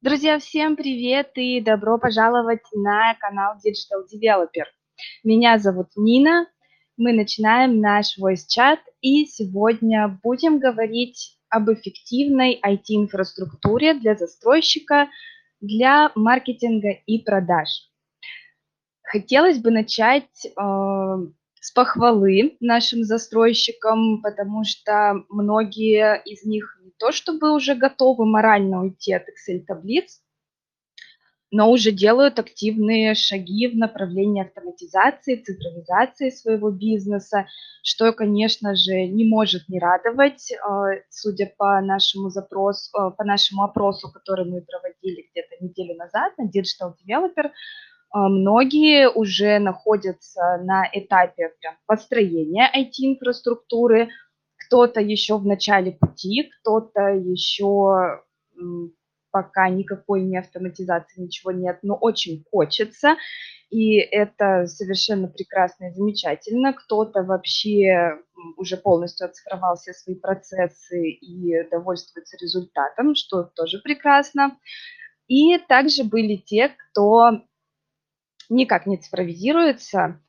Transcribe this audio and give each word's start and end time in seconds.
Друзья, 0.00 0.38
всем 0.38 0.76
привет 0.76 1.32
и 1.34 1.60
добро 1.60 1.98
пожаловать 1.98 2.62
на 2.72 3.16
канал 3.16 3.56
Digital 3.56 4.04
Developer. 4.06 4.66
Меня 5.24 5.58
зовут 5.58 5.88
Нина, 5.96 6.46
мы 6.96 7.12
начинаем 7.12 7.80
наш 7.80 8.16
voice 8.16 8.46
чат 8.48 8.78
и 9.00 9.26
сегодня 9.26 10.20
будем 10.22 10.60
говорить 10.60 11.36
об 11.48 11.68
эффективной 11.72 12.60
IT-инфраструктуре 12.64 13.94
для 13.94 14.14
застройщика, 14.14 15.08
для 15.60 16.12
маркетинга 16.14 16.90
и 17.04 17.20
продаж. 17.24 17.90
Хотелось 19.02 19.58
бы 19.58 19.72
начать 19.72 20.46
э, 20.46 20.50
с 21.60 21.72
похвалы 21.72 22.56
нашим 22.60 23.02
застройщикам, 23.02 24.22
потому 24.22 24.62
что 24.62 25.24
многие 25.28 26.22
из 26.24 26.44
них 26.44 26.77
то 26.98 27.12
чтобы 27.12 27.52
уже 27.52 27.74
готовы 27.74 28.26
морально 28.26 28.82
уйти 28.82 29.12
от 29.12 29.24
Excel-таблиц, 29.28 30.20
но 31.50 31.70
уже 31.70 31.92
делают 31.92 32.38
активные 32.38 33.14
шаги 33.14 33.68
в 33.68 33.76
направлении 33.76 34.42
автоматизации, 34.42 35.36
цифровизации 35.36 36.30
своего 36.30 36.70
бизнеса, 36.70 37.46
что, 37.82 38.12
конечно 38.12 38.74
же, 38.74 39.06
не 39.06 39.24
может 39.24 39.68
не 39.68 39.78
радовать, 39.78 40.52
э, 40.52 40.56
судя 41.08 41.50
по 41.56 41.80
нашему 41.80 42.28
запросу, 42.28 42.90
э, 42.98 43.10
по 43.16 43.24
нашему 43.24 43.62
опросу, 43.62 44.10
который 44.12 44.44
мы 44.44 44.60
проводили 44.60 45.26
где-то 45.30 45.64
неделю 45.64 45.96
назад 45.96 46.34
на 46.36 46.44
Digital 46.44 46.92
Developer, 47.06 47.50
а, 48.10 48.28
многие 48.28 49.10
уже 49.10 49.58
находятся 49.58 50.58
на 50.62 50.88
этапе 50.92 51.50
прям 51.60 51.76
построения 51.86 52.70
IT-инфраструктуры, 52.74 54.08
кто-то 54.68 55.00
еще 55.00 55.38
в 55.38 55.46
начале 55.46 55.92
пути, 55.92 56.50
кто-то 56.60 57.08
еще 57.08 58.22
пока 59.30 59.68
никакой 59.68 60.22
не 60.22 60.38
автоматизации, 60.38 61.22
ничего 61.22 61.52
нет, 61.52 61.78
но 61.82 61.94
очень 61.94 62.44
хочется, 62.50 63.16
и 63.70 63.96
это 63.96 64.66
совершенно 64.66 65.28
прекрасно 65.28 65.86
и 65.86 65.92
замечательно. 65.92 66.72
Кто-то 66.72 67.22
вообще 67.22 68.18
уже 68.56 68.76
полностью 68.76 69.26
оцифровал 69.26 69.76
все 69.76 69.92
свои 69.92 70.16
процессы 70.16 71.10
и 71.10 71.68
довольствуется 71.70 72.36
результатом, 72.38 73.14
что 73.14 73.44
тоже 73.44 73.78
прекрасно. 73.78 74.58
И 75.28 75.58
также 75.58 76.04
были 76.04 76.36
те, 76.36 76.70
кто 76.70 77.42
никак 78.48 78.86
не 78.86 78.96
цифровизируется, 78.96 80.20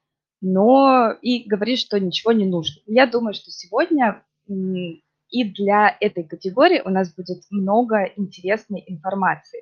но 0.42 1.14
и 1.22 1.48
говорит, 1.48 1.80
что 1.80 2.00
ничего 2.00 2.34
не 2.34 2.46
нужно. 2.46 2.82
Я 2.86 3.08
думаю, 3.08 3.34
что 3.34 3.52
сегодня 3.52 4.24
и 4.50 5.44
для 5.44 5.96
этой 6.00 6.24
категории 6.24 6.82
у 6.84 6.90
нас 6.90 7.14
будет 7.14 7.44
много 7.52 8.12
интересной 8.16 8.84
информации. 8.88 9.62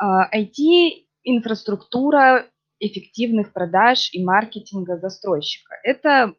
IT-инфраструктура 0.00 2.18
а, 2.18 2.44
эффективных 2.80 3.52
продаж 3.52 4.08
и 4.12 4.24
маркетинга 4.24 4.98
застройщика. 4.98 5.74
Это 5.82 6.34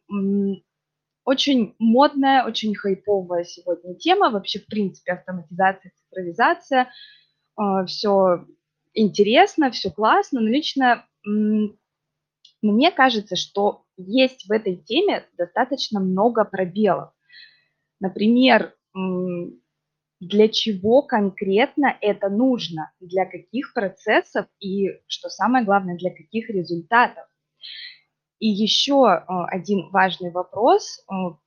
очень 1.26 1.76
модная, 1.80 2.46
очень 2.46 2.74
хайповая 2.76 3.44
сегодня 3.44 3.96
тема. 3.96 4.30
Вообще, 4.30 4.60
в 4.60 4.68
принципе, 4.68 5.12
автоматизация, 5.14 5.92
цифровизация. 5.96 6.92
А, 7.56 7.86
все 7.86 8.46
интересно, 8.94 9.72
все 9.72 9.90
классно, 9.92 10.42
но 10.42 10.48
лично 10.48 11.06
мне 12.62 12.92
кажется, 12.92 13.36
что 13.36 13.84
есть 13.98 14.48
в 14.48 14.52
этой 14.52 14.76
теме 14.76 15.26
достаточно 15.38 16.00
много 16.00 16.46
пробелов. 16.46 17.12
Например, 18.00 18.74
для 20.20 20.50
чего 20.50 21.02
конкретно 21.02 21.96
это 22.02 22.30
нужно, 22.30 22.92
для 23.00 23.26
каких 23.26 23.74
процессов 23.74 24.48
и, 24.60 25.00
что 25.08 25.30
самое 25.30 25.66
главное, 25.66 25.98
для 25.98 26.12
каких 26.12 26.50
результатов. 26.50 27.26
И 28.40 28.48
еще 28.48 29.06
а, 29.06 29.46
один 29.48 29.90
важный 29.92 30.32
вопрос, 30.32 31.04
а, 31.08 31.38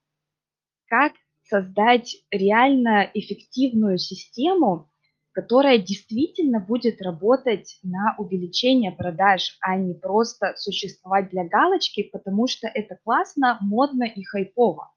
как 0.86 1.12
создать 1.44 2.16
реально 2.30 3.10
эффективную 3.14 3.98
систему, 3.98 4.90
которая 5.32 5.78
действительно 5.78 6.60
будет 6.60 7.00
работать 7.00 7.78
на 7.82 8.14
увеличение 8.18 8.92
продаж, 8.92 9.56
а 9.60 9.76
не 9.76 9.94
просто 9.94 10.54
существовать 10.56 11.30
для 11.30 11.44
галочки, 11.44 12.02
потому 12.02 12.46
что 12.46 12.68
это 12.68 12.98
классно, 13.02 13.58
модно 13.60 14.04
и 14.04 14.22
хайпово. 14.22 14.91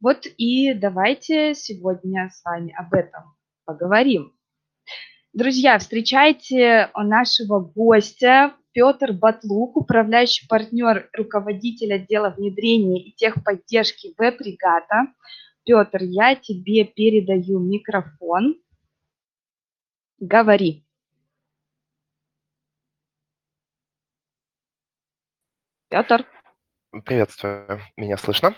Вот 0.00 0.26
и 0.26 0.74
давайте 0.74 1.54
сегодня 1.54 2.28
с 2.30 2.44
вами 2.44 2.74
об 2.76 2.92
этом 2.92 3.34
поговорим. 3.64 4.32
Друзья, 5.32 5.78
встречайте 5.78 6.90
нашего 6.94 7.60
гостя 7.60 8.54
Петр 8.72 9.12
Батлук, 9.12 9.76
управляющий 9.76 10.46
партнер, 10.46 11.08
руководитель 11.14 11.94
отдела 11.94 12.28
внедрения 12.30 13.02
и 13.02 13.12
техподдержки 13.12 14.14
веб-регата. 14.18 15.14
Петр, 15.64 16.02
я 16.02 16.34
тебе 16.36 16.84
передаю 16.84 17.58
микрофон. 17.58 18.60
Говори. 20.18 20.86
Петр. 25.88 26.26
Приветствую. 27.04 27.80
Меня 27.96 28.18
слышно? 28.18 28.54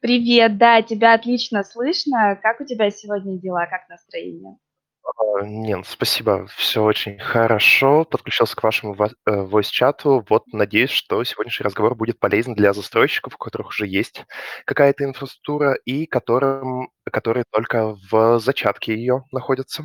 Привет, 0.00 0.58
да, 0.58 0.82
тебя 0.82 1.14
отлично 1.14 1.64
слышно. 1.64 2.38
Как 2.42 2.60
у 2.60 2.64
тебя 2.64 2.90
сегодня 2.90 3.38
дела, 3.38 3.66
как 3.66 3.88
настроение? 3.88 4.56
А, 5.04 5.42
нет, 5.42 5.86
спасибо, 5.86 6.46
все 6.56 6.82
очень 6.82 7.18
хорошо. 7.18 8.04
Подключился 8.04 8.56
к 8.56 8.62
вашему 8.62 8.94
ва- 8.94 9.10
э, 9.26 9.44
voice-чату. 9.44 10.24
Вот 10.28 10.46
надеюсь, 10.52 10.90
что 10.90 11.22
сегодняшний 11.24 11.64
разговор 11.64 11.94
будет 11.94 12.18
полезен 12.18 12.54
для 12.54 12.72
застройщиков, 12.72 13.34
у 13.34 13.38
которых 13.38 13.68
уже 13.68 13.86
есть 13.86 14.24
какая-то 14.64 15.04
инфраструктура 15.04 15.74
и 15.84 16.06
которым, 16.06 16.90
которые 17.04 17.44
только 17.50 17.96
в 18.10 18.38
зачатке 18.38 18.94
ее 18.94 19.24
находятся. 19.30 19.84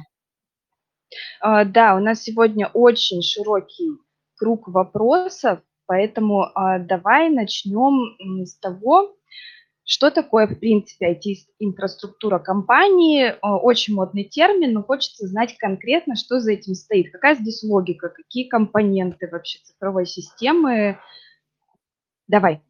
А, 1.41 1.65
да, 1.65 1.95
у 1.95 1.99
нас 1.99 2.21
сегодня 2.21 2.69
очень 2.73 3.21
широкий 3.21 3.91
круг 4.37 4.67
вопросов, 4.67 5.59
поэтому 5.85 6.43
а, 6.55 6.79
давай 6.79 7.29
начнем 7.29 8.45
с 8.45 8.57
того, 8.57 9.15
что 9.89 10.11
такое, 10.11 10.45
в 10.45 10.59
принципе, 10.59 11.13
IT-инфраструктура 11.13 12.37
компании. 12.37 13.33
А, 13.41 13.57
очень 13.57 13.95
модный 13.95 14.23
термин, 14.23 14.73
но 14.73 14.83
хочется 14.83 15.25
знать 15.25 15.57
конкретно, 15.57 16.15
что 16.15 16.39
за 16.39 16.51
этим 16.51 16.75
стоит. 16.75 17.11
Какая 17.11 17.33
здесь 17.33 17.63
логика, 17.63 18.09
какие 18.09 18.47
компоненты 18.47 19.27
вообще 19.31 19.57
цифровой 19.63 20.05
системы. 20.05 20.99
Давай. 22.27 22.61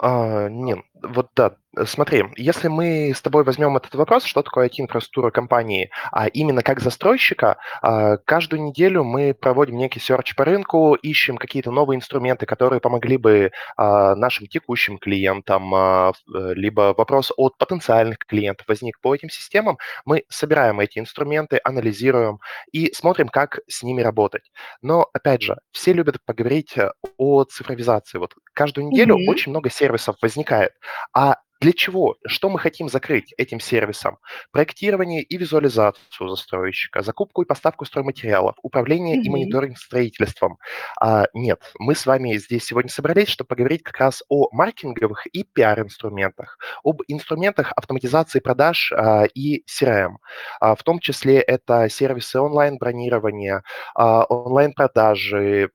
А, 0.00 0.48
нет, 0.48 0.78
вот 1.02 1.30
да, 1.34 1.56
смотри, 1.84 2.24
если 2.36 2.68
мы 2.68 3.12
с 3.14 3.20
тобой 3.20 3.44
возьмем 3.44 3.76
этот 3.76 3.94
вопрос, 3.94 4.24
что 4.24 4.42
такое 4.42 4.68
IT-инфраструктура 4.68 5.30
компании, 5.30 5.90
а 6.10 6.26
именно 6.28 6.62
как 6.62 6.80
застройщика, 6.80 7.56
а, 7.80 8.18
каждую 8.18 8.62
неделю 8.62 9.04
мы 9.04 9.34
проводим 9.34 9.76
некий 9.76 10.00
серч 10.00 10.34
по 10.34 10.44
рынку, 10.44 10.94
ищем 10.94 11.36
какие-то 11.36 11.70
новые 11.70 11.96
инструменты, 11.96 12.46
которые 12.46 12.80
помогли 12.80 13.16
бы 13.16 13.52
а, 13.76 14.14
нашим 14.14 14.46
текущим 14.46 14.98
клиентам, 14.98 15.74
а, 15.74 16.12
э, 16.34 16.52
либо 16.54 16.94
вопрос 16.96 17.32
от 17.36 17.56
потенциальных 17.58 18.18
клиентов 18.18 18.66
возник 18.68 19.00
по 19.00 19.14
этим 19.14 19.30
системам, 19.30 19.78
мы 20.04 20.24
собираем 20.28 20.80
эти 20.80 20.98
инструменты, 20.98 21.60
анализируем 21.64 22.38
и 22.72 22.92
смотрим, 22.92 23.28
как 23.28 23.60
с 23.66 23.82
ними 23.82 24.02
работать. 24.02 24.50
Но, 24.82 25.08
опять 25.12 25.42
же, 25.42 25.56
все 25.72 25.92
любят 25.92 26.18
поговорить 26.24 26.76
э, 26.76 26.90
о 27.16 27.44
цифровизации. 27.44 28.18
Вот 28.18 28.34
каждую 28.52 28.88
неделю 28.88 29.16
mm-hmm. 29.16 29.30
очень 29.30 29.50
много 29.50 29.70
сервисов 29.70 30.16
возникает. 30.20 30.72
А 31.12 31.36
для 31.62 31.72
чего? 31.72 32.16
Что 32.26 32.48
мы 32.48 32.58
хотим 32.58 32.88
закрыть 32.88 33.32
этим 33.36 33.60
сервисом? 33.60 34.18
Проектирование 34.50 35.22
и 35.22 35.36
визуализацию 35.36 36.28
застройщика, 36.28 37.02
закупку 37.02 37.42
и 37.42 37.44
поставку 37.44 37.84
стройматериалов, 37.84 38.56
управление 38.62 39.16
mm-hmm. 39.16 39.22
и 39.22 39.30
мониторинг 39.30 39.78
строительством. 39.78 40.58
А, 41.00 41.26
нет, 41.34 41.62
мы 41.78 41.94
с 41.94 42.04
вами 42.04 42.36
здесь 42.36 42.64
сегодня 42.64 42.90
собрались, 42.90 43.28
чтобы 43.28 43.46
поговорить 43.46 43.84
как 43.84 43.96
раз 43.98 44.24
о 44.28 44.48
маркетинговых 44.50 45.28
и 45.28 45.44
пиар-инструментах, 45.44 46.58
об 46.82 47.02
инструментах 47.06 47.72
автоматизации 47.76 48.40
продаж 48.40 48.92
а, 48.92 49.26
и 49.32 49.62
CRM. 49.70 50.16
А, 50.58 50.74
в 50.74 50.82
том 50.82 50.98
числе 50.98 51.38
это 51.38 51.88
сервисы 51.88 52.40
онлайн-бронирования, 52.40 53.62
а, 53.94 54.24
онлайн-продажи, 54.24 55.70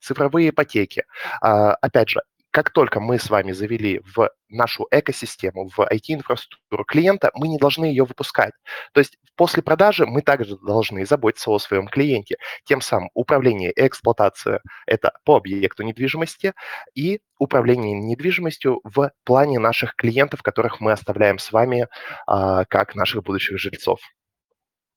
цифровые 0.00 0.48
ипотеки. 0.48 1.04
А, 1.42 1.74
опять 1.74 2.08
же, 2.08 2.22
как 2.56 2.70
только 2.70 3.00
мы 3.00 3.18
с 3.18 3.28
вами 3.28 3.52
завели 3.52 4.00
в 4.16 4.30
нашу 4.48 4.86
экосистему, 4.90 5.68
в 5.68 5.78
IT-инфраструктуру 5.78 6.86
клиента, 6.86 7.30
мы 7.34 7.48
не 7.48 7.58
должны 7.58 7.84
ее 7.84 8.04
выпускать. 8.04 8.54
То 8.94 9.00
есть 9.00 9.18
после 9.36 9.62
продажи 9.62 10.06
мы 10.06 10.22
также 10.22 10.56
должны 10.56 11.04
заботиться 11.04 11.50
о 11.50 11.58
своем 11.58 11.86
клиенте. 11.86 12.38
Тем 12.64 12.80
самым 12.80 13.10
управление 13.12 13.72
и 13.72 13.86
эксплуатация– 13.86 14.62
это 14.86 15.12
по 15.26 15.36
объекту 15.36 15.82
недвижимости, 15.82 16.54
и 16.94 17.20
управление 17.38 17.92
недвижимостью 17.92 18.80
в 18.84 19.12
плане 19.24 19.58
наших 19.58 19.94
клиентов, 19.94 20.40
которых 20.42 20.80
мы 20.80 20.92
оставляем 20.92 21.38
с 21.38 21.52
вами 21.52 21.88
а, 22.26 22.64
как 22.64 22.94
наших 22.94 23.22
будущих 23.22 23.58
жильцов. 23.58 24.00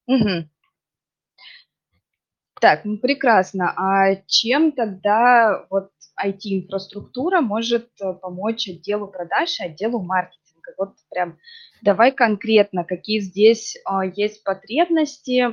Угу. 0.07 0.47
Так, 2.61 2.85
ну 2.85 2.97
прекрасно. 2.97 3.73
А 3.75 4.15
чем 4.27 4.71
тогда 4.71 5.65
вот 5.69 5.91
IT-инфраструктура 6.23 7.41
может 7.41 7.89
э, 8.01 8.13
помочь 8.13 8.67
отделу 8.67 9.07
продаж 9.07 9.59
и 9.59 9.63
отделу 9.63 10.01
маркетинга? 10.01 10.73
Вот 10.77 10.95
прям 11.09 11.37
давай 11.81 12.11
конкретно, 12.11 12.83
какие 12.83 13.19
здесь 13.19 13.77
а, 13.85 14.05
есть 14.05 14.43
потребности 14.43 15.47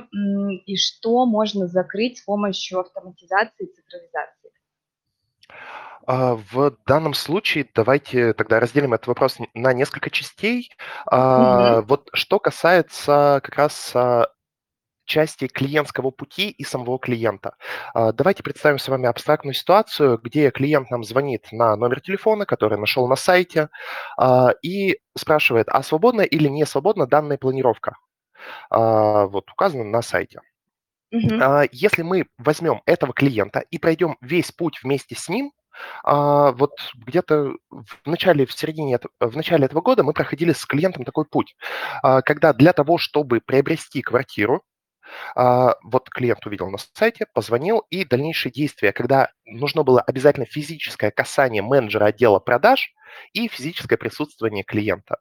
и 0.65 0.77
что 0.77 1.25
можно 1.25 1.67
закрыть 1.67 2.19
с 2.19 2.21
помощью 2.23 2.79
автоматизации 2.79 3.65
и 3.65 3.73
цифровизации. 3.73 4.51
А, 6.05 6.35
в 6.51 6.75
данном 6.85 7.13
случае 7.13 7.67
давайте 7.73 8.33
тогда 8.33 8.59
разделим 8.59 8.93
этот 8.93 9.07
вопрос 9.07 9.37
на 9.53 9.73
несколько 9.73 10.09
частей. 10.09 10.71
Мгм. 11.11 11.85
вот 11.85 12.09
что 12.13 12.39
касается 12.39 13.41
как 13.43 13.55
раз 13.55 13.91
а, 13.93 14.27
части 15.07 15.47
клиентского 15.47 16.11
пути 16.11 16.49
и 16.49 16.63
самого 16.63 16.99
клиента. 16.99 17.55
А, 17.93 18.11
Давайте 18.11 18.43
представим 18.43 18.77
с 18.79 18.87
вами 18.87 19.07
абстрактную 19.07 19.55
ситуацию, 19.55 20.19
где 20.23 20.51
клиент 20.51 20.91
нам 20.91 21.03
звонит 21.03 21.47
на 21.51 21.75
номер 21.75 22.01
телефона, 22.01 22.45
который 22.45 22.77
нашел 22.77 23.07
на 23.07 23.15
сайте, 23.15 23.69
а, 24.17 24.51
и 24.61 24.99
спрашивает, 25.17 25.67
а 25.69 25.81
свободна 25.83 26.21
или 26.21 26.47
не 26.47 26.65
свободна 26.65 27.07
данная 27.07 27.37
планировка, 27.37 27.95
а, 28.69 29.27
вот 29.27 29.49
указана 29.51 29.85
на 29.85 30.01
сайте. 30.01 30.41
А, 31.39 31.63
Если 31.71 32.03
мы 32.03 32.27
возьмем 32.37 32.81
этого 32.85 33.13
клиента 33.13 33.63
и 33.71 33.79
пройдем 33.79 34.17
весь 34.21 34.51
путь 34.51 34.79
вместе 34.83 35.15
с 35.15 35.29
ним, 35.29 35.51
вот 36.03 36.71
где-то 36.95 37.53
в 37.69 38.07
начале, 38.09 38.47
в 38.47 38.51
середине, 38.51 38.97
в 39.19 39.35
начале 39.35 39.65
этого 39.65 39.81
года 39.81 40.03
мы 40.03 40.13
проходили 40.13 40.51
с 40.51 40.65
клиентом 40.65 41.05
такой 41.05 41.25
путь, 41.25 41.55
когда 42.01 42.53
для 42.53 42.73
того, 42.73 42.97
чтобы 42.97 43.41
приобрести 43.41 44.01
квартиру, 44.01 44.63
вот 45.35 46.09
клиент 46.09 46.45
увидел 46.45 46.69
на 46.69 46.77
сайте, 46.77 47.27
позвонил, 47.33 47.85
и 47.89 48.05
дальнейшие 48.05 48.51
действия, 48.51 48.91
когда 48.91 49.29
нужно 49.45 49.83
было 49.83 50.01
обязательно 50.01 50.45
физическое 50.45 51.11
касание 51.11 51.61
менеджера 51.61 52.05
отдела 52.05 52.39
продаж 52.39 52.93
и 53.33 53.47
физическое 53.47 53.97
присутствие 53.97 54.63
клиента. 54.63 55.17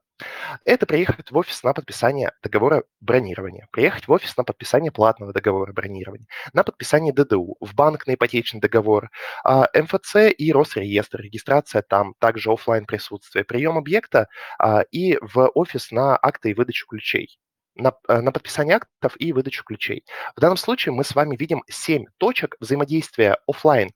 Это 0.64 0.86
приехать 0.86 1.30
в 1.30 1.36
офис 1.36 1.62
на 1.62 1.74
подписание 1.74 2.32
договора 2.42 2.84
бронирования, 3.00 3.68
приехать 3.70 4.08
в 4.08 4.12
офис 4.12 4.36
на 4.36 4.44
подписание 4.44 4.90
платного 4.90 5.32
договора 5.32 5.72
бронирования, 5.72 6.26
на 6.54 6.64
подписание 6.64 7.12
ДДУ, 7.12 7.56
в 7.60 7.74
банк 7.74 8.06
на 8.06 8.14
ипотечный 8.14 8.60
договор, 8.60 9.10
а, 9.44 9.68
МФЦ 9.74 10.32
и 10.36 10.52
Росреестр, 10.52 11.20
регистрация 11.20 11.82
там, 11.82 12.14
также 12.18 12.50
оффлайн 12.50 12.86
присутствие, 12.86 13.44
прием 13.44 13.76
объекта 13.76 14.28
а, 14.58 14.82
и 14.90 15.18
в 15.20 15.50
офис 15.54 15.90
на 15.90 16.16
акты 16.16 16.50
и 16.50 16.54
выдачу 16.54 16.86
ключей 16.86 17.38
на, 17.76 17.92
э, 18.08 18.20
на 18.20 18.32
подписание 18.32 18.76
актов 18.76 19.14
и 19.18 19.32
выдачу 19.32 19.64
ключей. 19.64 20.04
В 20.36 20.40
данном 20.40 20.56
случае 20.56 20.92
мы 20.92 21.04
с 21.04 21.14
вами 21.14 21.36
видим 21.36 21.62
7 21.68 22.04
точек 22.18 22.56
взаимодействия 22.60 23.38
офлайн, 23.46 23.90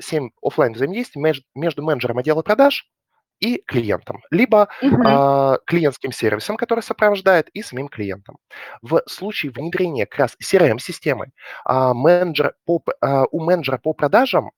7 0.00 0.30
офлайн 0.42 0.72
взаимодействий 0.72 1.20
между, 1.20 1.44
между 1.54 1.82
менеджером 1.82 2.18
отдела 2.18 2.42
продаж 2.42 2.86
и 3.40 3.62
клиентом, 3.66 4.22
либо 4.30 4.68
Мгм. 4.82 5.06
а, 5.06 5.58
клиентским 5.66 6.12
сервисом, 6.12 6.56
который 6.56 6.80
сопровождает, 6.80 7.48
и 7.50 7.62
самим 7.62 7.88
клиентом. 7.88 8.38
В 8.82 9.02
случае 9.06 9.52
внедрения 9.52 10.06
как 10.06 10.20
раз 10.20 10.36
CRM-системы 10.42 11.30
а, 11.64 11.94
менеджер 11.94 12.54
по, 12.64 12.82
а, 13.00 13.24
у 13.30 13.40
менеджера 13.40 13.78
по 13.78 13.92
продажам 13.92 14.50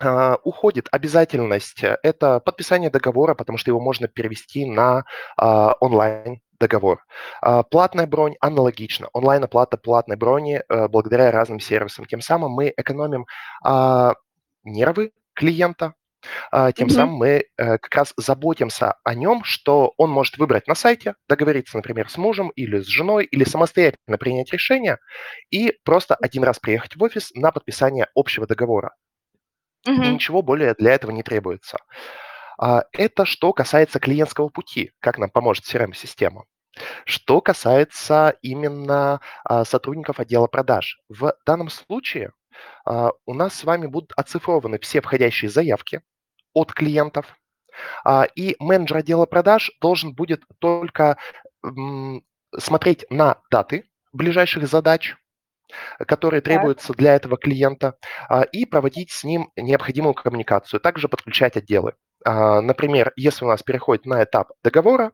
а, 0.00 0.36
уходит 0.42 0.88
обязательность, 0.90 1.84
э, 1.84 1.98
это 2.02 2.40
подписание 2.40 2.90
договора, 2.90 3.34
потому 3.34 3.58
что 3.58 3.70
его 3.70 3.80
можно 3.80 4.08
перевести 4.08 4.66
на 4.66 5.04
а, 5.36 5.74
онлайн 5.80 6.40
договор. 6.60 7.04
А, 7.42 7.62
Платная 7.62 8.06
бронь 8.06 8.36
аналогично. 8.40 9.08
Онлайн-оплата 9.12 9.76
платной 9.76 10.16
брони 10.16 10.62
э, 10.68 10.88
благодаря 10.88 11.30
разным 11.30 11.60
сервисам. 11.60 12.04
Тем 12.06 12.20
самым 12.20 12.52
мы 12.52 12.72
экономим 12.76 13.26
а, 13.64 14.14
нервы 14.64 15.12
клиента, 15.34 15.94
а, 16.50 16.72
тем 16.72 16.88
Мгм. 16.88 16.94
самым 16.94 17.14
мы 17.16 17.28
э, 17.28 17.78
как 17.78 17.94
раз 17.94 18.14
заботимся 18.16 18.96
о 19.04 19.14
нем, 19.14 19.44
что 19.44 19.92
он 19.98 20.10
может 20.10 20.38
выбрать 20.38 20.66
на 20.68 20.74
сайте, 20.74 21.14
договориться, 21.28 21.76
например, 21.76 22.08
с 22.10 22.16
мужем 22.18 22.50
или 22.50 22.80
с 22.80 22.86
женой, 22.86 23.24
или 23.24 23.44
самостоятельно 23.44 24.18
принять 24.18 24.52
решение 24.52 24.98
и 25.50 25.74
просто 25.84 26.14
один 26.14 26.44
раз 26.44 26.58
приехать 26.58 26.96
в 26.96 27.02
офис 27.02 27.30
на 27.34 27.52
подписание 27.52 28.08
общего 28.14 28.46
договора. 28.46 28.94
И 29.86 29.90
Мгм. 29.90 30.04
ничего 30.08 30.42
более 30.42 30.74
для 30.74 30.92
этого 30.94 31.10
не 31.10 31.22
требуется. 31.22 31.78
А, 32.58 32.84
Это 32.92 33.24
что 33.24 33.52
касается 33.52 33.98
клиентского 33.98 34.48
пути, 34.48 34.92
как 35.00 35.18
нам 35.18 35.30
поможет 35.30 35.64
CRM-система. 35.64 36.44
Что 37.04 37.40
касается 37.40 38.36
именно 38.42 39.20
а, 39.44 39.64
сотрудников 39.64 40.20
отдела 40.20 40.46
продаж. 40.46 41.00
В 41.08 41.34
данном 41.46 41.68
случае 41.70 42.32
а, 42.84 43.10
у 43.26 43.34
нас 43.34 43.54
с 43.54 43.64
вами 43.64 43.86
будут 43.86 44.12
оцифрованы 44.16 44.78
все 44.78 45.00
входящие 45.00 45.50
заявки 45.50 46.02
от 46.52 46.72
клиентов, 46.72 47.26
и 48.36 48.54
менеджер 48.60 48.98
отдела 48.98 49.26
продаж 49.26 49.72
должен 49.80 50.14
будет 50.14 50.44
только 50.60 51.18
смотреть 52.56 53.04
на 53.10 53.38
даты 53.50 53.90
ближайших 54.12 54.68
задач, 54.68 55.16
которые 56.06 56.40
требуются 56.40 56.92
для 56.92 57.16
этого 57.16 57.36
клиента, 57.36 57.98
и 58.52 58.64
проводить 58.66 59.10
с 59.10 59.24
ним 59.24 59.50
необходимую 59.56 60.14
коммуникацию, 60.14 60.78
также 60.78 61.08
подключать 61.08 61.56
отделы. 61.56 61.94
А, 62.24 62.60
Например, 62.62 63.12
если 63.16 63.44
у 63.44 63.48
нас 63.48 63.62
переходит 63.62 64.06
на 64.06 64.24
этап 64.24 64.52
договора, 64.62 65.12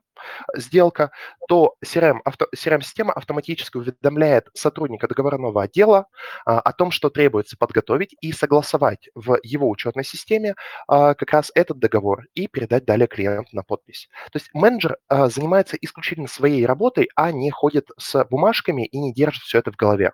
сделка, 0.56 1.10
то 1.48 1.74
CRM, 1.84 2.20
авто, 2.24 2.46
CRM-система 2.54 3.12
автоматически 3.12 3.76
уведомляет 3.78 4.48
сотрудника 4.54 5.08
договорного 5.08 5.62
отдела 5.62 6.06
а, 6.46 6.60
о 6.60 6.72
том, 6.72 6.90
что 6.90 7.10
требуется 7.10 7.56
подготовить 7.56 8.14
и 8.20 8.32
согласовать 8.32 9.08
в 9.14 9.38
его 9.42 9.68
учетной 9.68 10.04
системе 10.04 10.54
а, 10.86 11.14
как 11.14 11.32
раз 11.32 11.50
этот 11.54 11.78
договор 11.78 12.26
и 12.34 12.46
передать 12.46 12.84
далее 12.84 13.08
клиенту 13.08 13.56
на 13.56 13.62
подпись. 13.62 14.08
То 14.32 14.38
есть 14.38 14.50
менеджер 14.54 14.98
а, 15.08 15.28
занимается 15.28 15.76
исключительно 15.80 16.28
своей 16.28 16.64
работой, 16.64 17.08
а 17.16 17.32
не 17.32 17.50
ходит 17.50 17.88
с 17.98 18.24
бумажками 18.30 18.86
и 18.86 18.98
не 18.98 19.12
держит 19.12 19.42
все 19.42 19.58
это 19.58 19.72
в 19.72 19.76
голове. 19.76 20.12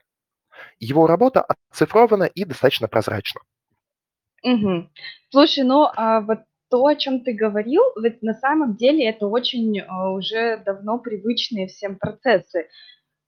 Его 0.79 1.07
работа 1.07 1.45
оцифрована 1.71 2.25
и 2.25 2.45
достаточно 2.45 2.89
прозрачна. 2.89 3.43
Мгм. 4.43 4.91
Слушай, 5.31 5.65
ну, 5.65 5.89
а 5.97 6.21
вот 6.21 6.39
то, 6.76 6.84
о 6.87 6.94
чем 6.94 7.20
ты 7.20 7.32
говорил, 7.32 7.81
ведь 8.02 8.20
на 8.23 8.34
самом 8.34 8.76
деле 8.76 9.06
это 9.08 9.28
очень, 9.28 9.81
а, 9.81 10.11
уже 10.12 10.58
давно 10.58 10.99
привычные 10.99 11.69
всем 11.69 11.97
процессы. 11.97 12.66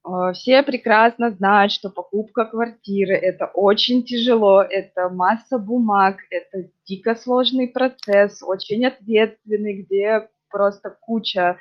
А, 0.03 0.33
все 0.33 0.61
прекрасно 0.61 1.31
знают, 1.31 1.71
что 1.71 1.89
покупка 1.89 2.45
квартиры- 2.45 3.15
это 3.15 3.47
очень 3.47 4.03
тяжело, 4.03 4.61
это 4.61 5.09
масса 5.09 5.57
бумаг, 5.57 6.17
это 6.29 6.69
дико 6.87 7.15
сложный 7.15 7.67
процесс, 7.67 8.43
очень 8.43 8.85
ответственный, 8.85 9.81
где 9.81 10.29
просто 10.51 10.95
куча, 11.01 11.57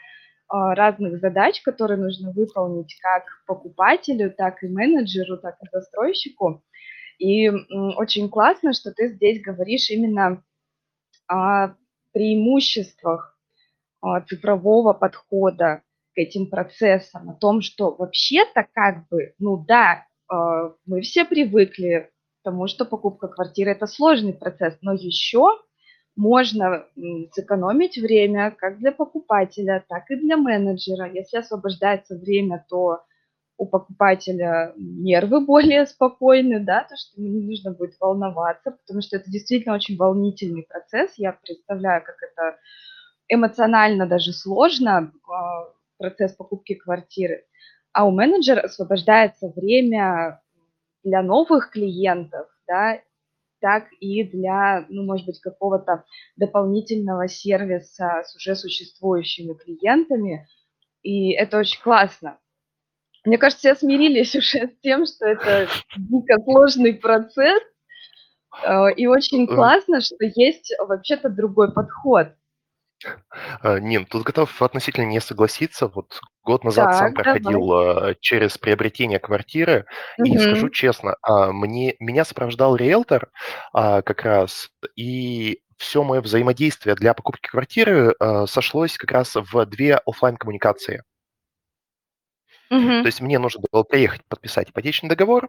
а, 0.49 0.75
разных 0.75 1.21
задач, 1.21 1.63
которые 1.63 1.99
нужно 1.99 2.33
выполнить 2.33 2.95
как 3.03 3.25
покупателю, 3.47 4.31
так 4.37 4.63
и 4.63 4.69
менеджеру, 4.69 5.39
так 5.39 5.57
и 5.63 5.67
застройщику. 5.73 6.63
И, 7.19 7.49
очень 7.97 8.29
классно, 8.29 8.75
что 8.75 8.93
ты 8.93 9.09
здесь 9.09 9.41
говоришь 9.43 9.91
именно 9.91 10.43
о 11.29 11.75
преимуществах, 12.13 13.39
а, 14.01 14.21
цифрового 14.23 14.93
подхода 14.93 15.83
к 16.15 16.19
этим 16.19 16.47
процессам, 16.49 17.31
о 17.31 17.35
том, 17.35 17.63
что 17.63 17.95
вообще-то 17.95 18.67
как 18.73 19.09
бы, 19.09 19.35
ну 19.39 19.57
да, 19.59 20.07
а, 20.29 20.73
мы 20.87 21.03
все 21.03 21.25
привыкли 21.25 22.11
к 22.41 22.45
тому, 22.45 22.69
что 22.69 22.85
покупка 22.85 23.29
квартиры- 23.29 23.73
это 23.73 23.87
сложный 23.87 24.35
процесс, 24.35 24.79
но 24.83 24.93
еще 24.95 25.59
можно, 26.17 26.85
сэкономить 27.33 27.97
время 27.99 28.51
как 28.51 28.79
для 28.79 28.93
покупателя, 28.93 29.85
так 29.89 30.11
и 30.11 30.17
для 30.17 30.37
менеджера. 30.37 31.11
Если 31.13 31.39
освобождается 31.39 32.17
время, 32.17 32.65
то 32.69 33.03
у 33.59 33.67
покупателя 33.67 34.73
нервы 34.77 35.45
более 35.45 35.85
спокойны, 35.87 36.61
да, 36.61 36.87
то, 36.89 36.97
что 36.97 37.21
ему 37.21 37.35
не 37.35 37.45
нужно 37.45 37.73
будет 37.73 37.97
волноваться, 38.01 38.71
потому 38.71 39.03
что 39.03 39.17
это 39.17 39.31
действительно 39.31 39.75
очень 39.75 39.97
волнительный 39.97 40.63
процесс. 40.63 41.15
Я 41.17 41.33
представляю, 41.33 42.03
как 42.05 42.17
это 42.23 42.57
эмоционально 43.29 44.07
даже 44.07 44.33
сложно, 44.33 45.13
а, 45.29 45.73
процесс 45.99 46.35
покупки 46.35 46.75
квартиры. 46.75 47.45
А 47.93 48.07
у 48.07 48.13
менеджера 48.13 48.61
освобождается 48.61 49.53
время 49.55 50.41
для 51.03 51.23
новых 51.23 51.71
клиентов, 51.71 52.47
да, 52.69 53.01
так 53.61 53.89
и 53.99 54.23
для, 54.23 54.87
ну, 54.89 55.03
может 55.03 55.27
быть, 55.27 55.41
какого-то 55.41 56.05
дополнительного 56.37 57.27
сервиса 57.27 58.23
с 58.25 58.37
уже 58.37 58.55
существующими 58.55 59.55
клиентами. 59.55 60.47
И 61.03 61.33
это 61.33 61.59
очень 61.59 61.83
классно. 61.83 62.39
Мне 63.29 63.37
кажется, 63.37 63.75
все 63.75 63.75
смирились 63.75 64.35
уже 64.35 64.69
с 64.69 64.81
тем, 64.83 65.05
что 65.05 65.27
это 65.27 65.69
дико 65.97 66.43
сложный 66.45 66.95
процесс, 66.95 67.63
э, 68.65 68.93
и 68.97 69.07
очень 69.07 69.47
классно, 69.47 70.01
что 70.01 70.17
есть 70.21 70.75
вообще-то 70.79 71.29
другой 71.29 71.73
подход. 71.73 72.29
э, 73.63 73.79
Нин, 73.81 74.07
тут 74.07 74.23
готов 74.23 74.63
относительно 74.63 75.05
не 75.05 75.21
согласиться. 75.21 75.89
Вот 75.89 76.19
Год 76.43 76.65
назад 76.65 76.95
сам 76.95 77.13
Так, 77.13 77.25
давай. 77.25 77.41
проходил 77.41 77.73
э, 77.73 78.15
через 78.21 78.57
приобретение 78.57 79.19
квартиры, 79.19 79.85
и 80.25 80.39
скажу 80.39 80.71
честно, 80.71 81.17
а, 81.21 81.53
мне, 81.53 81.97
меня 82.01 82.25
сопровождал 82.25 82.77
риэлтор 82.77 83.29
а, 83.75 84.01
как 84.01 84.23
раз, 84.23 84.71
и 84.97 85.61
все 85.77 86.03
мое 86.03 86.23
взаимодействие 86.23 86.97
для 86.97 87.13
покупки 87.13 87.49
квартиры 87.49 88.13
сошлось 88.49 88.97
как 88.97 89.13
раз 89.13 89.37
в 89.37 89.65
две 89.67 90.01
оффлайн 90.05 90.37
коммуникации. 90.37 91.05
То 92.69 92.77
Мгм. 92.77 93.07
есть 93.07 93.21
мне 93.21 93.39
нужно 93.39 93.63
было 93.71 93.83
приехать 93.83 94.25
подписать 94.27 94.71
ипотечный 94.71 95.09
договор, 95.09 95.49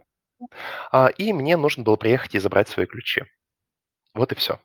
а, 0.90 1.08
и 1.08 1.32
мне 1.32 1.56
нужно 1.56 1.82
было 1.84 1.96
приехать 1.96 2.34
и 2.34 2.38
забрать 2.38 2.68
свои 2.68 2.86
ключи. 2.86 3.24
Вот 4.14 4.32
и 4.32 4.34
все. 4.34 4.58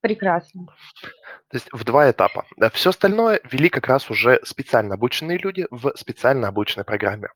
Прекрасно. 0.00 0.66
То 1.50 1.56
есть 1.56 1.68
в 1.72 1.84
два 1.84 2.10
этапа. 2.10 2.46
Все 2.72 2.90
остальное 2.90 3.40
вели 3.50 3.68
как 3.68 3.88
раз 3.88 4.10
уже 4.10 4.40
специально 4.44 4.94
обученные 4.94 5.38
люди 5.38 5.66
в 5.70 5.92
специально 5.96 6.48
обученной 6.48 6.84
программе. 6.84 7.28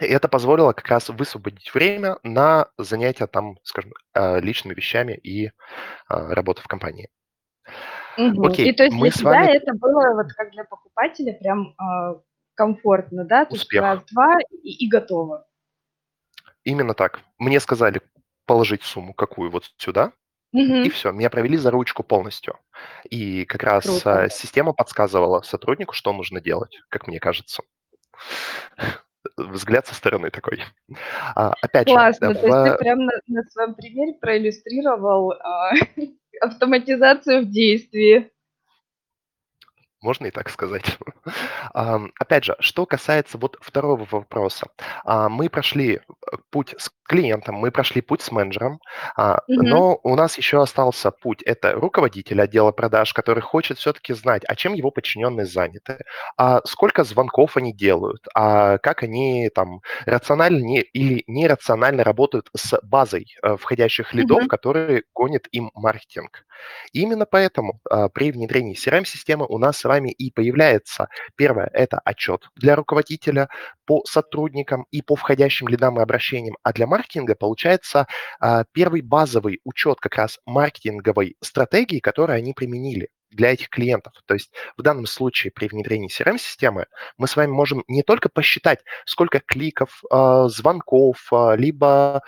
И 0.00 0.04
это 0.04 0.28
позволило 0.28 0.72
как 0.72 0.86
раз 0.88 1.08
высвободить 1.08 1.72
время 1.72 2.18
на 2.22 2.68
занятия 2.76 3.26
там, 3.26 3.58
скажем, 3.62 3.92
э, 4.14 4.40
личными 4.40 4.74
вещами 4.74 5.14
и 5.14 5.50
а, 6.08 6.34
работу 6.34 6.62
в 6.62 6.68
компании. 6.68 7.08
И 8.18 8.30
Окей, 8.38 8.74
то 8.74 8.84
есть 8.84 8.94
для 8.94 9.00
мы 9.04 9.10
с 9.10 9.14
тебя 9.14 9.30
вами 9.30 9.56
это 9.56 9.72
было 9.74 10.14
вот 10.14 10.32
как 10.34 10.50
для 10.52 10.64
покупателя 10.64 11.32
прям, 11.34 11.74
а, 11.78 12.16
комфортно, 12.56 13.24
да? 13.24 13.44
То 13.44 13.54
есть 13.54 13.64
успех. 13.66 13.82
раз-два 13.82 14.38
и 14.62 14.84
и 14.84 14.88
готово. 14.88 15.46
Именно 16.64 16.94
так. 16.94 17.20
Мне 17.38 17.60
сказали 17.60 18.00
положить 18.46 18.82
сумму 18.82 19.14
какую 19.14 19.50
вот 19.50 19.70
сюда, 19.76 20.12
и 20.52 20.58
Мгм. 20.64 20.90
все, 20.90 21.12
меня 21.12 21.28
провели 21.28 21.56
за 21.56 21.70
ручку 21.70 22.02
полностью. 22.02 22.58
И 23.10 23.44
как 23.44 23.62
раз 23.62 23.84
Круто. 23.84 24.22
а, 24.22 24.28
система 24.30 24.72
подсказывала 24.72 25.42
сотруднику, 25.42 25.92
что 25.94 26.12
нужно 26.12 26.40
делать, 26.40 26.80
как 26.88 27.06
мне 27.06 27.20
кажется. 27.20 27.62
Взгляд 29.36 29.86
со 29.86 29.94
стороны 29.94 30.30
такой. 30.30 30.62
А, 31.34 31.52
опять 31.60 31.88
же, 31.88 31.94
Классно. 31.94 32.34
То 32.34 32.46
есть 32.46 32.64
ты 32.64 32.74
в 32.74 32.78
прям 32.78 33.04
на 33.04 33.12
на 33.26 33.42
своем 33.50 33.74
примере 33.74 34.14
проиллюстрировал, 34.14 35.32
а, 35.32 35.72
автоматизацию 36.40 37.42
в 37.42 37.50
действии. 37.50 38.30
Можно 40.02 40.26
и 40.26 40.30
так 40.30 40.50
сказать. 40.50 40.98
Опять 41.74 42.44
же, 42.44 42.56
что 42.60 42.86
касается 42.86 43.38
вот 43.38 43.56
второго 43.60 44.06
вопроса. 44.10 44.68
А, 45.04 45.28
мы 45.28 45.48
прошли, 45.48 45.96
э, 45.96 46.36
путь 46.50 46.74
с 46.78 46.90
клиентом, 47.06 47.56
мы 47.56 47.70
прошли 47.70 48.00
путь 48.02 48.22
с 48.22 48.30
менеджером, 48.32 48.80
Мгм. 49.16 49.40
но 49.48 49.98
у 50.02 50.14
нас 50.16 50.38
еще 50.38 50.60
остался 50.62 51.10
путь. 51.10 51.42
Это 51.42 51.72
руководитель 51.72 52.40
отдела 52.42 52.72
продаж, 52.72 53.12
который 53.12 53.40
хочет 53.42 53.78
все-таки 53.78 54.12
знать, 54.14 54.42
а 54.46 54.54
чем 54.56 54.74
его 54.74 54.90
подчиненные 54.90 55.46
заняты, 55.46 55.98
а 56.36 56.60
сколько 56.64 57.04
звонков 57.04 57.56
они 57.56 57.72
делают, 57.72 58.26
а 58.34 58.78
как 58.78 59.02
они 59.02 59.50
там 59.54 59.80
рационально 60.06 60.58
не, 60.64 60.80
или 60.80 61.22
нерационально 61.26 62.04
работают 62.04 62.48
с 62.56 62.78
базой 62.82 63.26
э, 63.42 63.56
входящих 63.56 64.12
лидов, 64.14 64.40
Мгм. 64.42 64.48
которые 64.48 65.02
гонит 65.14 65.46
им 65.52 65.70
маркетинг. 65.74 66.44
И 66.92 67.00
именно 67.02 67.26
поэтому 67.26 67.80
а, 67.90 68.08
при 68.08 68.32
внедрении 68.32 68.74
CRM-системы 68.74 69.44
у 69.46 69.58
нас 69.58 69.76
с 69.78 69.84
вами 69.84 70.10
и 70.10 70.30
появляется 70.30 71.08
первое– 71.36 71.70
это 71.72 72.00
отчет 72.04 72.48
для 72.56 72.76
руководителя 72.76 73.48
по 73.84 74.02
сотрудникам 74.06 74.86
и 74.90 75.02
по 75.02 75.16
входящим 75.16 75.68
лидам 75.68 75.98
и 75.98 76.02
обращениям, 76.02 76.56
а 76.62 76.72
для 76.72 76.86
маркетинга 76.96 77.34
получается 77.34 78.06
а, 78.40 78.64
первый 78.72 79.02
базовый 79.02 79.60
учет 79.64 79.98
как 80.00 80.16
раз 80.16 80.38
маркетинговой 80.46 81.36
стратегии, 81.42 82.00
которую 82.00 82.38
они 82.38 82.54
применили 82.54 83.10
для 83.30 83.52
этих 83.52 83.68
клиентов. 83.68 84.14
То 84.24 84.34
есть 84.34 84.50
в 84.78 84.82
данном 84.82 85.04
случае 85.04 85.52
при 85.52 85.68
внедрении 85.68 86.08
CRM-системы 86.08 86.86
мы 87.18 87.26
с 87.26 87.36
вами 87.36 87.50
можем 87.50 87.84
не 87.86 88.02
только 88.02 88.30
посчитать, 88.30 88.80
сколько 89.04 89.40
кликов, 89.40 90.00
а, 90.10 90.48
звонков, 90.48 91.18
а, 91.32 91.54
либо 91.54 92.22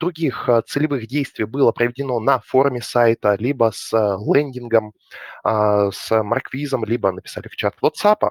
других 0.00 0.48
целевых 0.66 1.06
действий 1.06 1.44
было 1.44 1.70
проведено 1.70 2.18
на 2.18 2.40
форуме 2.40 2.82
сайта, 2.82 3.36
либо 3.38 3.70
с 3.72 3.92
лендингом, 3.92 4.94
с 5.44 6.10
марквизом, 6.10 6.84
либо 6.84 7.12
написали 7.12 7.46
в 7.46 7.54
чат 7.54 7.76
WhatsApp, 7.80 8.30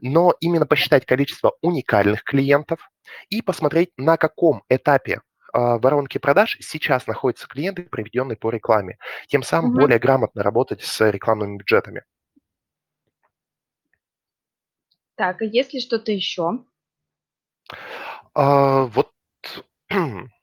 но 0.00 0.34
именно 0.40 0.66
посчитать 0.66 1.06
количество 1.06 1.54
уникальных 1.62 2.24
клиентов 2.24 2.90
и 3.28 3.42
посмотреть, 3.42 3.90
на 3.96 4.16
каком 4.16 4.62
этапе 4.68 5.20
а, 5.52 5.78
воронки 5.78 6.18
продаж 6.18 6.58
сейчас 6.60 7.06
находятся 7.06 7.48
клиенты, 7.48 7.84
приведенные 7.84 8.36
по 8.36 8.50
рекламе. 8.50 8.98
Тем 9.28 9.42
самым 9.42 9.70
Мгм. 9.70 9.80
более 9.80 9.98
грамотно 9.98 10.42
работать 10.42 10.82
с 10.82 11.10
рекламными 11.10 11.56
бюджетами. 11.58 12.02
Так, 15.14 15.40
а 15.40 15.44
есть 15.44 15.72
ли 15.72 15.80
что-то 15.80 16.12
еще? 16.12 16.64
А, 18.34 18.84
Вот 18.84 19.12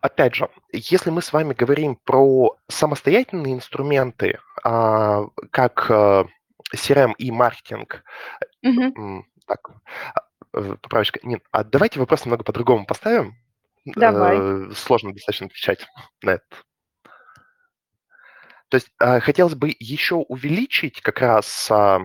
Опять 0.00 0.34
же, 0.34 0.48
если 0.72 1.10
мы 1.10 1.20
с 1.22 1.32
вами 1.32 1.52
говорим 1.52 1.96
про 1.96 2.56
самостоятельные 2.68 3.54
инструменты, 3.54 4.38
а, 4.62 5.26
как 5.50 5.90
э, 5.90 6.24
CRM 6.74 7.12
и 7.18 7.30
маркетинг, 7.30 8.04
м, 8.62 9.26
так, 9.46 9.70
а, 10.52 10.76
поправочка, 10.76 11.20
нет, 11.22 11.42
а 11.50 11.64
давайте 11.64 11.98
вопрос 11.98 12.24
немного 12.24 12.44
по-другому 12.44 12.86
поставим. 12.86 13.34
Давай. 13.84 14.36
Э, 14.38 14.70
Сложно 14.74 15.12
достаточно 15.12 15.46
отвечать 15.46 15.86
на 16.22 16.30
это. 16.32 16.44
То 18.68 18.76
есть 18.76 18.90
э, 19.00 19.20
хотелось 19.20 19.54
бы 19.54 19.74
еще 19.78 20.16
увеличить 20.16 21.00
как 21.00 21.20
раз 21.20 21.70
а, 21.70 22.00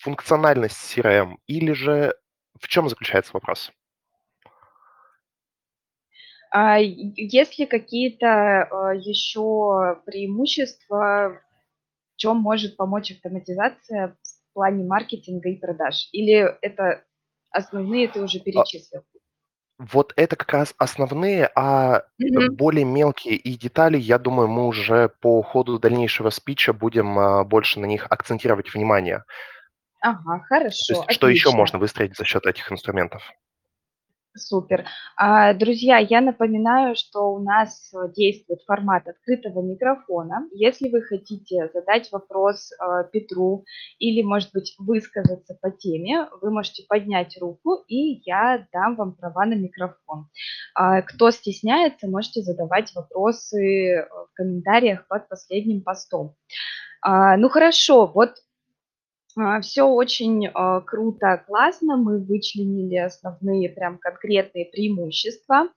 функциональность 0.00 0.96
CRM, 0.96 1.36
или 1.46 1.72
же 1.72 2.14
в 2.58 2.68
чем 2.68 2.88
заключается 2.88 3.32
вопрос? 3.34 3.72
А 6.52 6.78
есть 6.78 7.58
ли 7.58 7.66
какие-то, 7.66 8.62
а, 8.62 8.94
еще 8.94 10.00
преимущества, 10.04 11.40
в 12.20 12.22
чём 12.22 12.36
может 12.38 12.76
помочь 12.76 13.10
автоматизация 13.12 14.14
в 14.22 14.52
плане 14.52 14.84
маркетинга 14.84 15.48
и 15.48 15.56
продаж? 15.56 16.10
Или 16.12 16.54
это 16.60 17.02
основные 17.50 18.08
ты 18.08 18.22
уже 18.22 18.40
А, 18.40 18.40
перечислил? 18.40 19.02
Вот 19.78 20.12
это 20.16 20.36
как 20.36 20.52
раз 20.52 20.74
основные, 20.78 21.50
а 21.56 22.02
Мгм. 22.18 22.58
более 22.58 22.84
мелкие 22.84 23.34
и 23.36 23.56
детали, 23.56 23.96
я 23.98 24.18
думаю, 24.18 24.48
мы 24.48 24.66
уже 24.66 25.08
по 25.20 25.42
ходу 25.42 25.78
дальнейшего 25.78 26.30
спича 26.30 26.72
будем 26.74 27.18
а, 27.18 27.44
больше 27.44 27.80
на 27.80 27.86
них 27.86 28.06
акцентировать 28.10 28.74
внимание. 28.74 29.24
Ага, 30.02 30.40
То 30.86 30.92
хорошо, 30.92 30.94
есть 30.94 31.10
что 31.10 31.28
еще 31.28 31.50
можно 31.50 31.78
выстроить 31.78 32.16
за 32.16 32.24
счет 32.24 32.44
этих 32.46 32.70
инструментов? 32.72 33.22
Супер. 34.40 34.84
А, 35.16 35.52
друзья, 35.54 35.98
я 35.98 36.20
напоминаю, 36.20 36.96
что 36.96 37.32
у 37.32 37.38
нас 37.38 37.92
э, 37.92 38.12
действует 38.14 38.62
формат 38.62 39.06
открытого 39.06 39.62
микрофона. 39.62 40.48
Если 40.52 40.88
вы 40.88 41.02
хотите 41.02 41.70
задать 41.74 42.10
вопрос 42.10 42.72
э, 42.72 43.04
Петру 43.12 43.64
или, 43.98 44.22
может 44.22 44.50
быть, 44.52 44.74
высказаться 44.78 45.56
по 45.60 45.70
теме, 45.70 46.28
вы 46.40 46.50
можете 46.50 46.84
поднять 46.88 47.36
руку, 47.40 47.84
и 47.86 48.22
я 48.24 48.66
дам 48.72 48.96
вам 48.96 49.14
права 49.14 49.44
на 49.44 49.54
микрофон. 49.54 50.28
А, 50.74 51.02
кто 51.02 51.30
стесняется, 51.30 52.08
можете 52.08 52.42
задавать 52.42 52.94
вопросы 52.94 53.58
э, 53.58 54.08
в 54.08 54.34
комментариях 54.34 55.06
под 55.06 55.28
последним 55.28 55.82
постом. 55.82 56.34
А, 57.02 57.36
ну 57.36 57.48
хорошо, 57.48 58.06
вот 58.06 58.36
все 59.62 59.84
очень, 59.84 60.48
а, 60.52 60.80
круто, 60.80 61.42
классно. 61.46 61.96
Мы 61.96 62.18
вычленили 62.18 62.96
основные 62.96 63.68
прям 63.68 63.98
конкретные 63.98 64.66
преимущества. 64.66 65.68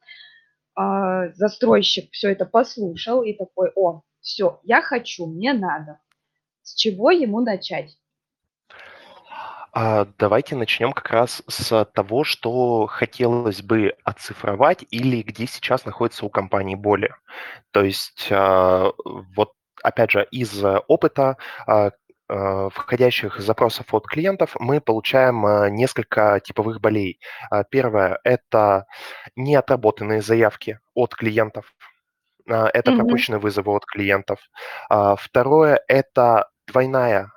А, 0.75 1.29
застройщик 1.33 2.11
все 2.11 2.31
это 2.31 2.45
послушал 2.45 3.23
и 3.23 3.33
такой: 3.33 3.71
"О, 3.75 4.01
все, 4.21 4.59
я 4.63 4.81
хочу, 4.81 5.27
мне 5.27 5.53
надо". 5.53 5.99
С 6.61 6.75
чего 6.75 7.11
ему 7.11 7.41
начать? 7.41 7.97
А, 9.75 10.05
давайте 10.19 10.55
начнем 10.55 10.93
как 10.93 11.09
раз 11.09 11.41
с 11.47 11.85
того, 11.93 12.23
что 12.23 12.85
хотелось 12.85 13.63
бы 13.63 13.95
оцифровать 14.03 14.85
или 14.91 15.23
где 15.23 15.47
сейчас 15.47 15.85
находится 15.85 16.25
у 16.25 16.29
компании 16.29 16.75
боли. 16.75 17.13
То 17.71 17.83
есть, 17.83 18.27
а, 18.31 18.91
вот 19.35 19.53
опять 19.81 20.11
же, 20.11 20.27
из 20.31 20.63
опыта 20.87 21.37
а, 21.65 21.87
а, 21.87 21.91
входящих 22.73 23.39
запросов 23.39 23.93
от 23.93 24.05
клиентов 24.07 24.55
мы 24.59 24.81
получаем 24.81 25.45
а, 25.45 25.69
несколько 25.69 26.39
типовых 26.43 26.81
болей. 26.81 27.19
А, 27.49 27.63
Первое– 27.63 28.19
это 28.23 28.85
неотработанные 29.35 30.21
заявки 30.21 30.79
от 30.93 31.15
клиентов. 31.15 31.73
Это 32.45 32.91
Мгм, 32.91 32.93
пропущенные 32.93 33.39
вызовы 33.39 33.73
от 33.73 33.85
клиентов. 33.85 34.39
Второе– 34.89 35.81
это 35.87 36.49
двойная 36.67 37.31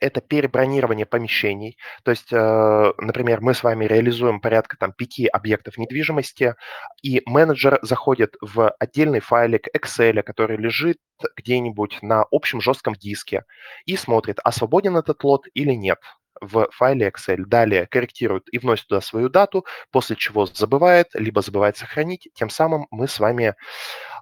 это 0.00 0.20
перебронирование 0.20 1.06
помещений. 1.06 1.76
То 2.04 2.10
есть, 2.10 2.32
э, 2.32 2.92
например, 2.98 3.40
мы 3.40 3.54
с 3.54 3.62
вами 3.62 3.84
реализуем 3.84 4.40
порядка 4.40 4.76
там 4.76 4.92
пяти 4.92 5.26
объектов 5.26 5.78
недвижимости, 5.78 6.54
и 7.02 7.22
менеджер 7.26 7.78
заходит 7.82 8.36
в 8.40 8.70
отдельный 8.78 9.20
файлик 9.20 9.68
Excel, 9.74 10.22
который 10.22 10.56
лежит 10.56 10.98
где-нибудь 11.36 11.98
на 12.02 12.24
общем 12.30 12.60
жестком 12.60 12.94
диске, 12.94 13.44
и 13.86 13.96
смотрит, 13.96 14.38
а 14.44 14.52
свободен 14.52 14.96
этот 14.96 15.22
лот 15.24 15.46
или 15.54 15.72
нет 15.72 15.98
в 16.40 16.68
файле 16.72 17.08
Excel. 17.08 17.44
Далее 17.44 17.86
корректирует 17.86 18.44
и 18.52 18.58
вносит 18.58 18.86
туда 18.88 19.00
свою 19.00 19.28
дату, 19.28 19.64
после 19.90 20.16
чего 20.16 20.46
забывает, 20.46 21.08
либо 21.14 21.42
забывает 21.42 21.76
сохранить. 21.76 22.28
Тем 22.34 22.50
самым 22.50 22.86
мы 22.90 23.08
с 23.08 23.18
вами 23.18 23.54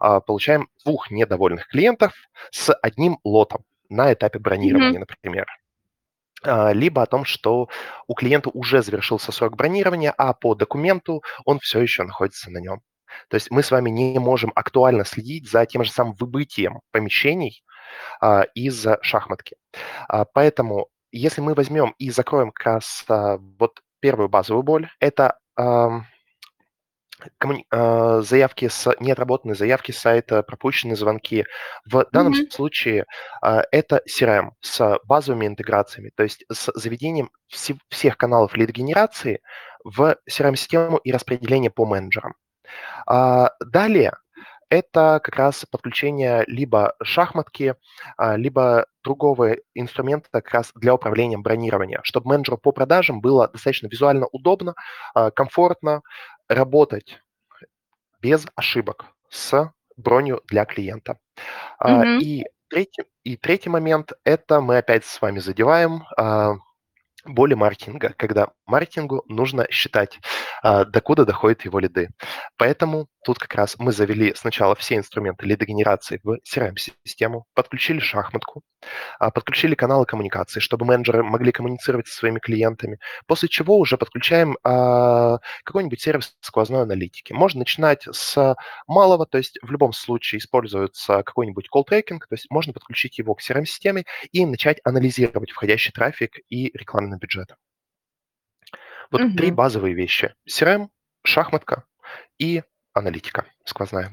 а, 0.01 0.21
получаем 0.21 0.69
двух 0.85 1.11
недовольных 1.11 1.69
клиентов 1.69 2.15
с 2.51 2.73
одним 2.75 3.19
лотом 3.25 3.65
на 3.89 4.13
этапе 4.13 4.39
бронирования, 4.39 4.99
mm-hmm. 4.99 5.07
например. 5.09 5.47
А, 6.43 6.73
либо 6.73 7.03
о 7.03 7.07
том, 7.07 7.25
что 7.25 7.69
у 8.07 8.15
клиента 8.15 8.51
уже 8.51 8.83
завершился 8.83 9.33
срок 9.33 9.57
бронирования, 9.57 10.13
а 10.17 10.33
по 10.35 10.55
документу 10.55 11.23
он 11.45 11.59
все 11.61 11.81
еще 11.81 12.03
находится 12.03 12.51
на 12.51 12.59
нем. 12.59 12.83
То 13.29 13.37
есть 13.37 13.51
мы 13.51 13.63
с 13.63 13.71
вами 13.71 13.91
не 13.91 14.19
можем 14.19 14.53
актуально 14.55 15.05
следить 15.05 15.49
за 15.51 15.65
тем 15.67 15.85
же 15.85 15.91
самым 15.91 16.15
выбытием 16.15 16.81
помещений 16.91 17.63
а, 18.21 18.43
из 18.55 18.87
шахматки. 19.03 19.57
А, 20.09 20.25
поэтому 20.25 20.89
если 21.13 21.41
мы 21.41 21.55
возьмем 21.55 21.95
и 21.99 22.11
закроем 22.11 22.53
как 22.53 22.67
раз 22.67 23.05
а, 23.09 23.39
вот 23.59 23.81
первую 24.01 24.29
базовую 24.29 24.63
боль, 24.63 24.89
это 25.01 25.39
коммуни- 27.39 27.67
э, 27.71 28.23
заявки 28.23 28.69
с 28.69 28.95
неотработанные 29.01 29.57
заявки 29.57 29.93
с 29.93 29.99
сайта, 29.99 30.43
пропущенные 30.43 30.97
звонки. 30.97 31.45
В 31.85 32.07
данном 32.13 32.33
mm-hmm. 32.35 32.51
случае 32.51 33.07
э, 33.43 33.63
это 33.73 34.03
CRM 34.09 34.51
с 34.61 34.99
базовыми 35.05 35.47
интеграциями, 35.47 36.11
то 36.15 36.23
есть 36.23 36.45
с 36.53 36.71
заведением 36.75 37.31
вс- 37.53 37.79
всех 37.89 38.17
каналов 38.17 38.57
лид-генерации 38.57 39.41
в 39.85 40.17
CRM-систему 40.29 40.99
и 40.99 41.13
распределение 41.13 41.71
по 41.71 41.87
менеджерам. 41.87 42.35
А, 43.07 43.51
далее 43.61 44.13
это 44.69 45.21
как 45.23 45.37
раз 45.37 45.65
подключение 45.71 46.43
либо 46.49 46.95
шахматки, 47.03 47.75
а, 48.17 48.37
либо 48.37 48.87
другого 49.05 49.57
инструмента 49.75 50.29
как 50.33 50.51
раз 50.51 50.73
для 50.75 50.95
управления 50.95 51.39
бронированием, 51.39 52.01
чтобы 52.03 52.29
менеджеру 52.31 52.59
по 52.59 52.73
продажам 52.73 53.21
было 53.21 53.49
достаточно 53.49 53.87
визуально 53.87 54.27
удобно, 54.33 54.75
а, 55.15 55.31
комфортно 55.31 56.03
работать 56.49 57.21
без 58.21 58.47
ошибок 58.55 59.07
с 59.29 59.73
бронью 59.97 60.43
для 60.47 60.65
клиента. 60.65 61.19
Mm-hmm. 61.83 62.19
И 62.21 62.47
третий, 62.69 63.05
и 63.25 63.37
третий 63.37 63.71
момент– 63.71 64.13
это 64.25 64.61
мы 64.61 64.79
опять 64.79 65.05
с 65.05 65.21
вами 65.21 65.39
задеваем 65.39 66.05
боли 67.27 67.55
маркетинга, 67.55 68.15
когда 68.17 68.49
маркетингу 68.67 69.25
нужно 69.29 69.67
считать, 69.71 70.19
докуда 70.63 71.25
доходят 71.25 71.65
его 71.65 71.79
лиды. 71.79 72.11
Поэтому 72.57 73.09
Тут 73.27 73.41
как 73.41 73.57
раз 73.57 73.75
мы 73.77 73.91
завели 73.91 74.35
сначала 74.37 74.77
все 74.77 74.95
инструменты 74.95 75.47
лидогенерации 75.47 76.21
в 76.23 76.39
CRM-систему, 76.49 77.45
подключили 77.55 77.99
шахматку, 77.99 78.63
а, 79.19 79.33
подключили 79.33 79.75
каналы 79.75 80.07
коммуникации, 80.07 80.61
чтобы 80.61 80.87
менеджеры 80.87 81.25
могли 81.25 81.51
коммуницировать 81.51 82.07
со 82.07 82.19
своими 82.19 82.39
клиентами, 82.39 83.01
после 83.27 83.49
чего 83.49 83.79
уже 83.79 83.99
подключаем 83.99 84.57
а, 84.63 85.39
какой-нибудь 85.65 86.01
сервис 86.01 86.37
сквозной 86.41 86.83
аналитики. 86.83 87.33
Можно 87.33 87.59
начинать 87.59 88.05
с 88.09 88.55
малого, 88.87 89.27
то 89.27 89.39
есть 89.39 89.59
в 89.61 89.73
любом 89.73 89.93
случае 89.93 90.39
используется 90.39 91.25
какой-нибудь 91.25 91.67
call 91.75 91.83
tracking, 91.85 92.21
то 92.21 92.27
есть 92.31 92.47
можно 92.49 92.73
подключить 92.73 93.19
его 93.19 93.35
к 93.35 93.41
CRM-системе 93.43 94.05
и 94.31 94.47
начать 94.47 94.79
анализировать 94.85 95.51
входящий 95.51 95.91
трафик 95.91 96.39
и 96.49 96.71
рекламный 96.75 97.16
бюджет. 97.19 97.57
Вот 99.11 99.21
угу. 99.21 99.37
три 99.37 99.51
базовые 99.51 99.95
вещи. 99.95 100.35
CRM, 100.49 100.89
шахматка 101.23 101.85
и 102.39 102.63
аналитика 102.93 103.47
сквозная. 103.65 104.11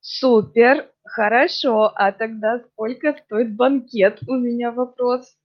Супер, 0.00 0.90
хорошо. 1.04 1.92
А 1.94 2.12
тогда 2.12 2.60
сколько 2.60 3.14
стоит 3.24 3.54
банкет? 3.54 4.20
У 4.26 4.34
меня 4.34 4.72
вопрос. 4.72 5.36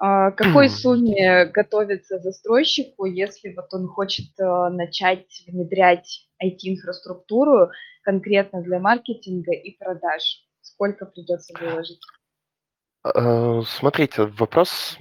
А, 0.00 0.30
какой 0.30 0.68
сумме 0.68 1.46
готовится 1.46 2.18
застройщику, 2.18 3.04
если 3.06 3.52
вот 3.54 3.66
он 3.72 3.88
хочет 3.88 4.26
э, 4.38 4.68
начать 4.70 5.42
внедрять 5.48 6.28
IT-инфраструктуру 6.40 7.70
конкретно 8.02 8.62
для 8.62 8.78
маркетинга 8.78 9.52
и 9.52 9.76
продаж? 9.76 10.22
Сколько 10.60 11.04
придется 11.04 11.52
выложить? 11.60 12.00
Э, 13.04 13.62
смотрите, 13.66 14.24
вопрос, 14.24 14.98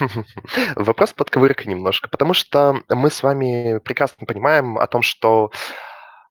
вопрос 0.76 1.12
подковырка 1.12 1.68
немножко, 1.68 2.08
потому 2.08 2.34
что 2.34 2.82
мы 2.88 3.10
с 3.10 3.22
вами 3.22 3.78
прекрасно 3.78 4.26
понимаем 4.26 4.78
о 4.78 4.86
том, 4.86 5.02
что 5.02 5.50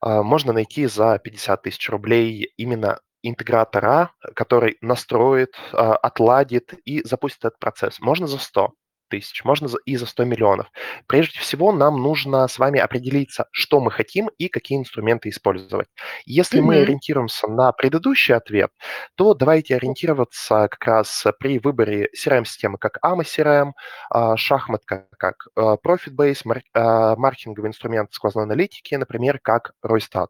э, 0.06 0.22
можно 0.22 0.54
найти 0.54 0.86
за 0.86 1.18
50 1.20 1.64
тысяч 1.64 1.90
рублей 1.90 2.54
именно 2.58 3.00
интегратора, 3.24 4.12
который 4.36 4.78
настроит, 4.82 5.56
э, 5.74 5.78
отладит 5.78 6.74
и 6.86 7.02
запустит 7.04 7.46
этот 7.46 7.60
процесс. 7.60 8.00
Можно 8.00 8.28
за 8.28 8.40
100 8.40 8.74
тысяч, 9.12 9.43
можно 9.43 9.69
и 9.86 9.97
за 9.97 10.06
100 10.06 10.24
миллионов. 10.24 10.67
Прежде 11.08 11.39
всего, 11.39 11.71
нам 11.71 12.02
нужно 12.02 12.47
с 12.47 12.58
вами 12.58 12.80
определиться, 12.80 13.45
что 13.52 13.80
мы 13.80 13.91
хотим 13.91 14.30
и 14.38 14.47
какие 14.47 14.80
инструменты 14.80 15.30
использовать. 15.30 15.88
Если 16.26 16.60
mm-hmm. 16.60 16.63
мы 16.63 16.78
ориентируемся 16.78 17.47
на 17.47 17.71
предыдущий 17.74 18.34
ответ, 18.34 18.71
то 19.15 19.34
давайте 19.34 19.76
ориентироваться 19.76 20.67
как 20.69 20.84
раз 20.86 21.26
при 21.39 21.60
выборе 21.60 22.10
CRM-системы 22.17 22.78
как 22.78 22.97
AMA 23.04 23.24
CRM, 23.24 23.71
а, 24.10 24.38
шахматка 24.38 25.08
как 25.17 25.47
а, 25.56 25.76
Profit 25.76 26.15
Base, 26.15 26.62
а, 26.74 27.15
маркетинговый 27.15 27.69
инструмент 27.69 28.13
сквозной 28.13 28.45
аналитики, 28.45 28.95
например, 28.95 29.39
как 29.39 29.74
Roystat. 29.86 30.30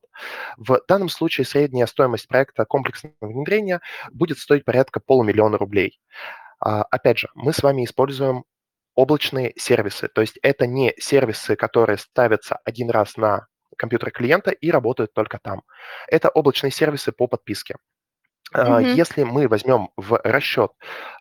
В 0.58 0.82
данном 0.88 1.10
случае 1.10 1.46
средняя 1.46 1.86
стоимость 1.86 2.28
проекта 2.28 2.65
комплексного 2.65 3.13
внедрения 3.22 3.80
будет 4.12 4.39
стоить 4.39 4.65
порядка 4.65 5.00
полумиллиона 5.00 5.58
рублей. 5.58 6.00
Опять 6.60 7.17
же, 7.17 7.30
мы 7.34 7.54
с 7.54 7.63
вами 7.63 7.86
используем 7.86 8.44
облачные 8.95 9.54
сервисы. 9.58 10.08
То 10.08 10.21
есть 10.21 10.38
это 10.41 10.67
не 10.67 10.93
сервисы, 10.97 11.56
которые 11.56 11.97
ставятся 11.97 12.60
один 12.65 12.89
раз 12.89 13.17
на 13.17 13.47
компьютер 13.77 14.12
клиента 14.12 14.51
и 14.51 14.69
работают 14.69 15.13
только 15.13 15.39
там. 15.41 15.63
Это 16.08 16.30
облачные 16.30 16.71
сервисы 16.71 17.12
по 17.12 17.27
подписке. 17.27 17.75
Mm-hmm. 18.54 18.93
Если 18.95 19.23
мы 19.23 19.47
возьмем 19.47 19.89
в 19.95 20.19
расчет 20.23 20.71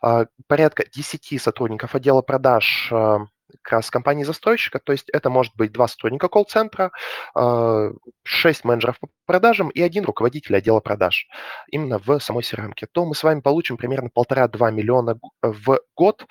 а, 0.01 0.25
порядка 0.47 0.83
10 0.85 1.41
сотрудников 1.41 1.95
отдела 1.95 2.21
продаж 2.21 2.89
а, 2.91 3.19
как 3.61 3.73
раз 3.73 3.89
компании-застройщика, 3.89 4.79
то 4.79 4.91
есть 4.91 5.09
это 5.09 5.29
может 5.29 5.55
быть 5.55 5.71
два 5.71 5.87
сотрудника 5.87 6.27
колл-центра, 6.27 6.91
а, 7.35 7.91
шесть 8.23 8.63
менеджеров 8.63 8.99
по 8.99 9.09
продажам 9.25 9.69
и 9.69 9.81
один 9.81 10.05
руководитель 10.05 10.55
отдела 10.55 10.79
продаж 10.79 11.27
именно 11.69 11.99
в 11.99 12.19
самой 12.19 12.43
crm 12.43 12.73
то 12.91 13.05
мы 13.05 13.15
с 13.15 13.23
вами 13.23 13.41
получим 13.41 13.77
примерно 13.77 14.09
полтора-два 14.09 14.71
миллиона 14.71 15.19
в 15.41 15.79
год 15.95 16.25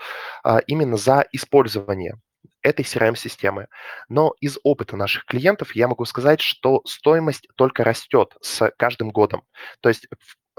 а, 0.44 0.58
именно 0.66 0.96
за 0.96 1.24
использование 1.32 2.16
этой 2.62 2.84
CRM-системы. 2.84 3.68
Но 4.08 4.34
из 4.40 4.58
опыта 4.62 4.96
наших 4.96 5.24
клиентов 5.24 5.74
я 5.74 5.88
могу 5.88 6.04
сказать, 6.04 6.40
что 6.40 6.82
стоимость 6.84 7.48
только 7.56 7.84
растет 7.84 8.34
с 8.42 8.70
каждым 8.76 9.10
годом. 9.10 9.42
То 9.80 9.88
есть 9.88 10.06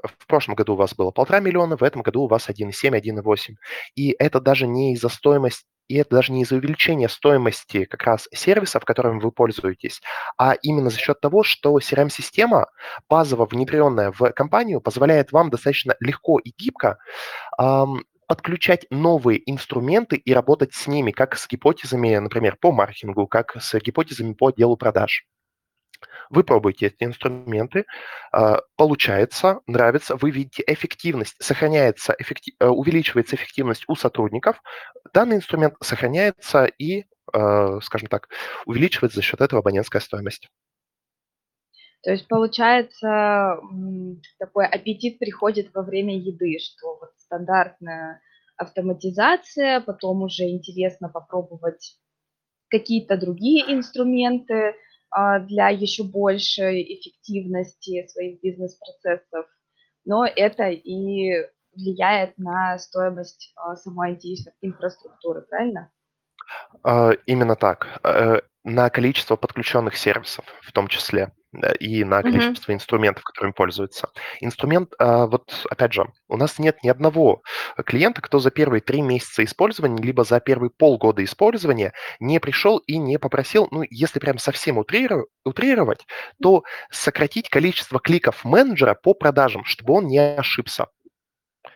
в 0.04 0.28
прошлом 0.28 0.56
году 0.56 0.74
у 0.74 0.78
вас 0.78 0.95
было 0.95 1.12
полтора 1.12 1.39
миллиона, 1.39 1.78
в 1.78 1.84
этом 1.84 2.02
году 2.02 2.24
у 2.24 2.28
вас 2.28 2.50
1,7, 2.50 3.00
1,8. 3.00 3.56
И 3.95 4.15
это 4.17 4.39
даже 4.39 4.67
не 4.67 4.93
из-за 4.93 5.10
стоимости 5.10 5.65
и 5.91 5.97
это 5.97 6.15
даже 6.15 6.32
не 6.32 6.43
из-за 6.43 6.56
увеличения 6.56 7.10
стоимости 7.10 7.84
как 7.84 8.04
раз 8.04 8.30
сервисов, 8.34 8.86
которыми 8.86 9.19
вы 9.19 9.32
пользуетесь, 9.32 10.01
а 10.38 10.54
именно 10.62 10.89
за 10.89 10.97
счет 10.97 11.19
того, 11.19 11.43
что 11.43 11.77
CRM-система, 11.77 12.67
базово 13.10 13.45
внедренная 13.45 14.13
в 14.17 14.32
компанию, 14.32 14.80
позволяет 14.80 15.34
вам 15.34 15.49
достаточно 15.49 15.95
легко 15.99 16.39
и 16.39 16.54
гибко 16.58 16.97
эм, 17.60 18.06
подключать 18.25 18.86
новые 18.89 19.41
инструменты 19.51 20.15
и 20.15 20.34
работать 20.34 20.73
с 20.73 20.88
ними, 20.88 21.12
как 21.12 21.36
с 21.36 21.45
гипотезами, 21.49 22.15
например, 22.15 22.56
по 22.56 22.71
маркетингу, 22.71 23.27
как 23.27 23.58
с 23.60 23.77
гипотезами 23.77 24.32
по 24.34 24.51
делу 24.51 24.77
продаж. 24.77 25.25
Вы 26.31 26.45
пробуете 26.45 26.87
эти 26.87 27.03
инструменты, 27.03 27.85
а, 28.31 28.61
получается, 28.77 29.59
нравится, 29.67 30.15
вы 30.15 30.31
видите 30.31 30.63
эффективность, 30.65 31.35
сохраняется, 31.39 32.15
эффектив, 32.17 32.55
э, 32.59 32.67
увеличивается 32.67 33.35
эффективность 33.35 33.83
у 33.89 33.95
сотрудников, 33.95 34.61
данный 35.13 35.35
инструмент 35.35 35.75
сохраняется 35.81 36.65
и, 36.65 37.03
а, 37.33 37.81
скажем 37.81 38.07
так, 38.07 38.29
увеличивается 38.65 39.17
за 39.17 39.23
счет 39.23 39.41
этого 39.41 39.59
абонентская 39.59 40.01
стоимость. 40.01 40.47
То 42.03 42.11
есть 42.11 42.27
получается 42.29 43.59
такой 44.39 44.65
аппетит 44.65 45.19
приходит 45.19 45.73
во 45.73 45.83
время 45.83 46.17
еды, 46.17 46.57
что 46.59 46.97
вот 46.99 47.11
стандартная 47.17 48.21
автоматизация, 48.55 49.81
потом 49.81 50.23
уже 50.23 50.45
интересно 50.45 51.09
попробовать 51.09 51.97
какие-то 52.69 53.17
другие 53.17 53.71
инструменты, 53.71 54.75
для 55.41 55.69
еще 55.69 56.04
большей 56.04 56.82
эффективности 56.95 58.08
своих 58.08 58.41
бизнес-процессов. 58.41 59.45
Но 60.06 60.26
это 60.26 60.69
и 60.69 61.47
влияет 61.74 62.38
на 62.38 62.78
стоимость 62.78 63.54
а, 63.56 63.76
самой 63.76 64.15
IT-инфраструктуры, 64.15 65.41
правильно? 65.41 65.91
А, 66.84 67.12
именно 67.26 67.56
так. 67.56 68.00
Э, 68.04 68.41
на 68.63 68.89
количество 68.89 69.36
подключенных 69.36 69.95
сервисов 69.95 70.45
в 70.62 70.71
том 70.71 70.88
числе 70.88 71.32
и 71.79 72.03
на 72.03 72.23
количество 72.23 72.73
инструментов, 72.73 73.23
которыми 73.23 73.51
пользуются. 73.51 74.09
Инструмент, 74.39 74.93
а, 74.99 75.27
вот 75.27 75.65
опять 75.69 75.93
же, 75.93 76.05
у 76.29 76.37
нас 76.37 76.59
нет 76.59 76.81
ни 76.83 76.89
одного 76.89 77.41
клиента, 77.85 78.21
кто 78.21 78.39
за 78.39 78.51
первые 78.51 78.81
три 78.81 79.01
месяца 79.01 79.43
использования, 79.43 80.01
либо 80.01 80.23
за 80.23 80.39
первые 80.39 80.69
полгода 80.69 81.23
использования 81.23 81.93
не 82.19 82.39
пришел 82.39 82.77
и 82.79 82.97
не 82.97 83.19
попросил, 83.19 83.67
ну, 83.71 83.83
если 83.89 84.19
прям 84.19 84.37
совсем 84.37 84.77
утрировать, 84.77 86.05
то 86.41 86.63
сократить 86.89 87.49
количество 87.49 87.99
кликов 87.99 88.45
менеджера 88.45 88.95
по 88.95 89.13
продажам, 89.13 89.65
чтобы 89.65 89.93
он 89.95 90.07
не 90.07 90.19
ошибся. 90.19 90.87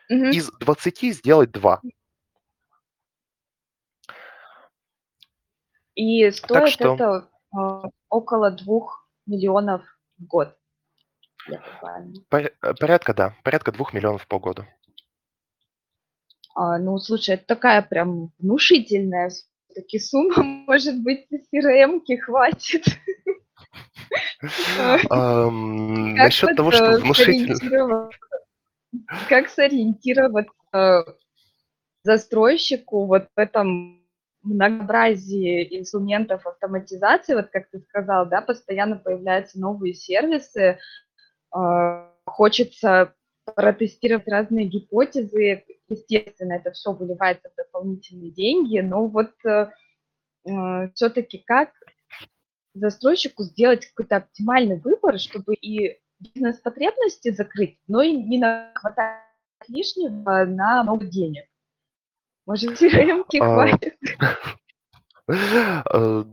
Мгм. 0.09 0.31
Из 0.31 0.51
20 0.59 1.11
сделать 1.11 1.51
2. 1.51 1.81
И 5.95 6.29
Так 6.47 6.67
стоит 6.67 6.69
что 6.69 6.93
это, 6.95 7.29
а, 7.53 7.83
около 8.09 8.51
2 8.51 9.04
миллионов 9.25 9.83
в 10.17 10.25
год. 10.25 10.55
Э, 11.49 12.49
порядка, 12.79 13.13
да, 13.13 13.35
порядка 13.43 13.71
2 13.71 13.85
миллионов 13.93 14.23
в 14.23 14.27
полгода. 14.27 14.67
А, 16.55 16.77
ну, 16.79 16.97
слушай, 16.97 17.35
это 17.35 17.45
такая 17.45 17.81
прям 17.81 18.31
внушительная 18.39 19.29
всё-таки 19.29 19.99
сумма. 19.99 20.35
Может 20.67 21.01
быть, 21.01 21.27
CRM-ки 21.53 22.17
хватит? 22.17 22.85
Насчет 25.09 26.55
того, 26.55 26.71
что 26.71 26.85
э, 26.85 26.99
внушительно 26.99 28.09
как 29.27 29.49
сориентироваться 29.49 31.17
застройщику 32.03 33.05
вот 33.05 33.27
в 33.35 33.39
этом 33.39 34.04
многообразии 34.45 35.79
инструментов 35.79 36.45
автоматизации? 36.47 37.35
Вот 37.35 37.47
как 37.51 37.69
ты 37.71 37.79
сказал, 37.81 38.27
да, 38.27 38.41
постоянно 38.41 38.97
появляются 38.97 39.59
новые 39.59 39.93
сервисы. 39.95 40.79
А, 41.51 42.11
хочется 42.25 43.13
протестировать 43.55 44.27
разные 44.29 44.65
гипотезы. 44.67 45.65
Естественно, 45.89 46.53
это 46.53 46.71
всё 46.71 46.93
выливается 46.93 47.49
в 47.49 47.55
дополнительные 47.57 48.31
деньги. 48.31 48.79
Но 48.79 49.07
вот, 49.07 49.31
э, 49.45 49.69
э, 50.47 50.89
всё-таки 50.95 51.43
как 51.45 51.71
застройщику 52.75 53.43
сделать 53.43 53.87
какой-то 53.87 54.17
оптимальный 54.17 54.79
выбор, 54.79 55.19
чтобы 55.19 55.55
и 55.55 55.99
бизнес-потребности 56.19 57.31
закрыть, 57.31 57.77
но 57.87 58.01
и 58.03 58.13
не 58.13 58.39
нахватать 58.39 59.21
лишнего 59.69 60.45
на 60.45 60.83
много 60.83 61.05
денег? 61.07 61.45
Может, 62.45 62.79
CRM-ки 62.81 63.37
А, 63.39 63.53
хватит? 63.53 63.95
э, 65.93 66.23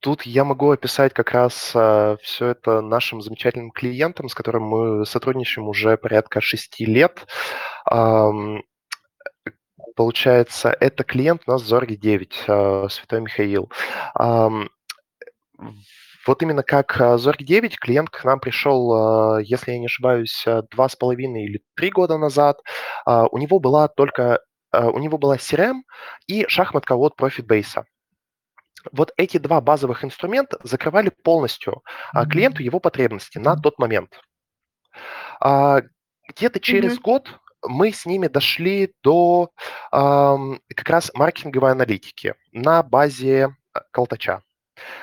тут 0.00 0.22
я 0.24 0.44
могу 0.44 0.70
описать 0.70 1.14
как 1.14 1.32
раз, 1.32 1.72
а, 1.74 2.16
всё 2.22 2.48
это 2.48 2.80
нашим 2.82 3.22
замечательным 3.22 3.70
клиентам, 3.70 4.28
с 4.28 4.34
которым 4.34 4.64
мы 4.64 5.06
сотрудничаем 5.06 5.68
уже 5.68 5.96
порядка 5.96 6.40
6 6.40 6.86
лет. 6.86 7.26
Э, 7.90 8.30
получается, 9.96 10.76
это 10.80 11.04
клиент 11.04 11.42
у 11.46 11.52
нас 11.52 11.62
Зорги 11.62 11.96
9, 11.96 12.44
а, 12.48 12.88
Святой 12.90 13.20
Михаил. 13.22 13.70
Вот 16.26 16.42
именно 16.42 16.62
как, 16.62 17.00
а, 17.00 17.18
Зорги 17.18 17.44
9 17.44 17.78
клиент 17.78 18.10
к 18.10 18.24
нам 18.24 18.40
пришел, 18.40 18.92
а, 18.92 19.40
если 19.40 19.72
я 19.72 19.78
не 19.78 19.86
ошибаюсь, 19.86 20.44
а, 20.46 20.62
2,5 20.70 21.44
или 21.46 21.62
3 21.74 21.90
года 21.90 22.18
назад. 22.18 22.60
А, 23.06 23.26
у 23.26 23.38
него 23.38 23.58
была 23.58 23.88
только 23.88 24.34
а, 24.36 24.40
у 24.72 24.98
него 24.98 25.18
была 25.18 25.36
CRM 25.36 25.82
и 26.26 26.46
шахматка 26.48 26.94
от 26.96 27.14
Profitbase. 27.20 27.84
Вот 28.92 29.12
эти 29.16 29.38
2 29.38 29.60
базовых 29.60 30.04
инструмента 30.04 30.58
закрывали 30.62 31.10
полностью, 31.10 31.82
а, 32.14 32.26
клиенту 32.26 32.62
его 32.62 32.80
потребности 32.80 33.38
на 33.38 33.56
тот 33.56 33.78
момент. 33.78 34.20
А, 35.40 35.82
где-то 36.28 36.60
через 36.60 36.94
Мгм. 36.94 37.02
год 37.02 37.38
мы 37.66 37.92
с 37.92 38.06
ними 38.06 38.26
дошли 38.28 38.94
до, 39.02 39.50
как 39.90 40.88
раз 40.88 41.10
маркетинговой 41.14 41.72
аналитики 41.72 42.34
на 42.52 42.82
базе, 42.82 43.54
а, 43.74 43.80
Колтача. 43.92 44.42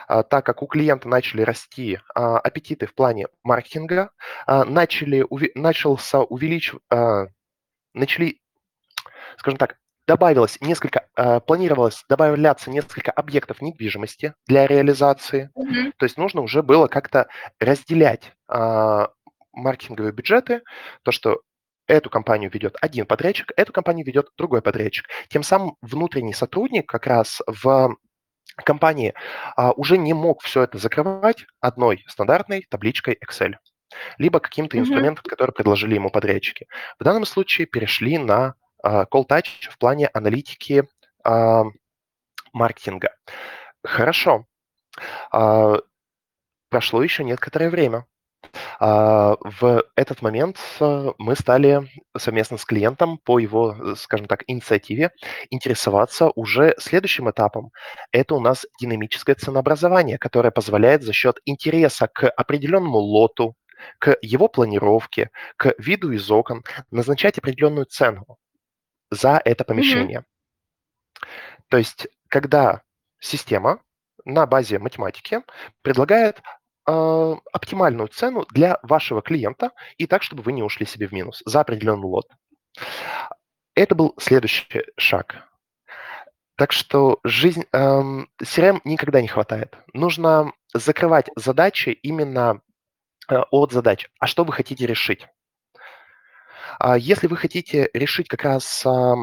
А, 0.08 0.23
так 0.23 0.45
как 0.45 0.63
у 0.63 0.67
клиента 0.67 1.08
начали 1.08 1.43
расти, 1.43 1.99
а, 2.15 2.39
аппетиты 2.39 2.88
в 2.88 2.95
плане 2.95 3.27
маркетинга, 3.43 4.12
а, 4.47 4.65
начали 4.65 5.25
уви 5.30 5.51
начался 5.56 6.21
увеличив 6.21 6.80
а, 6.91 7.27
начали, 7.93 8.39
скажем 9.38 9.58
так, 9.58 9.78
добавилось 10.08 10.58
несколько, 10.62 11.08
а, 11.15 11.39
планировалось 11.41 12.04
добавляться 12.10 12.70
несколько 12.72 13.12
объектов 13.12 13.62
недвижимости 13.62 14.34
для 14.48 14.65
реализации. 14.67 15.50
Мгм. 15.56 15.93
То 15.98 16.06
есть 16.06 16.17
нужно 16.17 16.41
уже 16.41 16.63
было 16.63 16.88
как-то 16.88 17.28
разделять, 17.60 18.34
а, 18.48 19.10
маркетинговые 19.54 20.13
бюджеты. 20.13 20.62
То, 21.04 21.12
что 21.12 21.41
эту 21.88 22.10
компанию 22.10 22.52
ведет 22.52 22.76
один 22.82 23.06
подрядчик, 23.06 23.52
эту 23.58 23.74
компанию 23.74 24.06
ведет 24.06 24.28
другой 24.38 24.62
подрядчик. 24.62 25.08
Тем 25.30 25.43
самым 25.43 25.76
внутренний 25.82 26.34
сотрудник 26.34 26.88
как 26.88 27.08
раз 27.08 27.41
в 27.48 27.96
компании, 28.65 29.13
а, 29.58 29.72
уже 29.74 29.98
не 29.98 30.13
мог 30.13 30.41
всё 30.43 30.63
это 30.63 30.78
закрывать 30.78 31.46
одной 31.62 32.04
стандартной 32.08 32.65
табличкой 32.70 33.17
Excel, 33.26 33.56
либо 34.17 34.39
каким-то 34.39 34.78
Мгм. 34.78 34.86
инструментом, 34.86 35.24
который 35.28 35.52
предложили 35.52 35.96
ему 35.96 36.10
подрядчики. 36.10 36.67
В 37.00 37.04
данном 37.04 37.26
случае 37.26 37.67
перешли 37.67 38.17
на, 38.17 38.56
а, 38.88 39.06
Колтач 39.06 39.67
в 39.69 39.78
плане 39.78 40.08
аналитики, 40.13 40.88
ам, 41.23 41.73
маркетинга. 42.54 43.10
Хорошо. 43.84 44.45
А, 45.32 45.80
прошло 46.69 47.04
еще 47.04 47.26
некоторое 47.26 47.69
время. 47.69 48.06
А, 48.80 49.36
в 49.41 49.84
этот 49.97 50.21
момент, 50.21 50.58
а, 50.80 51.12
мы 51.17 51.36
стали 51.36 51.82
совместно 52.17 52.58
с 52.58 52.63
клиентом 52.63 53.17
по 53.17 53.39
его, 53.39 53.76
э, 53.78 53.95
скажем 53.97 54.28
так, 54.28 54.45
инициативе 54.47 55.12
интересоваться 55.50 56.32
уже 56.36 56.73
следующим 56.80 57.30
этапом. 57.30 57.71
Это 58.13 58.36
у 58.36 58.39
нас 58.39 58.65
динамическое 58.80 59.36
ценообразование, 59.36 60.17
которое 60.17 60.52
позволяет 60.52 61.04
за 61.04 61.12
счет 61.12 61.39
интереса 61.45 62.08
к 62.08 62.30
определенному 62.30 63.00
лоту, 63.00 63.56
к 64.00 64.17
его 64.21 64.47
планировке, 64.47 65.30
к 65.58 65.73
виду 65.78 66.12
из 66.12 66.32
окон 66.32 66.63
назначать 66.89 67.38
определенную 67.38 67.86
цену 67.86 68.38
за 69.12 69.41
это 69.43 69.63
помещение. 69.63 70.26
То 71.70 71.78
есть, 71.78 72.08
когда 72.30 72.82
система 73.20 73.82
на 74.26 74.46
базе 74.46 74.80
математики 74.80 75.41
предлагает, 75.82 76.41
а, 76.86 77.38
оптимальную 77.52 78.08
цену 78.08 78.46
для 78.52 78.80
вашего 78.82 79.22
клиента 79.22 79.72
и 79.98 80.08
так, 80.08 80.24
чтобы 80.24 80.43
вы 80.43 80.54
не 80.54 80.63
ушли 80.63 80.86
себе 80.86 81.08
в 81.08 81.12
минус 81.12 81.43
за 81.46 81.60
определенный 81.60 82.06
лот. 82.08 82.28
Это 83.76 83.93
был 83.93 84.13
следующий 84.17 84.86
шаг. 84.98 85.48
Так 86.56 86.72
что 86.72 87.20
жизнь, 87.24 87.65
ам, 87.72 88.30
CRM 88.41 88.82
никогда 88.86 89.22
не 89.22 89.28
хватает. 89.28 89.78
Нужно 89.93 90.54
закрывать 90.74 91.30
задачи 91.36 91.89
именно, 91.89 92.62
а, 93.28 93.43
от 93.52 93.74
задач. 93.74 94.10
А 94.20 94.26
что 94.26 94.46
вы 94.46 94.54
хотите 94.54 94.88
решить? 94.88 95.28
А 96.80 96.98
если 96.98 97.28
вы 97.28 97.38
хотите 97.38 97.90
решить 97.94 98.28
как 98.28 98.44
раз, 98.44 98.86
э, 98.86 99.16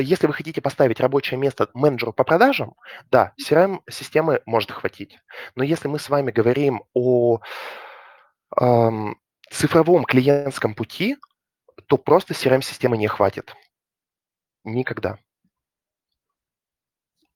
если 0.00 0.26
вы 0.26 0.32
хотите 0.32 0.60
поставить 0.60 1.00
рабочее 1.00 1.38
место 1.38 1.68
менеджеру 1.74 2.12
по 2.12 2.24
продажам, 2.24 2.74
да, 3.10 3.32
CRM-системы 3.40 4.42
может 4.46 4.70
хватить. 4.70 5.18
Но 5.54 5.64
если 5.64 5.88
мы 5.88 5.98
с 5.98 6.08
вами 6.08 6.30
говорим 6.30 6.82
о, 6.94 7.40
ам, 8.56 9.16
цифровом 9.50 10.04
клиентском 10.04 10.74
пути, 10.74 11.16
то 11.86 11.96
просто 11.98 12.34
CRM-системы 12.34 12.96
не 12.96 13.06
хватит. 13.08 13.54
Никогда. 14.64 15.18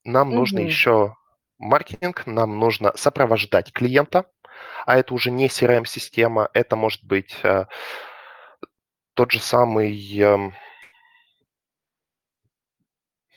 Нам 0.04 0.30
нужно 0.30 0.60
Мгм. 0.60 0.66
еще 0.68 1.16
маркетинг, 1.58 2.26
нам 2.26 2.58
нужно 2.58 2.92
сопровождать 2.96 3.72
клиента, 3.72 4.26
а 4.86 4.96
это 4.96 5.14
уже 5.14 5.30
не 5.30 5.48
CRM-система, 5.48 6.48
это 6.52 6.76
может 6.76 7.04
быть, 7.04 7.36
а 7.44 7.66
тот 9.14 9.32
же 9.32 9.40
самый, 9.40 9.92
ам 10.22 10.54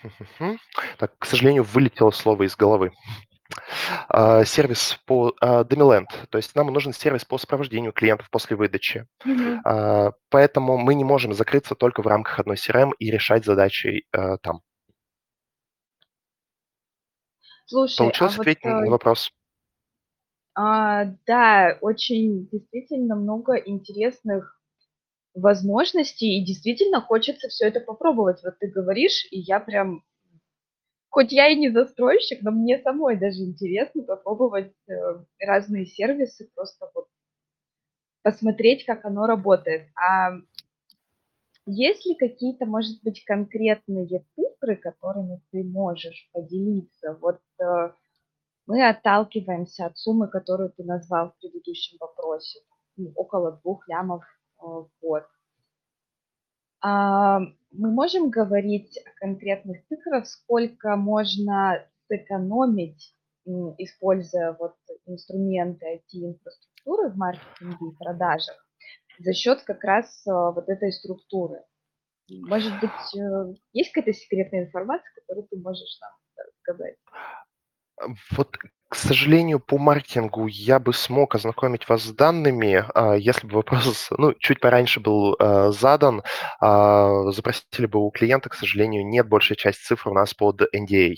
Хм-хм-хм. 0.03 0.57
Так, 0.97 1.17
к 1.17 1.25
сожалению, 1.25 1.63
вылетело 1.63 2.11
слово 2.11 2.43
из 2.43 2.57
головы. 2.57 2.91
А, 4.09 4.43
сервис 4.43 4.99
по, 5.05 5.33
а, 5.39 5.63
Domiland. 5.63 6.07
То 6.29 6.37
есть 6.37 6.55
нам 6.55 6.67
нужен 6.67 6.93
сервис 6.93 7.23
по 7.23 7.37
сопровождению 7.37 7.93
клиентов 7.93 8.29
после 8.29 8.55
выдачи. 8.55 9.07
А, 9.63 10.11
поэтому 10.29 10.77
мы 10.77 10.95
не 10.95 11.03
можем 11.03 11.33
закрыться 11.33 11.75
только 11.75 12.01
в 12.01 12.07
рамках 12.07 12.39
одной 12.39 12.57
CRM 12.57 12.91
и 12.99 13.11
решать 13.11 13.45
задачи, 13.45 14.05
а, 14.11 14.37
там. 14.37 14.61
Слушай, 17.65 17.95
а 17.95 17.97
Получилось 17.97 18.37
вот, 18.37 18.41
ответить 18.41 18.65
на 18.65 18.85
э 18.85 18.89
вопрос? 18.89 19.31
А, 20.55 21.05
да, 21.25 21.77
очень 21.81 22.47
действительно 22.51 23.15
много 23.15 23.55
интересных 23.55 24.59
возможностей, 25.35 26.37
и 26.39 26.45
действительно 26.45 27.01
хочется 27.01 27.49
все 27.49 27.67
это 27.67 27.79
попробовать. 27.81 28.43
Вот 28.43 28.59
ты 28.59 28.67
говоришь, 28.67 29.27
и 29.31 29.39
я 29.39 29.59
прям 29.59 30.03
хоть 31.09 31.31
я 31.31 31.47
и 31.47 31.55
не 31.55 31.69
застройщик, 31.69 32.41
но 32.41 32.51
мне 32.51 32.79
самой 32.79 33.17
даже 33.17 33.39
интересно 33.43 34.03
попробовать 34.03 34.73
э, 34.89 34.93
разные 35.39 35.85
сервисы, 35.85 36.49
просто 36.55 36.89
вот 36.93 37.05
посмотреть, 38.23 38.85
как 38.85 39.05
оно 39.05 39.25
работает. 39.27 39.89
А 39.95 40.31
есть 41.65 42.05
ли 42.05 42.15
какие-то, 42.15 42.65
может 42.65 43.01
быть, 43.03 43.23
конкретные 43.25 44.23
цифры, 44.35 44.75
которыми 44.75 45.41
ты 45.51 45.63
можешь 45.63 46.29
поделиться? 46.33 47.17
Вот 47.21 47.39
э, 47.59 47.91
мы 48.65 48.87
отталкиваемся 48.87 49.85
от 49.85 49.97
суммы, 49.97 50.27
которую 50.27 50.71
ты 50.71 50.83
назвал 50.83 51.31
в 51.31 51.37
предыдущем 51.39 51.97
вопросе, 51.99 52.59
ну, 52.95 53.11
около 53.15 53.53
двух 53.63 53.87
лямов 53.87 54.23
э, 54.23 54.65
в 54.65 54.89
год. 55.01 55.23
А, 56.81 57.39
мы 57.71 57.91
можем 57.91 58.29
говорить 58.29 58.97
о 59.05 59.11
конкретных 59.19 59.85
цифрах, 59.87 60.27
сколько 60.27 60.95
можно 60.95 61.85
сэкономить, 62.07 63.15
используя 63.77 64.55
вот 64.57 64.75
инструменты 65.05 65.85
IT-инфраструктуры 65.95 67.09
в 67.09 67.17
маркетинге 67.17 67.87
и 67.89 67.95
продажах 67.97 68.63
за 69.19 69.33
счет 69.33 69.61
как 69.63 69.83
раз 69.83 70.25
а, 70.27 70.51
вот 70.51 70.69
этой 70.69 70.91
структуры. 70.91 71.63
Может 72.29 72.73
быть, 72.79 73.19
э, 73.19 73.53
есть 73.73 73.91
какая-то 73.91 74.17
секретная 74.17 74.65
информация, 74.65 75.11
которую 75.15 75.47
ты 75.47 75.57
можешь 75.57 75.99
нам 76.01 76.11
рассказать? 76.37 76.95
Вот 78.31 78.57
к 78.93 78.95
сожалению, 78.95 79.59
по 79.59 79.79
маркетингу 79.79 80.45
я 80.45 80.77
бы 80.77 80.93
смог 80.93 81.33
ознакомить 81.33 81.89
вас 81.89 82.03
с 82.03 82.11
данными, 82.13 82.85
а, 82.93 83.15
если 83.15 83.47
бы 83.47 83.55
вопрос, 83.55 84.09
ну, 84.11 84.35
чуть 84.37 84.59
пораньше 84.59 84.99
был 84.99 85.35
а, 85.39 85.71
задан. 85.71 86.21
А, 86.61 87.31
запросили 87.31 87.87
бы 87.87 87.97
у 88.05 88.11
клиента, 88.11 88.49
к 88.49 88.53
сожалению, 88.53 89.03
нет 89.03 89.27
большей 89.27 89.55
части 89.55 89.83
цифр 89.83 90.09
у 90.09 90.13
нас 90.13 90.35
под 90.35 90.61
NDA, 90.75 91.15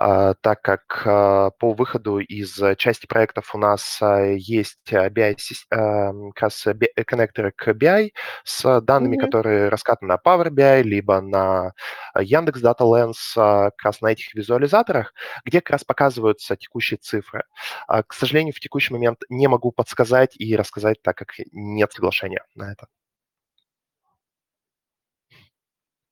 так 0.00 0.60
как 0.62 1.04
по 1.04 1.72
выходу 1.72 2.18
из 2.18 2.60
части 2.78 3.06
проектов 3.06 3.54
у 3.54 3.58
нас 3.58 4.00
есть 4.34 4.80
BI, 4.92 5.36
как 5.70 6.42
раз 6.42 6.66
коннекторы 7.06 7.52
к 7.52 7.68
BI 7.68 8.10
с 8.42 8.80
данными, 8.80 9.14
Мгм. 9.14 9.24
которые 9.26 9.68
раскатаны 9.68 10.08
на 10.08 10.16
Power 10.16 10.48
BI, 10.48 10.82
либо 10.82 11.20
на 11.20 11.74
Яндекс 12.18 12.60
Data 12.60 12.80
Lens, 12.80 13.14
как 13.36 13.82
раз 13.84 14.00
на 14.00 14.08
этих 14.08 14.34
визуализаторах, 14.34 15.14
где 15.44 15.60
как 15.60 15.70
раз 15.70 15.84
показываются 15.84 16.56
текущие 16.56 16.98
цифры. 17.04 17.44
А, 17.88 18.02
к 18.02 18.12
сожалению, 18.14 18.54
в 18.54 18.60
текущий 18.60 18.92
момент 18.94 19.20
не 19.30 19.48
могу 19.48 19.72
подсказать 19.72 20.34
и 20.38 20.56
рассказать, 20.56 21.02
так 21.02 21.16
как 21.16 21.28
нет 21.52 21.92
соглашения 21.92 22.44
на 22.56 22.72
это. 22.72 22.88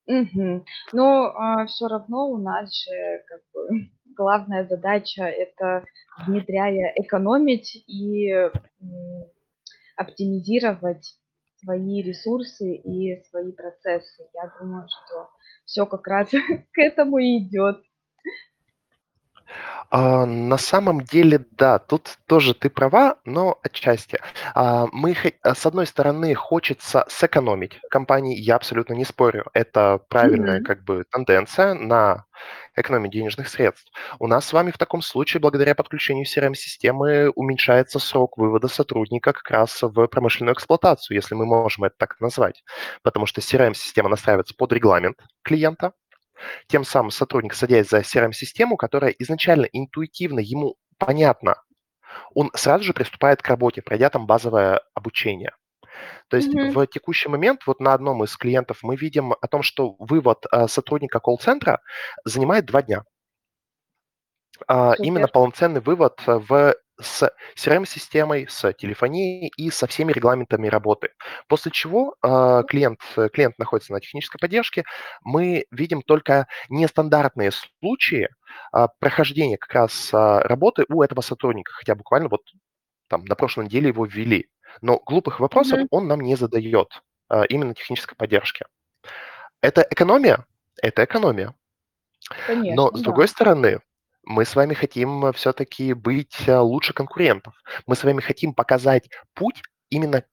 Мгм. 0.06 0.64
Но, 0.92 1.32
а, 1.36 1.66
всё 1.66 1.86
равно 1.88 2.28
у 2.28 2.38
нас 2.38 2.74
же 2.84 3.22
как 3.28 3.40
бы 3.54 3.68
главная 4.16 4.66
задача- 4.66 5.24
это, 5.24 5.84
внедряя, 6.26 6.92
экономить 6.96 7.76
и, 7.86 8.32
оптимизировать 9.96 11.16
свои 11.62 12.02
ресурсы 12.02 12.74
и 12.76 13.22
свои 13.30 13.52
процессы. 13.52 14.24
Я 14.34 14.52
думаю, 14.60 14.88
что 14.88 15.30
всё 15.66 15.86
как 15.86 16.06
раз 16.08 16.30
к 16.72 16.78
этому 16.78 17.18
и 17.18 17.38
идет. 17.38 17.82
А, 19.94 20.24
на 20.24 20.56
самом 20.56 21.02
деле, 21.02 21.44
да, 21.50 21.78
тут 21.78 22.16
тоже 22.26 22.54
ты 22.54 22.70
права, 22.70 23.16
но 23.26 23.58
отчасти. 23.62 24.18
А, 24.54 24.86
мы 24.90 25.14
а, 25.42 25.54
с 25.54 25.66
одной 25.66 25.86
стороны, 25.86 26.34
хочется 26.34 27.04
сэкономить 27.08 27.78
компании, 27.90 28.34
я 28.38 28.56
абсолютно 28.56 28.94
не 28.94 29.04
спорю. 29.04 29.44
Это 29.52 30.00
правильная 30.08 30.60
Мгм. 30.60 30.64
как 30.64 30.82
бы 30.84 31.04
тенденция 31.10 31.74
на 31.74 32.24
экономию 32.74 33.10
денежных 33.10 33.48
средств. 33.48 33.92
У 34.18 34.26
нас 34.26 34.46
с 34.46 34.54
вами 34.54 34.70
в 34.70 34.78
таком 34.78 35.02
случае, 35.02 35.42
благодаря 35.42 35.74
подключению 35.74 36.24
CRM-системы, 36.24 37.28
уменьшается 37.28 37.98
срок 37.98 38.38
вывода 38.38 38.68
сотрудника 38.68 39.34
как 39.34 39.50
раз 39.50 39.82
в 39.82 40.06
промышленную 40.06 40.54
эксплуатацию, 40.54 41.14
если 41.16 41.34
мы 41.34 41.44
можем 41.44 41.84
это 41.84 41.96
так 41.98 42.18
назвать. 42.18 42.64
Потому 43.02 43.26
что 43.26 43.42
CRM-система 43.42 44.08
настраивается 44.08 44.54
под 44.56 44.72
регламент 44.72 45.18
клиента, 45.42 45.92
тем 46.68 46.84
самым 46.84 47.10
сотрудник, 47.10 47.54
садясь 47.54 47.88
за 47.88 48.00
CRM-систему, 48.02 48.76
которая 48.76 49.10
изначально 49.18 49.66
интуитивно 49.66 50.40
ему 50.40 50.76
понятна, 50.98 51.56
он 52.34 52.50
сразу 52.54 52.84
же 52.84 52.94
приступает 52.94 53.42
к 53.42 53.48
работе, 53.48 53.82
пройдя 53.82 54.10
там 54.10 54.26
базовое 54.26 54.82
обучение. 54.94 55.52
То 56.28 56.36
есть 56.38 56.54
Мгм. 56.54 56.72
в 56.72 56.86
текущий 56.86 57.28
момент 57.28 57.62
вот 57.66 57.80
на 57.80 57.94
одном 57.94 58.24
из 58.24 58.36
клиентов 58.36 58.78
мы 58.82 58.96
видим 58.96 59.32
о 59.34 59.48
том, 59.48 59.62
что 59.62 59.96
вывод, 59.98 60.44
а, 60.52 60.68
сотрудника 60.68 61.20
колл-центра 61.20 61.80
занимает 62.24 62.66
2 62.66 62.82
дня. 62.82 63.04
А, 64.68 64.94
именно 65.00 65.26
Супер. 65.26 65.32
полноценный 65.32 65.80
вывод 65.80 66.20
в 66.26 66.74
с 67.02 67.30
CRM-системой, 67.56 68.46
с 68.48 68.72
телефонией 68.74 69.52
и 69.56 69.70
со 69.70 69.86
всеми 69.86 70.12
регламентами 70.12 70.68
работы. 70.68 71.10
После 71.48 71.70
чего, 71.72 72.14
а, 72.22 72.62
клиент 72.64 73.00
клиент 73.32 73.58
находится 73.58 73.92
на 73.92 74.00
технической 74.00 74.38
поддержке. 74.40 74.84
Мы 75.22 75.66
видим 75.70 76.02
только 76.02 76.46
нестандартные 76.68 77.50
случаи, 77.80 78.28
а, 78.72 78.88
прохождения 79.00 79.58
как 79.58 79.72
раз, 79.74 80.10
а, 80.12 80.40
работы 80.40 80.84
у 80.88 81.02
этого 81.02 81.20
сотрудника, 81.20 81.72
хотя 81.72 81.94
буквально 81.94 82.28
вот 82.28 82.42
там 83.08 83.24
на 83.24 83.34
прошлой 83.34 83.66
неделе 83.66 83.88
его 83.88 84.06
ввели. 84.06 84.48
Но 84.80 84.98
глупых 85.04 85.40
вопросов 85.40 85.80
Мгм. 85.80 85.88
он 85.90 86.08
нам 86.08 86.20
не 86.20 86.36
задает, 86.36 87.02
именно 87.50 87.74
технической 87.74 88.16
поддержки. 88.16 88.64
Это 89.62 89.86
экономия? 89.90 90.46
Это 90.82 91.04
экономия. 91.04 91.54
Но, 92.28 92.46
Конечно, 92.46 92.88
с 92.88 93.00
да. 93.00 93.04
другой 93.04 93.28
стороны, 93.28 93.80
мы 94.24 94.44
с 94.44 94.54
вами 94.54 94.74
хотим 94.74 95.32
все-таки 95.32 95.92
быть, 95.94 96.48
а, 96.48 96.62
лучше 96.62 96.92
конкурентов. 96.92 97.54
Мы 97.86 97.96
с 97.96 98.04
вами 98.04 98.20
хотим 98.20 98.54
показать 98.54 99.08
путь 99.34 99.62
именно, 99.90 100.24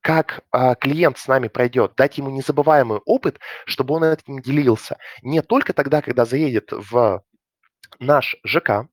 как, 0.00 0.42
а, 0.52 0.74
клиент 0.76 1.18
с 1.18 1.26
нами 1.28 1.48
пройдет, 1.48 1.94
дать 1.96 2.18
ему 2.18 2.30
незабываемый 2.30 3.00
опыт, 3.04 3.38
чтобы 3.66 3.94
он 3.94 4.04
этим 4.04 4.40
делился. 4.40 4.98
Не 5.22 5.42
только 5.42 5.72
тогда, 5.72 6.02
когда 6.02 6.24
заедет 6.24 6.70
в 6.72 7.22
наш 7.98 8.36
ЖК, 8.44 8.88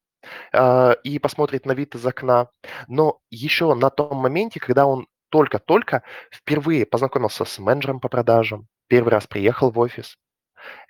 а, 0.53 0.93
и 1.03 1.19
посмотрит 1.19 1.65
на 1.65 1.73
вид 1.73 1.95
из 1.95 2.05
окна, 2.05 2.49
но 2.87 3.19
еще 3.29 3.73
на 3.75 3.89
том 3.89 4.17
моменте, 4.17 4.59
когда 4.59 4.85
он 4.85 5.07
только-только 5.29 6.03
впервые 6.31 6.85
познакомился 6.85 7.45
с 7.45 7.59
менеджером 7.59 7.99
по 7.99 8.09
продажам, 8.09 8.67
первый 8.87 9.09
раз 9.09 9.27
приехал 9.27 9.71
в 9.71 9.79
офис. 9.79 10.17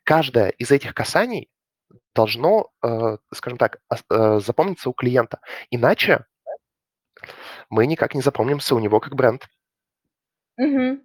Каждое 0.03 0.49
из 0.49 0.71
этих 0.71 0.93
касаний 0.93 1.49
должно, 2.13 2.71
э, 2.83 3.17
скажем 3.33 3.57
так, 3.57 3.79
э, 3.89 4.39
запомниться 4.39 4.89
у 4.89 4.93
клиента. 4.93 5.39
Иначе 5.69 6.25
мы 7.69 7.87
никак 7.87 8.15
не 8.15 8.21
запомнимся 8.21 8.75
у 8.75 8.79
него 8.79 8.99
как 8.99 9.15
бренд. 9.15 9.47
Мгм. 10.57 11.03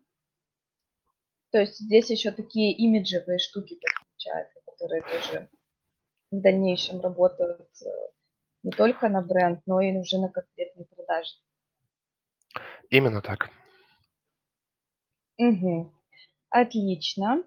То 1.51 1.59
есть 1.61 1.79
здесь 1.79 2.11
еще 2.11 2.31
такие 2.31 2.73
имиджевые 2.73 3.39
штуки 3.39 3.79
подключаются, 3.81 4.61
которые 4.67 5.03
тоже 5.03 5.49
в 6.31 6.41
дальнейшем 6.41 7.01
работают, 7.01 7.71
э, 7.83 7.89
не 8.63 8.71
только 8.71 9.09
на 9.09 9.23
бренд, 9.23 9.61
но 9.67 9.81
и 9.81 9.97
уже 9.97 10.19
на 10.19 10.29
конкретные 10.29 10.87
продажи. 10.87 11.35
Именно 12.91 13.23
так. 13.23 13.51
Мгм. 15.39 15.93
Отлично. 16.51 17.45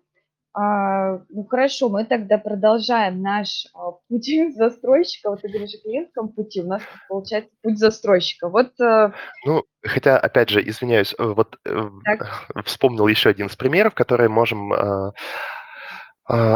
А, 0.53 1.19
ну 1.29 1.45
хорошо, 1.45 1.87
мы 1.87 2.03
тогда 2.03 2.37
продолжаем 2.37 3.21
наш, 3.21 3.67
а, 3.73 3.91
путь 4.09 4.27
застройщика. 4.55 5.29
Вот 5.29 5.41
ты 5.41 5.47
говоришь 5.47 5.75
о 5.75 5.81
клиентском 5.83 6.29
пути, 6.29 6.61
у 6.61 6.67
нас 6.67 6.81
получается 7.07 7.51
путь 7.61 7.77
застройщика. 7.79 8.49
Вот, 8.49 8.71
э 8.81 9.11
Ну, 9.45 9.63
хотя, 9.81 10.17
опять 10.17 10.49
же, 10.49 10.67
извиняюсь, 10.67 11.15
э, 11.17 11.23
вот, 11.23 11.57
э, 11.65 11.89
Так. 12.03 12.27
вспомнил 12.65 13.07
еще 13.07 13.29
один 13.29 13.47
из 13.47 13.55
примеров, 13.55 13.93
которые 13.93 14.27
можем, 14.29 14.73
а, 14.73 15.13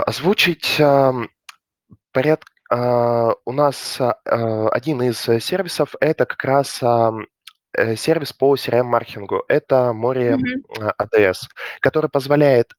озвучить. 0.04 0.78
Ам, 0.80 1.30
поряд 2.14 2.44
а, 2.72 3.34
у 3.46 3.52
нас, 3.54 4.00
один 4.26 5.02
из 5.04 5.20
сервисов- 5.42 5.96
это 6.02 6.26
как 6.26 6.44
раз, 6.46 6.82
сервис 7.98 8.34
по 8.34 8.56
CRM-маркетингу. 8.56 9.44
Это 9.50 9.94
Море, 9.94 10.38
а, 10.80 10.94
ATS, 11.04 11.48
который 11.82 12.10
позволяет, 12.10 12.74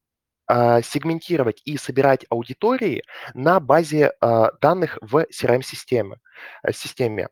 сегментировать 0.49 1.63
и 1.65 1.77
собирать 1.77 2.25
аудитории 2.31 3.03
на 3.35 3.61
базе, 3.61 4.13
а, 4.21 4.53
данных 4.61 4.99
в 5.01 5.27
CRM-системе 5.31 6.19
э, 6.63 6.73
системе. 6.73 7.29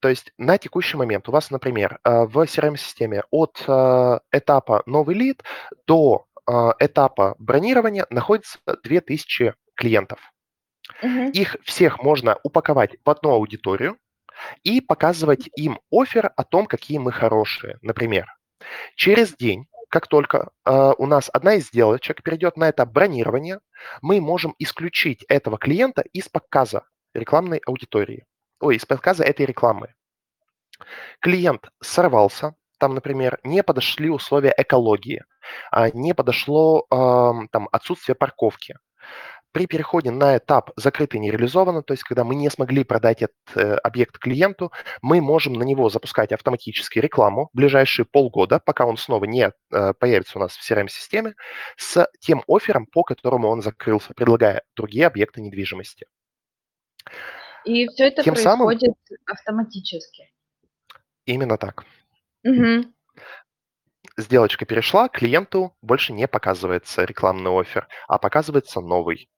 То 0.00 0.08
есть 0.08 0.32
на 0.38 0.58
текущий 0.58 0.96
момент 0.96 1.28
у 1.28 1.32
вас, 1.32 1.50
например, 1.50 1.98
а, 2.02 2.26
в 2.26 2.36
CRM-системе 2.46 3.22
от, 3.30 3.62
а, 3.66 4.20
этапа 4.32 4.82
"новый 4.86 5.14
лид" 5.14 5.42
до, 5.86 6.26
а, 6.46 6.74
этапа 6.78 7.34
бронирования 7.38 8.06
находится 8.10 8.58
2000 8.82 9.54
клиентов. 9.74 10.20
Мгм. 11.02 11.30
Их 11.30 11.56
всех 11.64 12.02
можно 12.02 12.38
упаковать 12.42 12.96
в 13.04 13.10
одну 13.10 13.30
аудиторию 13.30 13.96
и 14.62 14.80
показывать 14.80 15.48
им 15.56 15.80
оффер 15.90 16.32
о 16.36 16.44
том, 16.44 16.66
какие 16.66 16.98
мы 16.98 17.12
хорошие. 17.12 17.78
Например, 17.80 18.26
через 18.96 19.34
день 19.36 19.66
как 19.94 20.08
только 20.08 20.50
э, 20.64 20.92
у 20.98 21.06
нас 21.06 21.30
одна 21.32 21.54
из 21.54 21.68
сделочек 21.68 22.24
перейдет 22.24 22.56
на 22.56 22.68
этап 22.68 22.90
бронирования, 22.90 23.60
мы 24.02 24.20
можем 24.20 24.56
исключить 24.58 25.22
этого 25.28 25.56
клиента 25.56 26.02
из 26.12 26.28
показа 26.28 26.82
рекламной 27.14 27.58
аудитории, 27.64 28.26
ой, 28.58 28.74
из 28.74 28.84
показа 28.84 29.22
этой 29.22 29.46
рекламы. 29.46 29.94
Клиент 31.20 31.68
сорвался, 31.80 32.56
там, 32.80 32.96
например, 32.96 33.38
не 33.44 33.62
подошли 33.62 34.10
условия 34.10 34.52
экологии, 34.56 35.22
а 35.70 35.90
не 35.90 36.12
подошло 36.12 36.86
там 36.90 37.68
отсутствие 37.70 38.16
парковки, 38.16 38.76
при 39.54 39.66
переходе 39.66 40.10
на 40.10 40.36
этап 40.36 40.72
закрытый 40.76 41.20
не 41.20 41.30
реализовано, 41.30 41.84
то 41.84 41.94
есть 41.94 42.02
когда 42.02 42.24
мы 42.24 42.34
не 42.34 42.50
смогли 42.50 42.82
продать 42.82 43.22
этот 43.22 43.36
э, 43.54 43.76
объект 43.76 44.18
клиенту, 44.18 44.72
мы 45.00 45.20
можем 45.20 45.52
на 45.52 45.62
него 45.62 45.88
запускать 45.88 46.32
автоматически 46.32 46.98
рекламу 46.98 47.50
в 47.52 47.56
ближайшие 47.56 48.04
полгода, 48.04 48.58
пока 48.58 48.84
он 48.84 48.96
снова 48.96 49.26
не 49.26 49.52
э, 49.70 49.94
появится 49.94 50.38
у 50.38 50.40
нас 50.40 50.56
в 50.56 50.68
CRM-системе, 50.68 51.34
с 51.76 52.04
тем 52.18 52.42
оффером, 52.48 52.86
по 52.86 53.04
которому 53.04 53.48
он 53.48 53.62
закрылся, 53.62 54.12
предлагая 54.12 54.62
другие 54.74 55.06
объекты 55.06 55.40
недвижимости. 55.40 56.08
И 57.64 57.86
все 57.88 58.08
это 58.08 58.24
Тем 58.24 58.34
происходит 58.34 58.82
самым, 58.82 59.20
автоматически. 59.24 60.32
Именно 61.26 61.58
так. 61.58 61.84
Угу 62.42 62.92
сделочка 64.16 64.64
перешла, 64.64 65.08
клиенту 65.08 65.74
больше 65.82 66.12
не 66.12 66.28
показывается 66.28 67.04
рекламный 67.04 67.50
офер, 67.50 67.88
а 68.08 68.18
показывается 68.18 68.80
новый 68.80 69.28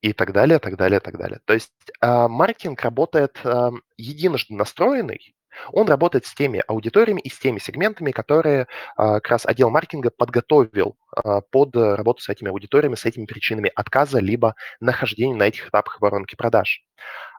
и 0.00 0.12
так 0.12 0.32
далее, 0.32 0.58
так 0.58 0.76
далее, 0.76 1.00
так 1.00 1.18
далее. 1.18 1.40
То 1.44 1.54
есть 1.54 1.72
э, 2.00 2.28
маркетинг 2.28 2.80
работает 2.82 3.38
э, 3.44 3.70
единожды 3.96 4.54
настроенный, 4.54 5.34
он 5.72 5.88
работает 5.88 6.26
с 6.26 6.34
теми 6.34 6.62
аудиториями 6.66 7.20
и 7.20 7.30
с 7.30 7.38
теми 7.38 7.58
сегментами, 7.58 8.10
которые 8.10 8.62
э, 8.62 8.66
как 8.96 9.28
раз 9.28 9.46
отдел 9.46 9.70
маркетинга 9.70 10.10
подготовил 10.10 10.96
э, 11.16 11.40
под 11.50 11.74
работу 11.76 12.22
с 12.22 12.28
этими 12.28 12.50
аудиториями, 12.50 12.94
с 12.94 13.04
этими 13.04 13.26
причинами 13.26 13.70
отказа, 13.74 14.18
либо 14.18 14.54
нахождения 14.80 15.34
на 15.34 15.44
этих 15.44 15.68
этапах 15.68 16.00
воронки 16.00 16.36
продаж. 16.36 16.82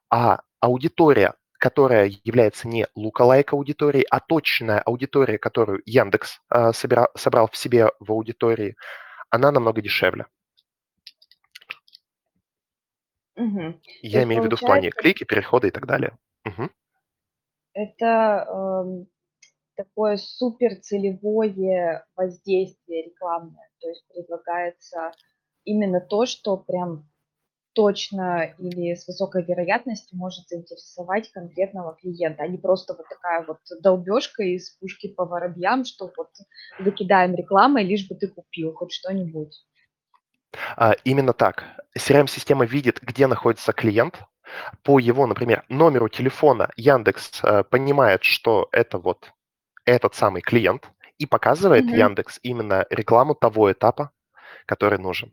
А 0.09 0.41
аудитория 0.59 1.33
которая 1.57 2.11
является 2.23 2.67
не 2.67 2.87
лука-лайк 2.95 3.53
аудиторией, 3.53 4.05
а 4.09 4.19
точная 4.19 4.79
аудитория, 4.79 5.37
которую 5.37 5.81
Яндекс 5.85 6.39
э, 6.49 6.71
собирал, 6.73 7.07
собрал 7.15 7.49
в 7.51 7.57
себе 7.57 7.91
в 7.99 8.11
аудитории, 8.11 8.75
она 9.29 9.51
намного 9.51 9.81
дешевле. 9.81 10.25
Угу. 13.35 13.79
Я 14.01 14.23
имею 14.23 14.41
в 14.41 14.45
виду 14.45 14.55
в 14.55 14.61
плане 14.61 14.89
клики, 14.89 15.23
перехода 15.23 15.67
и 15.67 15.71
так 15.71 15.85
далее. 15.85 16.17
Угу. 16.45 16.69
Это 17.73 18.47
э, 18.49 19.05
такое 19.75 20.17
супер 20.17 20.75
целевое 20.81 22.05
воздействие 22.15 23.05
рекламное. 23.05 23.69
То 23.79 23.89
есть 23.89 24.03
предлагается 24.07 25.11
именно 25.63 26.01
то, 26.01 26.25
что 26.25 26.57
прям 26.57 27.07
точно 27.77 28.55
или 28.57 28.95
с 28.95 29.07
высокой 29.07 29.43
вероятностью 29.43 30.17
может 30.17 30.47
заинтересовать 30.49 31.31
конкретного 31.31 31.95
клиента, 32.01 32.41
а 32.41 32.47
не 32.47 32.57
просто 32.57 32.95
вот 32.95 33.07
такая 33.07 33.45
вот 33.45 33.59
долбежка 33.83 34.41
из 34.41 34.71
пушки 34.79 35.07
по 35.07 35.25
воробьям, 35.25 35.85
что 35.85 36.11
вот 36.17 36.29
закидаем 36.79 37.35
рекламой, 37.35 37.83
лишь 37.83 38.07
бы 38.07 38.15
ты 38.15 38.29
купил 38.29 38.73
хоть 38.73 38.93
что-нибудь. 38.93 39.63
А, 40.75 40.93
именно 41.03 41.33
так. 41.33 41.65
CRM-система 41.95 42.65
видит, 42.65 42.99
где 43.03 43.27
находится 43.27 43.73
клиент, 43.73 44.23
по 44.81 44.97
его, 44.97 45.27
например, 45.27 45.63
номеру 45.69 46.09
телефона 46.09 46.71
Яндекс 46.77 47.43
э, 47.43 47.63
понимает, 47.63 48.23
что 48.23 48.69
это 48.71 48.97
вот 48.97 49.31
этот 49.85 50.15
самый 50.15 50.41
клиент, 50.41 50.89
и 51.19 51.27
показывает 51.27 51.85
mm-hmm. 51.85 51.97
Яндекс 51.97 52.39
именно 52.41 52.87
рекламу 52.89 53.35
того 53.35 53.71
этапа, 53.71 54.11
который 54.65 54.97
нужен. 54.97 55.31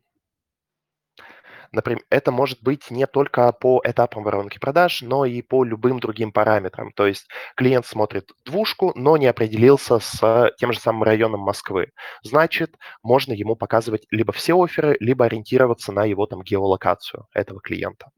Например, 1.74 2.04
это 2.08 2.30
может 2.30 2.62
быть 2.62 2.88
не 2.92 3.04
только 3.08 3.50
по 3.50 3.82
этапам 3.84 4.22
воронки 4.22 4.60
продаж, 4.60 5.02
но 5.02 5.24
и 5.24 5.42
по 5.42 5.64
любым 5.64 5.98
другим 5.98 6.30
параметрам. 6.30 6.92
То 6.92 7.04
есть 7.04 7.26
клиент 7.56 7.84
смотрит 7.84 8.30
двушку, 8.44 8.92
но 8.94 9.16
не 9.16 9.26
определился 9.26 9.98
с 9.98 10.52
тем 10.56 10.72
же 10.72 10.78
самым 10.78 11.02
районом 11.02 11.40
Москвы. 11.40 11.90
Значит, 12.22 12.76
можно 13.02 13.32
ему 13.32 13.56
показывать 13.56 14.06
либо 14.12 14.32
все 14.32 14.54
оферы, 14.54 14.96
либо 15.00 15.24
ориентироваться 15.24 15.90
на 15.90 16.04
его 16.04 16.26
там 16.26 16.42
геолокацию 16.42 17.26
этого 17.34 17.60
клиента. 17.60 18.10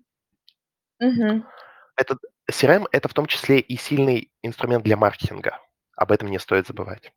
Угу. 1.01 1.43
Это, 1.97 2.19
CRM– 2.51 2.85
это 2.93 3.09
в 3.09 3.15
том 3.15 3.25
числе 3.25 3.59
и 3.59 3.79
сильный 3.79 4.31
инструмент 4.43 4.85
для 4.85 4.99
маркетинга. 4.99 5.59
Об 5.97 6.13
этом 6.13 6.29
не 6.29 6.39
стоит 6.39 6.67
забывать. 6.67 7.11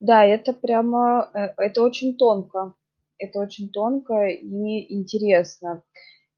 Да, 0.00 0.22
это 0.22 0.52
прямо, 0.52 1.30
э, 1.32 1.48
это 1.56 1.82
очень 1.82 2.18
тонко 2.18 2.74
это 3.20 3.40
очень 3.40 3.70
тонко 3.70 4.26
и 4.26 4.94
интересно. 4.94 5.82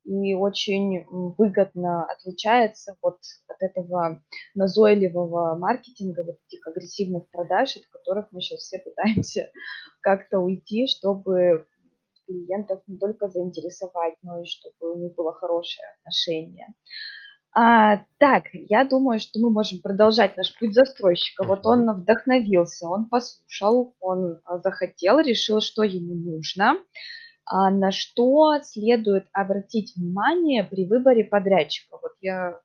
И 0.05 0.35
очень 0.35 1.05
выгодно 1.09 2.05
отличается 2.07 2.97
вот 3.03 3.19
от 3.47 3.63
этого 3.63 4.21
назойливого 4.55 5.57
маркетинга, 5.57 6.25
вот 6.25 6.39
этих 6.49 6.67
агрессивных 6.67 7.31
продаж, 7.31 7.77
от 7.77 7.87
которых 7.87 8.27
мы 8.33 8.41
сейчас 8.41 8.61
все 8.61 8.81
пытаемся 8.81 9.51
как-то 10.01 10.41
уйти, 10.41 10.89
чтобы 10.89 11.69
клиентов 12.27 12.83
не 12.89 12.99
только 12.99 13.29
заинтересовать, 13.29 14.15
но 14.23 14.43
и 14.43 14.45
чтобы 14.45 14.93
у 14.93 14.99
них 14.99 15.15
было 15.15 15.33
хорошее 15.33 15.87
отношение. 16.01 16.75
А, 17.55 17.99
так, 18.17 18.45
я 18.53 18.85
думаю, 18.85 19.21
что 19.21 19.39
мы 19.39 19.51
можем 19.51 19.81
продолжать 19.83 20.39
наш 20.39 20.59
путь 20.59 20.73
застройщика. 20.73 21.45
Вот 21.45 21.67
он 21.67 21.91
вдохновился, 21.93 22.89
он 22.89 23.11
послушал, 23.11 23.95
он 24.01 24.41
а, 24.45 24.59
захотел, 24.59 25.21
решил, 25.21 25.61
что 25.61 25.83
ему 25.83 26.15
нужно, 26.15 26.79
а 27.45 27.71
на 27.71 27.91
что 27.93 28.55
следует 28.63 29.27
обратить 29.33 29.95
внимание 29.97 30.65
при 30.65 30.87
выборе 30.87 31.25
подрядчика. 31.25 31.99
Вот 32.01 32.13
я 32.23 32.59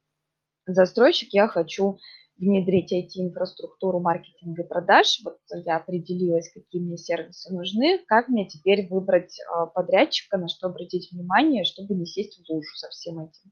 застройщик, 0.65 1.33
я 1.33 1.49
хочу 1.49 1.97
внедрить 2.37 2.93
IT-инфраструктуру 2.93 3.99
маркетинга 3.99 4.63
и 4.63 4.67
продаж. 4.67 5.19
Вот 5.25 5.39
я 5.65 5.77
определилась, 5.77 6.49
какие 6.53 6.81
мне 6.81 6.97
сервисы 6.97 7.53
нужны, 7.53 7.99
как 8.07 8.29
мне 8.29 8.47
теперь 8.47 8.87
выбрать 8.87 9.37
а, 9.51 9.65
подрядчика, 9.65 10.37
на 10.37 10.47
что 10.47 10.67
обратить 10.67 11.11
внимание, 11.11 11.65
чтобы 11.65 11.93
не 11.93 12.05
сесть 12.05 12.39
в 12.39 12.49
лужу 12.49 12.73
со 12.75 12.87
всем 12.87 13.19
этим. 13.19 13.51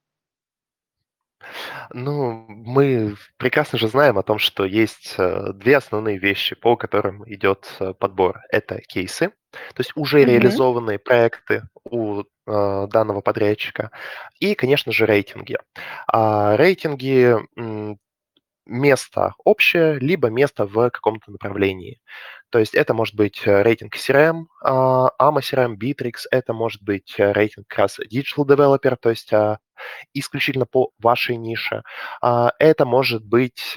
Ну, 1.94 2.46
мы 2.48 3.16
прекрасно 3.38 3.78
же 3.80 3.88
знаем 3.88 4.18
о 4.18 4.24
том, 4.24 4.40
что 4.40 4.66
есть 4.66 5.16
э, 5.18 5.54
две 5.54 5.78
основные 5.78 6.18
вещи, 6.18 6.56
по 6.56 6.76
которым 6.76 7.24
идет 7.32 7.76
э, 7.80 7.94
подбор. 7.94 8.40
Это 8.52 8.80
кейсы, 8.82 9.30
то 9.52 9.80
есть 9.80 9.92
уже 9.96 10.24
Мгм. 10.24 10.26
реализованные 10.26 11.00
проекты 11.00 11.64
у 11.84 12.22
э, 12.22 12.88
данного 12.92 13.22
подрядчика, 13.22 13.92
и, 14.40 14.56
конечно 14.56 14.92
же, 14.92 15.06
рейтинги. 15.06 15.58
А 16.08 16.56
рейтинги 16.58 17.36
место 18.66 19.34
общее, 19.44 20.00
либо 20.00 20.30
место 20.30 20.66
в 20.66 20.90
каком-то 20.90 21.32
направлении. 21.32 22.00
То 22.50 22.60
есть 22.60 22.74
это 22.74 22.94
может 22.94 23.16
быть 23.16 23.42
рейтинг 23.46 23.96
CRM, 23.96 24.46
а, 24.64 25.10
AMA 25.20 25.42
CRM, 25.42 25.76
Bittrex, 25.78 26.26
это 26.32 26.54
может 26.54 26.82
быть 26.84 27.16
рейтинг 27.18 27.68
как 27.68 27.80
раз 27.80 28.00
Digital 28.00 28.46
Developer, 28.46 28.96
то 28.96 29.10
есть 29.10 29.34
а, 29.34 29.60
исключительно 30.14 30.66
по 30.66 30.92
вашей 31.00 31.38
нише. 31.38 31.84
А, 32.22 32.54
это 32.60 32.86
может 32.86 33.26
быть 33.26 33.76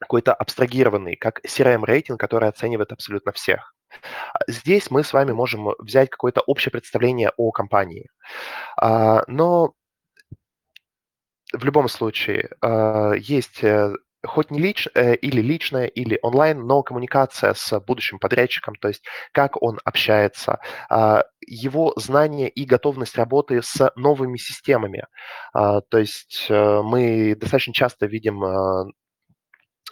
какой-то 0.00 0.34
абстрагированный, 0.34 1.16
как 1.16 1.40
CRM-рейтинг, 1.44 2.18
который 2.18 2.48
оценивает 2.48 2.92
абсолютно 2.92 3.30
всех. 3.32 3.74
Здесь 4.48 4.90
мы 4.90 5.04
с 5.04 5.12
вами 5.12 5.32
можем 5.32 5.74
взять 5.78 6.10
какое-то 6.10 6.40
общее 6.40 6.72
представление 6.72 7.30
о 7.36 7.52
компании. 7.52 8.08
Но 8.80 9.74
в 11.52 11.64
любом 11.64 11.88
случае 11.88 12.50
есть 13.18 13.62
э, 13.62 13.94
хоть 14.24 14.50
не 14.50 14.60
лич, 14.60 14.88
э, 14.94 15.14
или 15.16 15.40
личная, 15.40 15.86
или 15.86 16.18
онлайн, 16.22 16.60
но 16.66 16.82
коммуникация 16.82 17.54
с 17.54 17.80
будущим 17.80 18.18
подрядчиком, 18.18 18.74
то 18.76 18.88
есть 18.88 19.04
как 19.32 19.60
он 19.62 19.80
общается, 19.84 20.60
э, 20.90 21.22
его 21.46 21.92
знание 21.96 22.48
и 22.48 22.64
готовность 22.64 23.16
работы 23.16 23.62
с 23.62 23.92
новыми 23.96 24.36
системами. 24.36 25.04
Э, 25.54 25.80
то 25.88 25.98
есть 25.98 26.46
э, 26.48 26.82
мы 26.82 27.34
достаточно 27.34 27.74
часто 27.74 28.06
видим 28.06 28.44
э, 28.44 28.84
Э, 28.84 29.01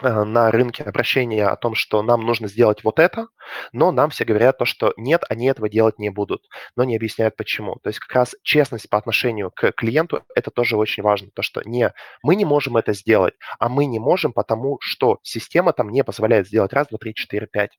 на 0.01 0.51
рынке 0.51 0.83
обращения 0.83 1.47
о 1.47 1.55
том, 1.55 1.75
что 1.75 2.01
нам 2.03 2.25
нужно 2.25 2.47
сделать 2.47 2.83
вот 2.83 2.99
это, 2.99 3.27
но 3.71 3.91
нам 3.91 4.09
все 4.09 4.25
говорят 4.25 4.57
то, 4.57 4.65
что 4.65 4.93
нет, 4.97 5.23
они 5.29 5.47
этого 5.47 5.69
делать 5.69 5.99
не 5.99 6.09
будут, 6.09 6.47
но 6.75 6.83
не 6.83 6.95
объясняют 6.95 7.35
почему. 7.35 7.75
То 7.75 7.89
есть 7.89 7.99
как 7.99 8.13
раз 8.13 8.35
честность 8.43 8.89
по 8.89 8.97
отношению 8.97 9.51
к 9.51 9.71
клиенту– 9.71 10.23
это 10.35 10.51
тоже 10.51 10.77
очень 10.77 11.03
важно. 11.03 11.29
То, 11.33 11.41
что 11.41 11.61
не, 11.63 11.93
мы 12.23 12.35
не 12.35 12.45
можем 12.45 12.77
это 12.77 12.93
сделать, 12.93 13.35
а 13.59 13.69
мы 13.69 13.85
не 13.85 13.99
можем, 13.99 14.33
потому 14.33 14.77
что 14.81 15.19
система 15.23 15.73
там 15.73 15.89
не 15.89 16.03
позволяет 16.03 16.47
сделать 16.47 16.73
раз, 16.73 16.87
два, 16.87 16.97
три, 16.97 17.13
четыре, 17.13 17.47
пять. 17.47 17.77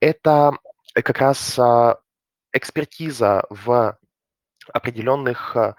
Это 0.00 0.52
как 0.94 1.18
раз 1.18 1.58
а, 1.58 1.98
экспертиза 2.52 3.44
в 3.50 3.98
определенных 4.72 5.56
а, 5.56 5.76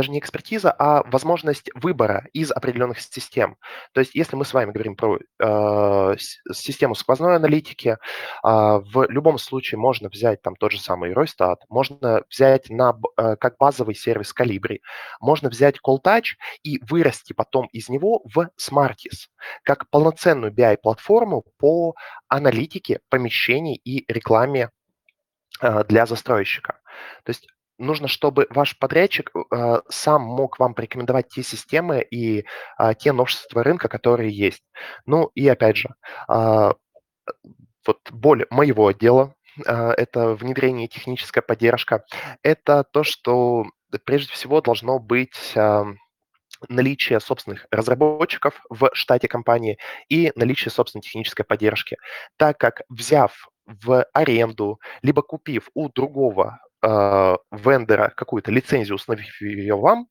даже 0.00 0.12
не 0.12 0.18
экспертиза, 0.18 0.74
а 0.78 1.02
возможность 1.10 1.70
выбора 1.74 2.26
из 2.32 2.50
определенных 2.50 3.00
систем. 3.02 3.58
То 3.92 4.00
есть 4.00 4.14
если 4.14 4.34
мы 4.34 4.46
с 4.46 4.54
вами 4.54 4.72
говорим 4.72 4.96
про 4.96 5.18
э, 5.18 6.16
систему 6.50 6.94
сквозной 6.94 7.36
аналитики, 7.36 7.88
э, 7.90 7.96
в 8.42 9.06
любом 9.10 9.36
случае 9.36 9.78
можно 9.78 10.08
взять 10.08 10.40
там 10.40 10.56
тот 10.56 10.72
же 10.72 10.80
самый 10.80 11.12
Roystat, 11.12 11.56
можно 11.68 12.22
взять 12.30 12.70
на, 12.70 12.98
э, 13.18 13.36
как 13.36 13.58
базовый 13.58 13.94
сервис 13.94 14.32
Calibri, 14.34 14.78
можно 15.20 15.50
взять 15.50 15.76
CallTouch 15.86 16.36
и 16.62 16.80
вырасти 16.88 17.34
потом 17.34 17.66
из 17.66 17.90
него 17.90 18.22
в 18.24 18.48
Smarties, 18.58 19.28
как 19.64 19.90
полноценную 19.90 20.50
BI-платформу 20.50 21.44
по 21.58 21.94
аналитике 22.28 23.00
помещений 23.10 23.74
и 23.74 24.10
рекламе 24.10 24.70
э, 25.60 25.84
для 25.84 26.06
застройщика. 26.06 26.80
То 27.24 27.32
есть 27.32 27.46
нужно, 27.80 28.08
чтобы 28.08 28.46
ваш 28.50 28.78
подрядчик 28.78 29.30
э, 29.34 29.80
сам 29.88 30.22
мог 30.22 30.58
вам 30.58 30.74
порекомендовать 30.74 31.28
те 31.28 31.42
системы 31.42 32.02
и 32.02 32.44
э, 32.78 32.94
те 32.98 33.12
новшества 33.12 33.64
рынка, 33.64 33.88
которые 33.88 34.30
есть. 34.30 34.62
Ну 35.06 35.30
и 35.34 35.48
опять 35.48 35.76
же, 35.78 35.88
э, 36.28 36.72
вот 37.86 37.98
боль 38.10 38.46
моего 38.50 38.88
отдела 38.88 39.34
э, 39.66 39.72
это 39.96 40.34
внедрение 40.34 40.88
техническая 40.88 41.42
поддержка. 41.42 42.04
Это 42.42 42.84
то, 42.84 43.02
что 43.02 43.64
прежде 44.04 44.32
всего 44.32 44.60
должно 44.60 44.98
быть 44.98 45.52
э, 45.54 45.84
наличие 46.68 47.20
собственных 47.20 47.66
разработчиков 47.70 48.60
в 48.68 48.90
штате 48.92 49.28
компании 49.28 49.78
и 50.08 50.32
наличие 50.36 50.70
собственной 50.70 51.02
технической 51.02 51.44
поддержки, 51.44 51.96
так 52.36 52.58
как 52.58 52.82
взяв 52.88 53.48
в 53.66 54.04
аренду, 54.12 54.80
либо 55.02 55.22
купив 55.22 55.70
у 55.74 55.88
другого 55.88 56.58
э, 56.82 57.36
вендора 57.52 58.12
какую-то 58.16 58.50
лицензию, 58.50 58.96
установив 58.96 59.40
ее 59.40 59.76
вам, 59.76 60.08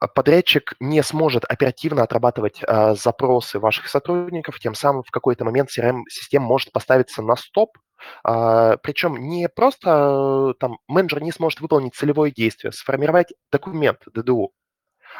а, 0.00 0.08
подрядчик 0.08 0.74
не 0.80 1.02
сможет 1.02 1.44
оперативно 1.44 2.02
отрабатывать 2.02 2.60
э, 2.62 2.94
запросы 2.94 3.58
ваших 3.58 3.88
сотрудников, 3.88 4.58
тем 4.58 4.74
самым 4.74 5.02
в 5.04 5.10
какой-то 5.10 5.44
момент 5.44 5.70
CRM-система 5.76 6.46
может 6.46 6.72
поставиться 6.72 7.22
на 7.22 7.36
стоп, 7.36 7.78
э, 8.24 8.76
причем 8.82 9.16
не 9.28 9.48
просто 9.48 10.52
э, 10.52 10.54
там 10.58 10.78
менеджер 10.88 11.22
не 11.22 11.32
сможет 11.32 11.60
выполнить 11.60 11.94
целевое 11.94 12.30
действие, 12.32 12.72
сформировать 12.72 13.32
документ 13.52 14.00
ДДУ, 14.12 14.52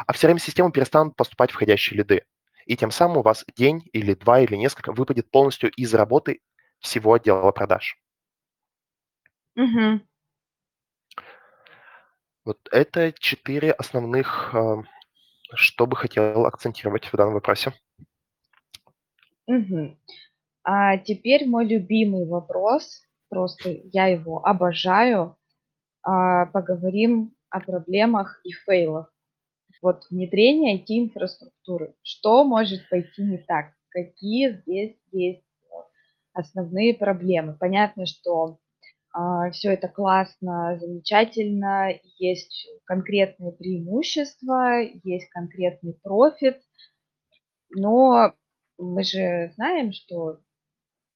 а 0.07 0.13
в 0.13 0.17
CRM-систему 0.17 0.73
перестанут 0.73 1.17
поступать 1.17 1.53
входящие 1.53 1.99
лиды. 1.99 2.25
И 2.67 2.77
тем 2.77 2.91
самым 2.91 3.19
у 3.19 3.23
вас 3.23 3.45
день 3.57 3.83
или 3.93 4.15
два 4.15 4.41
или 4.41 4.57
несколько 4.57 4.93
выпадет 4.93 5.31
полностью 5.31 5.71
из 5.71 5.95
работы 5.95 6.41
всего 6.81 7.15
отдела 7.15 7.53
продаж. 7.53 7.97
Угу. 9.57 10.01
Вот 12.45 12.59
это 12.71 13.13
четыре 13.13 13.73
основных, 13.73 14.55
а, 14.55 14.83
что 15.55 15.87
бы 15.87 15.97
хотел 15.97 16.47
акцентировать 16.47 17.07
в 17.07 17.17
данном 17.17 17.35
вопросе. 17.35 17.73
Угу. 19.47 19.97
А 20.65 20.99
теперь 20.99 21.49
мой 21.49 21.67
любимый 21.67 22.27
вопрос, 22.27 23.03
просто 23.29 23.71
я 23.93 24.07
его 24.07 24.45
обожаю. 24.45 25.37
А, 26.03 26.47
поговорим 26.47 27.35
о 27.51 27.61
проблемах 27.61 28.41
и 28.45 28.53
фейлах. 28.53 29.13
Вот 29.83 30.07
внедрение 30.11 30.79
IT-инфраструктуры. 30.79 31.95
Что 32.03 32.45
может 32.45 32.89
пойти 32.89 33.23
не 33.23 33.39
так? 33.39 33.73
Какие 33.89 34.61
здесь 34.61 34.97
есть 35.13 35.43
основные 36.33 36.95
проблемы? 36.95 37.57
Понятно, 37.59 38.07
что 38.07 38.59
все 39.53 39.73
это 39.73 39.89
классно, 39.89 40.79
замечательно, 40.79 41.91
есть 42.19 42.69
конкретные 42.85 43.53
преимущества, 43.53 44.81
есть 45.05 45.29
конкретный 45.31 45.95
профит, 46.03 46.61
но 47.71 48.35
мы 48.79 49.05
же 49.05 49.53
знаем, 49.55 49.93
что 49.93 50.39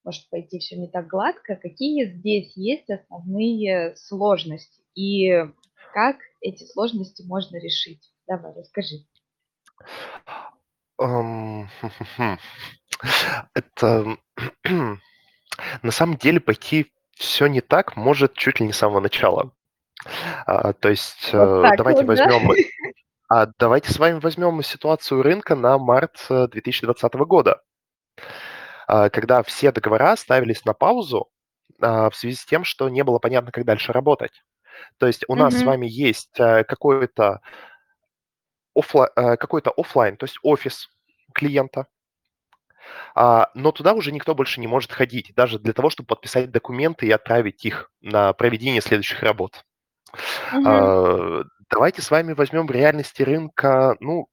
может 0.04 0.28
пойти 0.30 0.58
все 0.58 0.76
не 0.76 0.88
так 0.88 1.06
гладко. 1.06 1.56
Какие 1.56 2.06
здесь 2.06 2.56
есть 2.56 2.88
основные 2.88 3.94
сложности 3.96 4.82
и 4.94 5.44
как 5.92 6.16
эти 6.40 6.64
сложности 6.64 7.22
можно 7.22 7.56
решить? 7.58 8.12
Давай, 8.26 8.54
расскажи. 8.54 9.04
Это 13.54 14.16
на 15.82 15.90
самом 15.90 16.16
деле 16.16 16.40
пойти 16.40 16.92
все 17.20 17.46
не 17.48 17.60
так 17.60 17.96
может 17.96 18.32
чуть 18.32 18.60
ли 18.60 18.66
не 18.66 18.72
с 18.72 18.78
самого 18.78 19.00
начала. 19.00 19.52
А, 20.46 20.72
то 20.72 20.88
есть 20.88 21.30
вот 21.32 21.66
э, 21.66 21.76
давайте 21.76 22.04
вот, 22.04 22.16
возьмем... 22.16 22.48
Да? 22.48 22.54
А 23.32 23.46
давайте 23.60 23.92
с 23.92 23.98
вами 24.00 24.18
возьмем 24.18 24.60
ситуацию 24.60 25.22
рынка 25.22 25.54
на 25.54 25.78
март 25.78 26.26
2020 26.28 27.14
э, 27.14 27.18
года, 27.18 27.62
а, 28.88 29.08
когда 29.08 29.44
все 29.44 29.70
договора 29.70 30.16
ставились 30.16 30.64
на 30.64 30.72
паузу 30.72 31.30
а, 31.80 32.10
в 32.10 32.16
связи 32.16 32.34
с 32.34 32.44
тем, 32.44 32.64
что 32.64 32.88
не 32.88 33.04
было 33.04 33.20
понятно, 33.20 33.52
как 33.52 33.64
дальше 33.64 33.92
работать. 33.92 34.42
То 34.98 35.06
есть 35.06 35.24
у 35.28 35.34
mm-hmm. 35.34 35.38
нас 35.38 35.54
с 35.54 35.62
вами 35.62 35.86
есть 35.86 36.40
э, 36.40 36.64
какой-то 36.64 37.40
офла... 38.74 39.06
какой-то 39.14 39.70
офлайн, 39.76 40.16
то 40.16 40.24
есть 40.24 40.38
офис 40.42 40.88
клиента, 41.32 41.86
но 43.14 43.72
туда 43.72 43.92
уже 43.92 44.12
никто 44.12 44.34
больше 44.34 44.60
не 44.60 44.66
может 44.66 44.92
ходить, 44.92 45.32
даже 45.34 45.58
для 45.58 45.72
того, 45.72 45.90
чтобы 45.90 46.06
подписать 46.08 46.50
документы 46.50 47.06
и 47.06 47.10
отправить 47.10 47.64
их 47.64 47.90
на 48.00 48.32
проведение 48.32 48.80
следующих 48.80 49.22
работ. 49.22 49.64
Угу. 50.52 50.62
А, 50.66 51.44
давайте 51.70 52.02
с 52.02 52.10
вами 52.10 52.32
возьмем 52.32 52.66
в 52.66 52.70
реальности 52.70 53.22
рынка, 53.22 53.96
ну, 54.00 54.28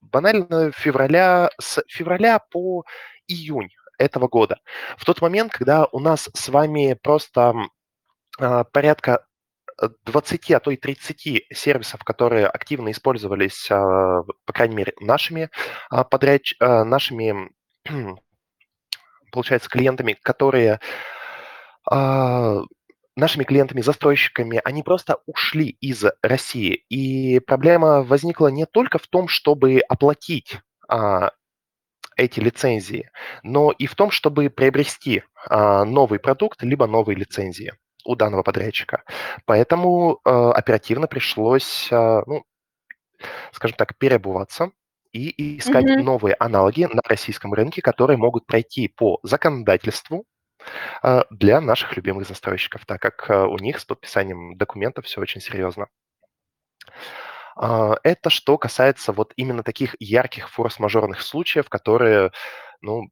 банально 0.00 0.70
февраля, 0.72 1.50
с 1.60 1.82
февраля 1.88 2.38
по 2.50 2.84
июнь 3.26 3.70
этого 3.98 4.28
года. 4.28 4.60
В 4.96 5.04
тот 5.04 5.20
момент, 5.20 5.52
когда 5.52 5.86
у 5.86 6.00
нас 6.00 6.28
с 6.34 6.48
вами 6.48 6.98
просто 7.00 7.54
а, 8.38 8.64
порядка 8.64 9.24
20, 10.04 10.50
а 10.52 10.60
то 10.60 10.70
и 10.70 10.76
30 10.76 11.46
сервисов, 11.52 12.04
которые 12.04 12.46
активно 12.46 12.90
использовались, 12.90 13.68
а, 13.70 14.22
по 14.44 14.52
крайней 14.52 14.76
мере, 14.76 14.92
нашими 15.00 15.50
а, 15.90 16.04
подряд, 16.04 16.42
а, 16.60 16.84
нашими 16.84 17.50
получается, 19.32 19.68
клиентами, 19.68 20.16
которые 20.22 20.80
э, 21.90 22.62
нашими 23.16 23.44
клиентами-застройщиками, 23.44 24.60
они 24.64 24.82
просто 24.82 25.18
ушли 25.26 25.76
из 25.80 26.04
России. 26.22 26.84
И 26.88 27.40
проблема 27.40 28.02
возникла 28.02 28.48
не 28.48 28.66
только 28.66 28.98
в 28.98 29.06
том, 29.06 29.28
чтобы 29.28 29.80
оплатить 29.88 30.58
э, 30.90 31.28
эти 32.16 32.40
лицензии, 32.40 33.10
но 33.42 33.72
и 33.72 33.86
в 33.86 33.94
том, 33.94 34.10
чтобы 34.10 34.50
приобрести 34.50 35.22
э, 35.50 35.84
новый 35.84 36.18
продукт, 36.18 36.62
либо 36.62 36.86
новые 36.86 37.16
лицензии 37.16 37.72
у 38.04 38.16
данного 38.16 38.42
подрядчика. 38.42 39.02
Поэтому 39.46 40.20
э, 40.24 40.30
оперативно 40.30 41.06
пришлось, 41.06 41.88
э, 41.90 42.22
ну, 42.26 42.44
скажем 43.52 43.76
так, 43.76 43.96
переобуваться 43.96 44.70
и 45.18 45.58
искать 45.58 45.84
Мгм. 45.86 46.04
новые 46.04 46.36
аналоги 46.38 46.84
на 46.84 47.02
российском 47.04 47.54
рынке, 47.54 47.82
которые 47.82 48.16
могут 48.16 48.46
пройти 48.46 48.88
по 48.88 49.18
законодательству 49.22 50.24
а, 51.02 51.24
для 51.30 51.60
наших 51.60 51.96
любимых 51.96 52.26
застройщиков, 52.28 52.86
так 52.86 53.00
как 53.00 53.30
а, 53.30 53.46
у 53.46 53.58
них 53.58 53.80
с 53.80 53.84
подписанием 53.84 54.56
документов 54.56 55.06
все 55.06 55.20
очень 55.20 55.40
серьезно. 55.40 55.88
А, 57.56 57.96
Это 58.02 58.30
что 58.30 58.58
касается 58.58 59.12
вот 59.12 59.32
именно 59.36 59.62
таких 59.62 59.94
ярких 60.00 60.50
форс-мажорных 60.50 61.22
случаев, 61.22 61.68
которые, 61.68 62.32
ну, 62.80 63.08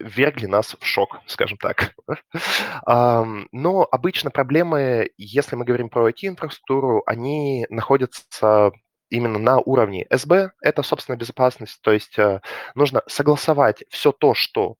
ввергли 0.00 0.46
нас 0.46 0.76
в 0.78 0.84
шок, 0.84 1.20
скажем 1.26 1.58
так. 1.58 1.94
Но 2.86 3.88
обычно 3.90 4.30
проблемы, 4.30 5.10
если 5.16 5.56
мы 5.56 5.64
говорим 5.64 5.88
про 5.88 6.08
IT-инфраструктуру, 6.10 7.02
они 7.06 7.66
находятся 7.70 8.72
именно 9.14 9.38
на 9.38 9.58
уровне 9.58 10.06
СБ, 10.10 10.52
это 10.60 10.82
собственная 10.82 11.18
безопасность, 11.18 11.80
то 11.82 11.92
есть 11.92 12.18
э, 12.18 12.40
нужно 12.74 13.02
согласовать 13.06 13.84
все 13.88 14.12
то, 14.12 14.34
что 14.34 14.76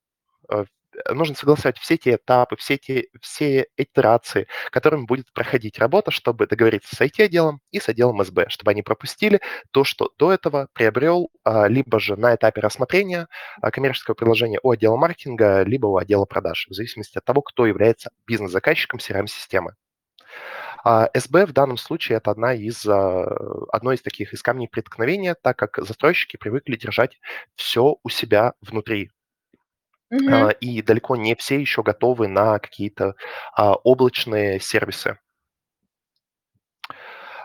э, 0.50 0.64
нужно 1.10 1.34
согласовать 1.34 1.78
все 1.78 1.94
эти 1.94 2.14
этапы, 2.14 2.56
все 2.56 2.74
эти 2.74 3.08
все 3.20 3.66
итерации, 3.76 4.46
которыми 4.70 5.04
будет 5.06 5.32
проходить 5.32 5.78
работа, 5.78 6.10
чтобы 6.10 6.46
договориться 6.46 6.94
с 6.94 7.00
IT-отделом 7.00 7.60
и 7.70 7.80
с 7.80 7.88
отделом 7.88 8.22
СБ, 8.24 8.46
чтобы 8.48 8.70
они 8.70 8.82
пропустили 8.82 9.40
то, 9.70 9.84
что 9.84 10.12
до 10.18 10.32
этого 10.32 10.68
приобрел 10.72 11.30
а, 11.44 11.66
либо 11.68 11.98
же 12.00 12.16
на 12.16 12.34
этапе 12.34 12.60
рассмотрения 12.60 13.28
коммерческого 13.62 14.14
предложения 14.14 14.60
у 14.62 14.70
отдела 14.70 14.96
маркетинга, 14.96 15.62
либо 15.62 15.86
у 15.86 15.96
отдела 15.96 16.24
продаж, 16.24 16.66
в 16.68 16.74
зависимости 16.74 17.18
от 17.18 17.24
того, 17.24 17.42
кто 17.42 17.66
является 17.66 18.10
бизнес-заказчиком 18.26 19.00
CRM-системы. 19.00 19.74
А 20.84 21.08
СБ 21.14 21.46
в 21.46 21.52
данном 21.52 21.76
случае 21.78 22.18
это 22.18 22.30
одна 22.30 22.52
из, 22.52 22.86
а, 22.86 23.24
одно 23.72 23.92
из 23.92 24.02
таких 24.02 24.34
из 24.34 24.42
камней 24.42 24.68
преткновения, 24.68 25.34
так 25.34 25.56
как 25.56 25.78
застройщики 25.78 26.36
привыкли 26.36 26.76
держать 26.76 27.18
все 27.56 27.96
у 28.02 28.08
себя 28.08 28.52
внутри. 28.60 29.10
Мгм. 30.10 30.50
И 30.60 30.82
далеко 30.82 31.16
не 31.16 31.34
все 31.34 31.58
еще 31.58 31.82
готовы 31.82 32.28
на 32.28 32.58
какие-то 32.58 33.14
облачные 33.56 34.60
сервисы. 34.60 35.18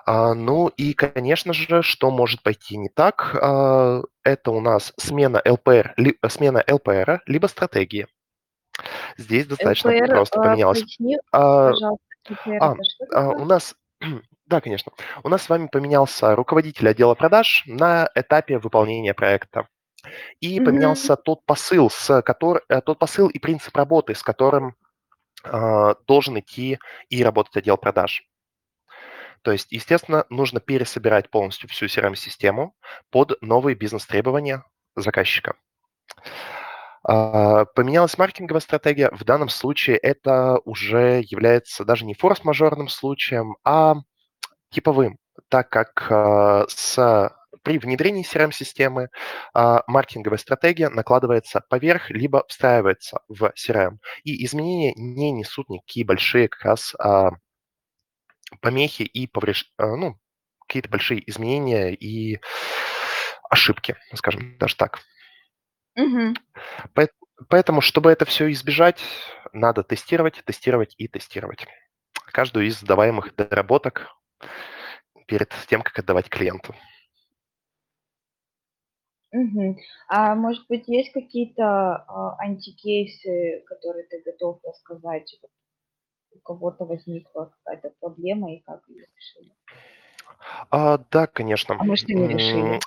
Ну 0.05 0.67
и, 0.75 0.93
конечно 0.93 1.53
же, 1.53 1.81
что 1.81 2.11
может 2.11 2.43
пойти 2.43 2.77
не 2.77 2.89
так, 2.89 3.33
это 3.35 4.51
у 4.51 4.59
нас 4.59 4.93
смена 4.97 5.41
ЛПР, 5.45 5.95
смена 6.27 6.63
ЛПР, 6.67 7.21
либо 7.25 7.47
стратегии. 7.47 8.07
Здесь 9.17 9.47
достаточно 9.47 9.91
ЛПР, 9.91 10.07
просто 10.07 10.41
поменялось. 10.41 10.97
А, 11.31 11.71
пожалуйста, 11.71 12.05
А, 12.59 12.73
это 12.73 12.83
что 12.83 13.05
а, 13.05 13.29
такое? 13.29 13.43
у 13.43 13.45
нас, 13.45 13.75
да, 14.45 14.61
конечно, 14.61 14.91
у 15.23 15.29
нас 15.29 15.43
с 15.43 15.49
вами 15.49 15.67
поменялся 15.67 16.35
руководитель 16.35 16.89
отдела 16.89 17.15
продаж 17.15 17.63
на 17.65 18.09
этапе 18.15 18.59
выполнения 18.59 19.13
проекта. 19.13 19.67
И 20.39 20.59
Мгм. 20.59 20.65
поменялся 20.65 21.15
тот 21.15 21.45
посыл, 21.45 21.89
с 21.89 22.21
котор, 22.21 22.63
э, 22.69 22.81
тот 22.81 22.99
посыл 22.99 23.27
и 23.27 23.39
принцип 23.39 23.75
работы, 23.75 24.15
с 24.15 24.23
которым 24.23 24.75
а, 25.43 25.95
должен 26.07 26.39
идти 26.39 26.79
и 27.09 27.23
работать 27.23 27.57
отдел 27.57 27.77
продаж. 27.77 28.23
То 29.41 29.51
есть, 29.51 29.71
естественно, 29.71 30.25
нужно 30.29 30.59
пересобирать 30.59 31.29
полностью 31.29 31.69
всю 31.69 31.85
CRM-систему 31.85 32.75
под 33.09 33.41
новые 33.41 33.75
бизнес-требования 33.75 34.63
заказчика. 34.95 35.55
А, 37.03 37.65
Поменялась 37.65 38.17
маркетинговая 38.17 38.61
стратегия. 38.61 39.09
В 39.11 39.23
данном 39.23 39.49
случае 39.49 39.97
это 39.97 40.59
уже 40.65 41.21
является 41.25 41.85
даже 41.85 42.05
не 42.05 42.13
форс-мажорным 42.13 42.89
случаем, 42.89 43.55
а 43.63 43.95
типовым, 44.71 45.17
так 45.49 45.69
как 45.69 46.07
а, 46.11 46.65
с, 46.67 47.31
при 47.63 47.79
внедрении 47.79 48.25
CRM-системы 48.25 49.09
а, 49.53 49.83
маркетинговая 49.87 50.37
стратегия 50.37 50.89
накладывается 50.89 51.61
поверх, 51.69 52.09
либо 52.09 52.45
встраивается 52.47 53.21
в 53.27 53.53
CRM. 53.55 53.97
И 54.23 54.45
изменения 54.45 54.93
не 54.95 55.31
несут 55.31 55.69
никакие 55.69 56.05
большие 56.05 56.49
как 56.49 56.63
раз 56.63 56.95
помехи 58.61 59.03
и 59.03 59.27
поврежд... 59.27 59.67
ну, 59.77 60.17
какие-то 60.67 60.89
большие 60.89 61.27
изменения 61.29 61.93
и 61.93 62.39
ошибки, 63.49 63.95
скажем 64.13 64.57
даже 64.57 64.75
так. 64.75 64.99
Мгм. 65.99 66.33
Поэт- 66.93 67.11
Поэтому, 67.49 67.81
чтобы 67.81 68.11
это 68.11 68.25
все 68.25 68.51
избежать, 68.51 69.01
надо 69.53 69.83
тестировать, 69.83 70.43
тестировать 70.45 70.93
и 70.97 71.07
тестировать. 71.07 71.65
Каждую 72.31 72.67
из 72.67 72.79
сдаваемых 72.79 73.35
доработок 73.35 74.07
перед 75.27 75.49
тем, 75.67 75.81
как 75.81 75.97
отдавать 75.99 76.29
клиенту. 76.29 76.75
Мгм. 79.31 79.77
А 80.07 80.35
может 80.35 80.67
быть, 80.67 80.87
есть 80.87 81.11
какие-то 81.13 81.63
а, 82.07 82.35
антикейсы, 82.39 83.63
которые 83.67 84.05
ты 84.07 84.21
готов 84.25 84.59
рассказать? 84.63 85.37
Вот 85.41 85.51
У 86.33 86.39
кого-то 86.39 86.85
возникла 86.85 87.53
какая-то 87.63 87.93
проблема 87.99 88.53
и 88.53 88.59
как 88.61 88.81
ее 88.89 89.05
решили? 89.15 89.51
А, 90.71 90.97
да, 91.11 91.27
конечно. 91.27 91.75
А 91.77 91.83
может, 91.83 92.09
и 92.09 92.15
не 92.15 92.25
М, 92.25 92.37
решили? 92.37 92.79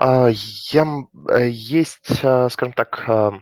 А, 0.00 0.28
я, 0.30 0.86
э, 1.30 1.48
есть, 1.50 2.24
а, 2.24 2.48
скажем 2.50 2.72
так, 2.72 3.04
а, 3.08 3.32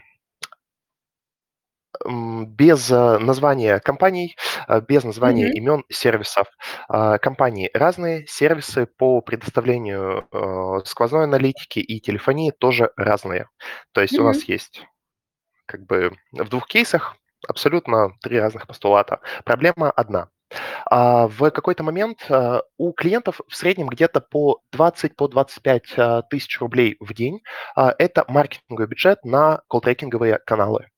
без 2.09 2.91
названия 2.91 3.81
компаний, 3.81 4.37
без 4.87 5.03
названия 5.03 5.47
Мгм. 5.47 5.55
имен 5.55 5.85
сервисов. 5.89 6.47
Компании 6.89 7.71
разные, 7.73 8.27
сервисы 8.27 8.87
по 8.87 9.23
предоставлению 9.23 10.29
сквозной 10.85 11.25
аналитики 11.25 11.79
и 11.79 11.99
телефонии 12.01 12.51
тоже 12.51 12.91
разные. 12.97 13.49
То 13.93 14.03
есть 14.03 14.19
у 14.19 14.25
нас 14.25 14.43
есть 14.45 14.85
как 15.65 15.87
бы 15.87 16.13
в 16.33 16.49
двух 16.51 16.67
кейсах 16.69 17.17
абсолютно 17.49 18.13
три 18.21 18.39
разных 18.39 18.67
постулата. 18.67 19.21
Проблема 19.45 19.91
одна. 19.91 20.29
А, 20.87 21.29
в 21.29 21.51
какой-то 21.51 21.83
момент 21.83 22.25
а, 22.29 22.63
у 22.79 22.93
клиентов 22.93 23.41
в 23.49 23.57
среднем 23.57 23.89
где-то 23.89 24.21
по 24.21 24.61
20 24.73 25.17
по 25.17 25.29
25 25.29 25.83
а, 25.97 26.23
тысяч 26.23 26.61
рублей 26.61 26.97
в 27.01 27.15
день. 27.15 27.41
А, 27.75 27.95
Это 27.99 28.25
маркетинговый 28.29 28.87
бюджет 28.87 29.25
на 29.25 29.63
колл-трекинговые 29.69 30.39
каналы. 30.39 30.89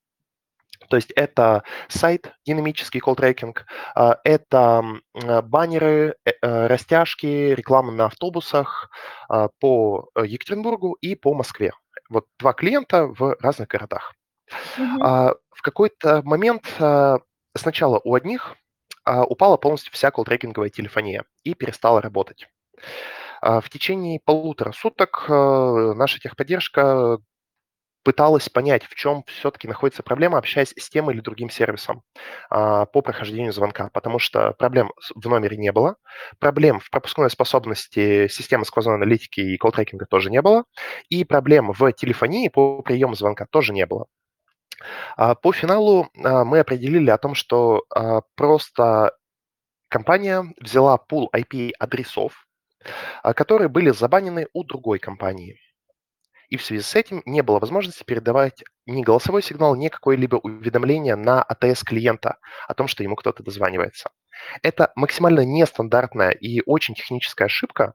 То 0.89 0.97
есть 0.97 1.11
это 1.13 1.65
сайт, 1.89 2.33
динамический 2.47 3.01
колл-трекинг, 3.01 3.65
а, 3.95 4.19
это 4.25 4.83
баннеры, 5.45 6.17
э, 6.25 6.31
э, 6.41 6.67
растяжки, 6.67 7.27
реклама 7.27 7.93
на 7.93 8.07
автобусах 8.07 8.91
по 9.61 10.09
э, 10.15 10.27
Екатеринбургу 10.27 10.97
и 11.01 11.15
по 11.15 11.35
Москве. 11.35 11.73
Вот 12.09 12.27
два 12.39 12.53
клиента 12.53 13.07
в 13.07 13.37
разных 13.41 13.69
городах. 13.69 14.15
А, 15.01 15.35
в 15.51 15.63
какой-то 15.63 16.23
момент 16.25 16.65
сначала 17.55 18.01
у 18.05 18.15
одних 18.15 18.57
упала 19.29 19.57
полностью 19.57 19.93
вся 19.93 20.11
колл-трекинговая 20.11 20.71
телефония 20.71 21.25
и 21.45 21.55
перестала 21.55 22.01
работать. 22.03 22.49
А, 23.41 23.61
В 23.61 23.69
течение 23.71 24.21
полутора 24.25 24.73
суток 24.73 25.27
э, 25.29 25.33
наша 25.97 26.19
техподдержка 26.21 27.19
пыталась 28.05 28.49
понять, 28.49 28.85
в 28.85 28.95
чем 28.95 29.25
все-таки 29.27 29.69
находится 29.69 30.03
проблема, 30.03 30.39
общаясь 30.39 30.75
с 30.79 30.89
тем 30.91 31.11
или 31.11 31.21
другим 31.21 31.51
сервисом 31.51 32.03
а, 32.51 32.87
по 32.87 33.03
прохождению 33.03 33.53
звонка, 33.53 33.91
потому 33.93 34.19
что 34.19 34.53
проблем 34.55 34.93
в 35.15 35.29
номере 35.29 35.57
не 35.59 35.73
было, 35.73 35.97
проблем 36.39 36.81
в 36.81 36.91
пропускной 36.91 37.31
способности 37.31 38.29
системы 38.29 38.65
сквозной 38.65 38.97
аналитики 38.97 39.41
и 39.41 39.59
колл-трекинга 39.59 40.07
тоже 40.07 40.31
не 40.31 40.43
было, 40.43 40.65
и 41.11 41.25
проблем 41.25 41.73
в 41.73 41.93
телефонии 41.93 42.49
по 42.49 42.83
приему 42.83 43.15
звонка 43.15 43.47
тоже 43.51 43.75
не 43.75 43.87
было. 43.87 44.07
А, 45.17 45.35
По 45.35 45.53
финалу 45.53 46.09
а, 46.17 46.45
мы 46.45 46.61
определили 46.61 47.11
о 47.11 47.19
том, 47.19 47.35
что 47.35 47.85
а, 47.91 48.23
просто 48.35 49.13
компания 49.89 50.45
взяла 50.61 50.99
пул 50.99 51.31
IP-адресов, 51.35 52.47
которые 53.23 53.69
были 53.69 53.91
забанены 53.91 54.47
у 54.53 54.65
другой 54.65 54.99
компании. 54.99 55.59
И 56.49 56.57
в 56.57 56.65
связи 56.65 56.83
с 56.83 56.95
этим 56.95 57.23
не 57.27 57.43
было 57.43 57.59
возможности 57.59 58.05
передавать 58.05 58.65
ни 58.87 59.03
голосовой 59.03 59.43
сигнал, 59.43 59.77
ни 59.77 59.89
какое-либо 59.89 60.37
уведомление 60.37 61.15
на 61.15 61.43
АТС 61.43 61.83
клиента 61.83 62.39
о 62.67 62.75
том, 62.75 62.89
что 62.89 63.03
ему 63.03 63.17
кто-то 63.17 63.43
дозванивается. 63.43 64.11
Это 64.63 64.93
максимально 64.95 65.45
нестандартная 65.45 66.31
и 66.31 66.63
очень 66.65 66.95
техническая 66.95 67.47
ошибка, 67.47 67.95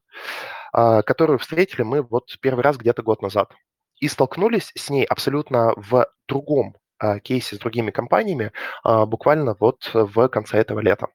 которую 0.71 1.39
встретили 1.39 1.81
мы 1.81 2.03
вот 2.03 2.35
первый 2.41 2.61
раз 2.61 2.77
где-то 2.77 3.01
год 3.01 3.23
назад. 3.23 3.53
И 3.99 4.07
столкнулись 4.07 4.71
с 4.75 4.89
ней 4.89 5.05
абсолютно 5.05 5.73
в 5.75 6.07
другом 6.27 6.75
а, 6.97 7.19
кейсе 7.19 7.55
с 7.55 7.59
другими 7.59 7.91
компаниями 7.91 8.51
а, 8.83 9.05
буквально 9.05 9.55
вот 9.59 9.89
в 9.93 10.27
конце 10.29 10.57
этого 10.57 10.79
лета. 10.79 11.07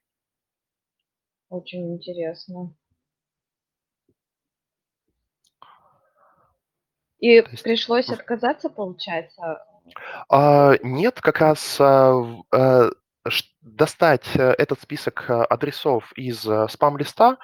Очень 1.49 1.95
интересно. 1.95 2.75
И 7.19 7.41
То 7.41 7.51
есть 7.51 7.63
пришлось 7.63 8.09
отказаться, 8.09 8.69
получается? 8.69 9.65
а, 10.29 10.75
нет, 10.83 11.19
как 11.21 11.39
раз 11.39 11.77
а, 11.81 12.13
а, 12.53 12.89
достать 13.61 14.35
э, 14.35 14.51
этот 14.57 14.81
список 14.81 15.25
адресов 15.27 16.11
из 16.15 16.47
спам-листа, 16.69 17.37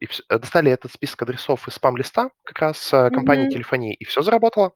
и 0.00 0.06
э, 0.06 0.38
достали 0.38 0.70
этот 0.72 0.92
список 0.92 1.22
адресов 1.22 1.68
из 1.68 1.74
спам-листа 1.74 2.30
как 2.44 2.58
раз 2.58 2.92
а, 2.92 3.10
компании 3.10 3.44
Мгм. 3.44 3.52
телефонии, 3.52 3.94
и 3.94 4.04
все 4.04 4.22
заработало. 4.22 4.72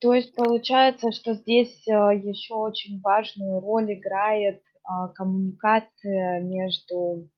То 0.00 0.12
есть 0.12 0.34
получается, 0.34 1.10
что 1.12 1.34
здесь, 1.34 1.86
а, 1.88 2.12
еще 2.12 2.54
очень 2.54 3.00
важную 3.00 3.60
роль 3.60 3.94
играет, 3.94 4.62
а, 4.84 5.08
коммуникация 5.08 6.40
между 6.42 7.28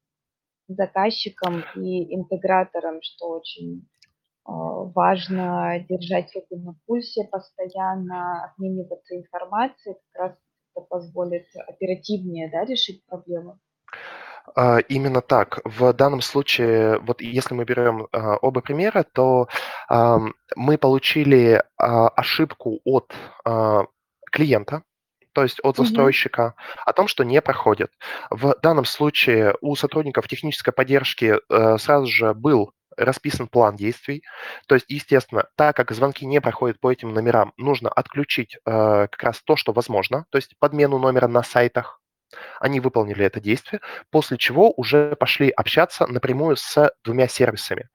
заказчиком 0.69 1.65
и 1.77 2.15
интегратором, 2.15 3.01
что 3.03 3.31
очень, 3.31 3.89
важно 4.45 5.85
держать 5.91 6.35
руку 6.35 6.57
на 6.57 6.75
пульсе, 6.87 7.25
постоянно 7.25 8.45
обмениваться 8.47 9.15
информацией. 9.17 9.97
Как 10.13 10.23
раз 10.23 10.39
это 10.79 10.87
позволит 10.89 11.47
оперативнее, 11.67 12.51
да, 12.51 12.65
решить 12.65 13.05
проблему. 13.07 13.59
А, 14.55 14.79
Именно 14.79 15.21
так. 15.21 15.61
В 15.65 15.93
данном 15.93 16.21
случае, 16.21 16.99
вот 17.01 17.21
если 17.21 17.55
мы 17.55 17.65
берем 17.65 18.09
а, 18.13 18.37
оба 18.37 18.61
примера, 18.61 19.05
то 19.05 19.49
мы 20.57 20.79
получили 20.79 21.63
а, 21.77 22.09
ошибку 22.09 22.81
от 22.85 23.13
клиента, 24.31 24.83
то 25.33 25.43
есть 25.43 25.61
от 25.63 25.77
застройщика, 25.77 26.55
о 26.85 26.93
том, 26.93 27.09
что 27.09 27.25
не 27.25 27.41
проходит. 27.41 27.93
В 28.31 28.57
данном 28.63 28.85
случае 28.85 29.55
у 29.61 29.77
сотрудников 29.77 30.29
технической 30.29 30.73
поддержки 30.73 31.37
э, 31.49 31.79
сразу 31.79 32.07
же 32.07 32.35
был 32.35 32.73
расписан 32.99 33.49
план 33.49 33.77
действий. 33.77 34.23
То 34.67 34.75
есть, 34.75 34.87
естественно, 34.89 35.45
так 35.57 35.77
как 35.77 35.93
звонки 35.93 36.27
не 36.27 36.41
проходят 36.41 36.81
по 36.81 36.93
этим 36.93 37.15
номерам, 37.15 37.53
нужно 37.57 37.89
отключить 37.91 38.57
э, 38.57 38.61
как 38.65 39.23
раз 39.23 39.43
то, 39.43 39.57
что 39.57 39.73
возможно, 39.73 40.27
то 40.31 40.37
есть 40.37 40.55
подмену 40.59 40.99
номера 40.99 41.29
на 41.29 41.43
сайтах, 41.43 42.01
они 42.61 42.81
выполнили 42.81 43.25
это 43.25 43.41
действие, 43.41 43.81
после 44.11 44.37
чего 44.37 44.73
уже 44.77 45.17
пошли 45.17 45.51
общаться 45.51 46.07
напрямую 46.07 46.57
с 46.57 46.93
двумя 47.03 47.29
сервисами. 47.29 47.89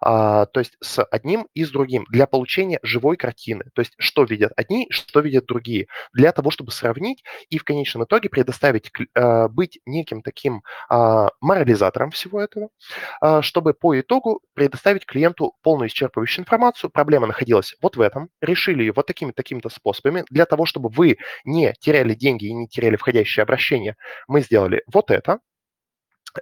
А, 0.00 0.46
то 0.46 0.60
есть 0.60 0.76
с 0.82 1.02
одним 1.04 1.46
и 1.54 1.64
с 1.64 1.70
другим, 1.70 2.04
для 2.10 2.26
получения 2.26 2.78
живой 2.82 3.16
картины, 3.16 3.64
то 3.74 3.80
есть 3.80 3.94
что 3.98 4.24
видят 4.24 4.52
одни, 4.56 4.86
что 4.90 5.20
видят 5.20 5.46
другие, 5.46 5.88
для 6.12 6.32
того, 6.32 6.50
чтобы 6.50 6.72
сравнить 6.72 7.22
и 7.50 7.58
в 7.58 7.64
конечном 7.64 8.04
итоге 8.04 8.28
предоставить, 8.28 8.90
а, 9.14 9.48
быть 9.48 9.78
неким 9.86 10.22
таким 10.22 10.62
а, 10.88 11.30
морализатором 11.40 12.10
всего 12.10 12.40
этого, 12.40 12.68
чтобы 13.40 13.74
по 13.74 13.98
итогу 13.98 14.40
предоставить 14.54 15.06
клиенту 15.06 15.54
полную 15.62 15.88
исчерпывающую 15.88 16.40
информацию, 16.40 16.90
проблема 16.90 17.26
находилась 17.26 17.74
вот 17.80 17.96
в 17.96 18.00
этом, 18.00 18.28
решили 18.40 18.80
ее 18.82 18.92
вот 18.94 19.06
такими 19.06 19.32
такими-то 19.32 19.68
способами, 19.68 20.24
для 20.30 20.46
того, 20.46 20.66
чтобы 20.66 20.88
вы 20.88 21.18
не 21.44 21.72
теряли 21.80 22.14
деньги 22.14 22.46
и 22.46 22.52
не 22.52 22.68
теряли 22.68 22.96
входящие 22.96 23.42
обращения, 23.42 23.96
мы 24.28 24.40
сделали 24.40 24.82
вот 24.92 25.10
это, 25.10 25.38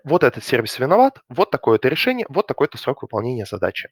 вот 0.05 0.25
этот 0.25 0.45
сервис 0.45 0.79
виноват, 0.79 1.21
вот 1.29 1.51
такое-то 1.51 1.89
решение, 1.89 2.27
вот 2.29 2.47
такой-то 2.47 2.79
срок 2.79 3.03
выполнения 3.03 3.47
задачи. 3.47 3.91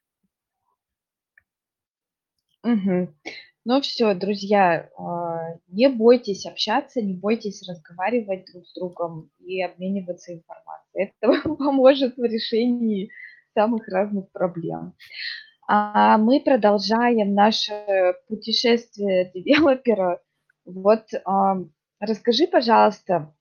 Угу. 2.65 3.15
Ну 3.65 3.81
все, 3.81 4.15
друзья, 4.15 4.89
а, 4.99 5.55
не 5.69 5.89
бойтесь 5.89 6.47
общаться, 6.47 7.01
не 7.01 7.15
бойтесь 7.15 7.69
разговаривать 7.69 8.47
друг 8.53 8.67
с 8.67 8.75
другом 8.75 9.31
и 9.39 9.63
обмениваться 9.63 10.35
информацией. 10.35 11.13
Это 11.21 11.55
поможет 11.55 12.17
в 12.17 12.25
решении 12.25 13.11
самых 13.55 13.87
разных 13.89 14.31
проблем. 14.33 14.95
А 15.69 16.19
мы 16.19 16.41
продолжаем 16.41 17.35
наше 17.35 18.15
путешествие 18.29 19.31
девелопера. 19.33 20.21
Вот 20.65 21.07
расскажи, 22.01 22.49
пожалуйста, 22.49 23.33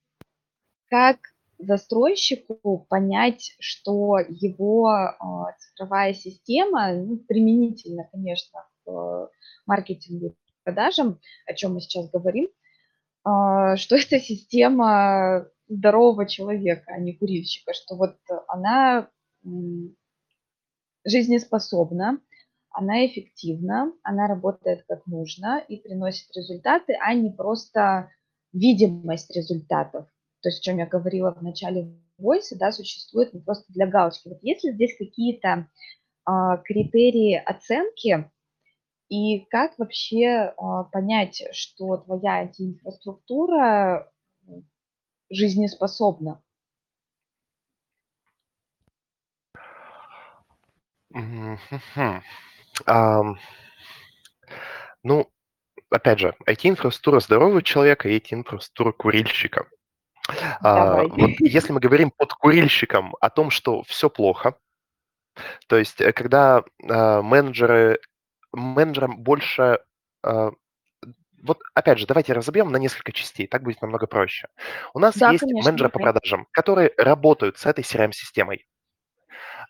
как 0.87 1.17
застройщику 1.61 2.85
понять, 2.89 3.55
что 3.59 4.19
его 4.19 4.87
а, 4.87 5.53
цифровая 5.59 6.13
система, 6.13 6.93
ну, 6.93 7.17
применительно, 7.17 8.07
конечно, 8.11 8.65
к 8.85 9.29
маркетингу 9.65 10.27
и 10.27 10.51
продажам, 10.63 11.19
о 11.45 11.53
чем 11.53 11.75
мы 11.75 11.81
сейчас 11.81 12.09
говорим, 12.09 12.49
а, 13.23 13.77
что 13.77 13.95
это 13.95 14.19
система 14.19 15.47
здорового 15.67 16.27
человека, 16.27 16.91
а 16.93 16.99
не 16.99 17.13
курильщика, 17.13 17.73
что 17.73 17.95
вот 17.95 18.17
она 18.47 19.09
жизнеспособна, 21.05 22.19
она 22.69 23.05
эффективна, 23.05 23.93
она 24.03 24.27
работает 24.27 24.85
как 24.87 25.05
нужно 25.05 25.59
и 25.59 25.77
приносит 25.77 26.27
результаты, 26.35 26.97
а 27.01 27.13
не 27.13 27.29
просто 27.29 28.09
видимость 28.53 29.35
результатов 29.35 30.07
то 30.41 30.49
есть 30.49 30.59
о 30.59 30.63
чем 30.63 30.77
я 30.77 30.85
говорила 30.85 31.33
в 31.33 31.41
начале 31.41 31.93
войса, 32.17 32.57
да, 32.57 32.71
существует 32.71 33.33
не 33.33 33.41
просто 33.41 33.71
для 33.73 33.87
галочки. 33.87 34.27
Вот 34.27 34.39
если 34.41 34.71
здесь 34.71 34.97
какие-то 34.97 35.67
а, 36.25 36.57
критерии 36.57 37.35
оценки, 37.35 38.29
и 39.09 39.39
как 39.49 39.77
вообще 39.77 40.53
а, 40.57 40.83
понять, 40.85 41.43
что 41.51 41.97
твоя 41.97 42.45
IT-инфраструктура 42.45 44.11
жизнеспособна? 45.29 46.41
Ну, 55.03 55.29
опять 55.89 56.19
же, 56.19 56.35
IT-инфраструктура 56.47 57.19
здорового 57.19 57.61
человека 57.61 58.07
и 58.07 58.17
IT-инфраструктура 58.17 58.91
курильщика. 58.91 59.67
А, 60.63 61.03
вот 61.09 61.31
если 61.39 61.73
мы 61.73 61.79
говорим 61.79 62.11
под 62.15 62.33
курильщиком 62.33 63.15
о 63.19 63.29
том, 63.29 63.49
что 63.49 63.83
все 63.83 64.09
плохо, 64.09 64.55
то 65.67 65.77
есть 65.77 66.01
э, 66.01 66.11
когда 66.13 66.63
а, 66.89 67.21
менеджеры, 67.21 67.99
менеджерам 68.53 69.17
больше... 69.19 69.79
А, 70.23 70.51
вот 71.43 71.59
опять 71.73 71.97
же, 71.97 72.05
давайте 72.05 72.33
разобьем 72.33 72.71
на 72.71 72.77
несколько 72.77 73.11
частей, 73.11 73.47
так 73.47 73.63
будет 73.63 73.81
намного 73.81 74.05
проще. 74.05 74.47
У 74.93 74.99
нас 74.99 75.15
Да, 75.15 75.31
есть 75.31 75.41
конечно, 75.41 75.65
менеджеры 75.69 75.89
по 75.89 75.99
продажам, 75.99 76.47
которые 76.51 76.91
работают 76.97 77.57
с 77.57 77.65
этой 77.65 77.83
CRM-системой. 77.83 78.65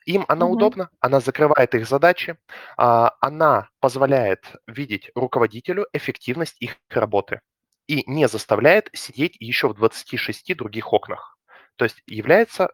Им 0.05 0.25
она 0.27 0.45
Мгм. 0.45 0.55
удобна, 0.55 0.89
она 0.99 1.19
закрывает 1.19 1.75
их 1.75 1.87
задачи, 1.87 2.37
а, 2.77 3.13
она 3.21 3.69
позволяет 3.79 4.55
видеть 4.67 5.11
руководителю 5.15 5.87
эффективность 5.93 6.57
их 6.59 6.77
работы 6.89 7.41
и 7.87 8.03
не 8.09 8.27
заставляет 8.27 8.89
сидеть 8.93 9.35
еще 9.39 9.67
в 9.67 9.73
26 9.73 10.55
других 10.55 10.93
окнах. 10.93 11.37
То 11.75 11.85
есть 11.85 12.01
является 12.05 12.69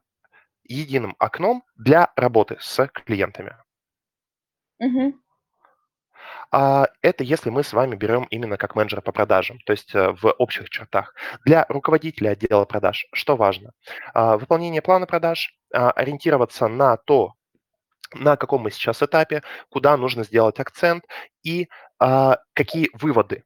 единым 0.63 1.15
окном 1.19 1.63
для 1.75 2.11
работы 2.15 2.57
с 2.59 2.87
клиентами. 2.87 3.55
Мгм. 4.79 5.21
А 6.51 6.87
это 7.01 7.23
если 7.23 7.49
мы 7.49 7.63
с 7.63 7.73
вами 7.73 7.95
берем 7.95 8.23
именно 8.29 8.57
как 8.57 8.75
менеджера 8.75 9.01
по 9.01 9.11
продажам, 9.11 9.59
то 9.65 9.73
есть 9.73 9.93
э, 9.93 10.11
в 10.11 10.31
общих 10.31 10.69
чертах. 10.69 11.13
Для 11.45 11.65
руководителя 11.67 12.31
отдела 12.31 12.65
продаж 12.65 13.05
что 13.13 13.35
важно? 13.35 13.71
А, 14.13 14.37
выполнение 14.37 14.81
плана 14.81 15.05
продаж, 15.05 15.53
а, 15.73 15.91
ориентироваться 15.91 16.67
на 16.67 16.97
то, 16.97 17.33
на 18.13 18.37
каком 18.37 18.61
мы 18.61 18.71
сейчас 18.71 19.03
этапе, 19.03 19.43
куда 19.69 19.97
нужно 19.97 20.23
сделать 20.23 20.59
акцент 20.59 21.03
и 21.43 21.67
а, 21.99 22.37
какие 22.53 22.89
выводы 22.93 23.43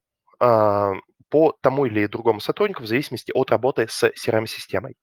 по 1.31 1.57
тому 1.61 1.85
или 1.85 2.05
другому 2.05 2.41
сотруднику 2.41 2.83
в 2.83 2.87
зависимости 2.87 3.31
от 3.33 3.49
работы 3.49 3.87
с 3.87 4.03
CRM-системой. 4.03 4.97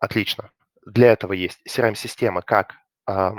Отлично. 0.00 0.50
Для 0.84 1.12
этого 1.12 1.34
есть 1.34 1.60
CRM-система 1.68 2.42
как 2.42 2.74
э, 3.06 3.30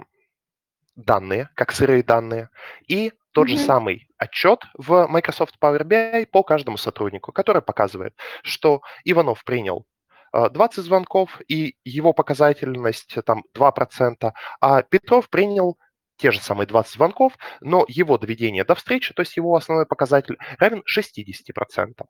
данные, 0.96 1.50
как 1.56 1.72
сырые 1.72 2.04
данные, 2.04 2.50
и 2.88 3.12
тот 3.34 3.50
же 3.50 3.58
самый 3.58 4.08
отчет 4.18 4.64
в 4.76 5.08
Microsoft 5.08 5.56
Power 5.60 5.82
BI 5.84 6.28
по 6.28 6.44
каждому 6.44 6.78
сотруднику, 6.78 7.34
который 7.34 7.62
показывает, 7.62 8.16
что 8.44 8.82
Иванов 9.04 9.44
принял 9.44 9.86
20 10.32 10.84
звонков, 10.84 11.42
и 11.48 11.76
его 11.84 12.14
показательность 12.14 13.16
там 13.26 13.44
2%, 13.54 14.32
а 14.62 14.84
Петров 14.84 15.30
принял 15.30 15.78
те 16.18 16.32
же 16.32 16.40
самые 16.40 16.68
20 16.68 16.94
звонков, 16.94 17.34
но 17.62 17.86
его 17.88 18.18
доведение 18.18 18.64
до 18.64 18.76
встречи, 18.76 19.14
то 19.14 19.22
есть 19.22 19.36
его 19.38 19.56
основной 19.56 19.86
показатель, 19.86 20.38
равен 20.58 20.84
60%. 20.86 22.06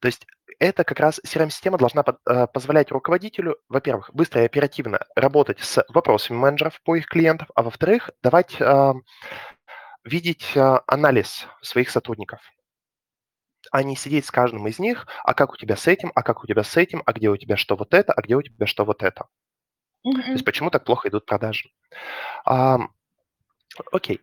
То 0.00 0.06
есть 0.06 0.26
это 0.58 0.84
как 0.84 1.00
раз 1.00 1.20
CRM-система 1.24 1.78
должна 1.78 2.04
э, 2.04 2.46
позволять 2.48 2.90
руководителю, 2.90 3.56
во-первых, 3.68 4.10
быстро 4.12 4.42
и 4.42 4.46
оперативно 4.46 5.00
работать 5.16 5.60
с 5.60 5.84
вопросами 5.88 6.36
менеджеров 6.36 6.80
по 6.82 6.96
их 6.96 7.06
клиентам, 7.06 7.48
а 7.54 7.62
во-вторых, 7.62 8.10
давать 8.22 8.60
э, 8.60 8.92
видеть 10.04 10.52
э, 10.54 10.78
анализ 10.86 11.46
своих 11.62 11.90
сотрудников 11.90 12.40
а 13.70 13.82
не 13.82 13.96
сидеть 13.96 14.26
с 14.26 14.30
каждым 14.30 14.66
из 14.68 14.78
них, 14.78 15.06
а 15.24 15.34
как 15.34 15.52
у 15.52 15.56
тебя 15.56 15.76
с 15.76 15.86
этим, 15.86 16.12
а 16.14 16.22
как 16.22 16.44
у 16.44 16.46
тебя 16.46 16.62
с 16.62 16.76
этим, 16.76 17.02
а 17.06 17.12
где 17.12 17.28
у 17.28 17.36
тебя 17.36 17.56
что 17.56 17.76
вот 17.76 17.94
это, 17.94 18.12
а 18.12 18.22
где 18.22 18.36
у 18.36 18.42
тебя 18.42 18.66
что 18.66 18.84
вот 18.84 19.02
это. 19.02 19.26
Mm-hmm. 20.06 20.22
То 20.22 20.32
есть 20.32 20.44
почему 20.44 20.70
так 20.70 20.84
плохо 20.84 21.08
идут 21.08 21.26
продажи. 21.26 21.70
А, 22.44 22.78
окей. 23.92 24.20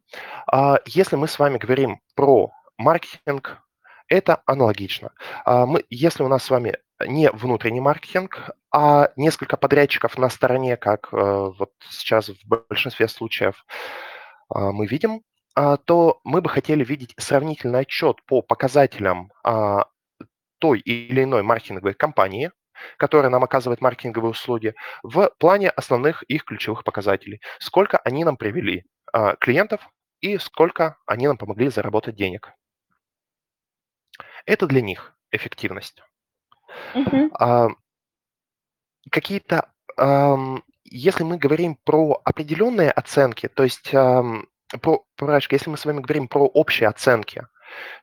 А, 0.48 0.80
если 0.86 1.16
мы 1.16 1.28
с 1.28 1.40
вами 1.40 1.58
говорим 1.58 2.02
про 2.16 2.52
маркетинг, 2.78 3.62
это 4.08 4.42
аналогично. 4.46 5.12
А, 5.46 5.66
мы, 5.66 5.84
если 5.90 6.24
у 6.24 6.28
нас 6.28 6.44
с 6.44 6.50
вами 6.50 6.78
не 7.08 7.32
внутренний 7.32 7.80
маркетинг, 7.80 8.52
а 8.72 9.10
несколько 9.16 9.58
подрядчиков 9.58 10.18
на 10.18 10.30
стороне, 10.30 10.78
как 10.78 11.10
а, 11.12 11.50
вот 11.50 11.72
сейчас 11.90 12.30
в 12.30 12.48
большинстве 12.48 13.08
случаев 13.08 13.66
а, 14.50 14.72
мы 14.72 14.86
видим, 14.86 15.24
а, 15.56 15.78
то 15.78 16.22
мы 16.24 16.42
бы 16.42 16.50
хотели 16.50 16.84
видеть 16.84 17.14
сравнительный 17.18 17.82
отчет 17.82 18.24
по 18.26 18.42
показателям 18.42 19.32
а, 19.44 19.86
той 20.60 20.80
или 20.80 21.24
иной 21.24 21.44
маркетинговой 21.44 21.94
компании, 21.94 22.52
которая 22.98 23.30
нам 23.30 23.44
оказывает 23.44 23.82
маркетинговые 23.82 24.32
услуги, 24.32 24.74
в 25.04 25.32
плане 25.40 25.70
основных 25.70 26.24
их 26.24 26.46
ключевых 26.46 26.84
показателей. 26.84 27.42
Сколько 27.60 27.98
они 28.00 28.24
нам 28.24 28.38
привели 28.38 28.86
а, 29.14 29.36
клиентов 29.36 29.82
и 30.20 30.38
сколько 30.38 30.98
они 31.06 31.28
нам 31.28 31.38
помогли 31.38 31.70
заработать 31.70 32.16
денег. 32.16 32.54
Это 34.46 34.68
для 34.68 34.82
них 34.82 35.16
эффективность. 35.32 36.02
Uh-huh. 36.94 37.76
Какие-то, 39.10 39.72
если 40.86 41.24
мы 41.24 41.38
говорим 41.38 41.76
про 41.84 42.22
определенные 42.24 42.92
оценки, 42.92 43.48
то 43.48 43.64
есть 43.64 43.92
про, 43.92 45.04
про, 45.16 45.40
если 45.50 45.70
мы 45.70 45.78
с 45.78 45.86
вами 45.86 46.00
говорим 46.00 46.28
про 46.28 46.46
общие 46.46 46.88
оценки, 46.88 47.48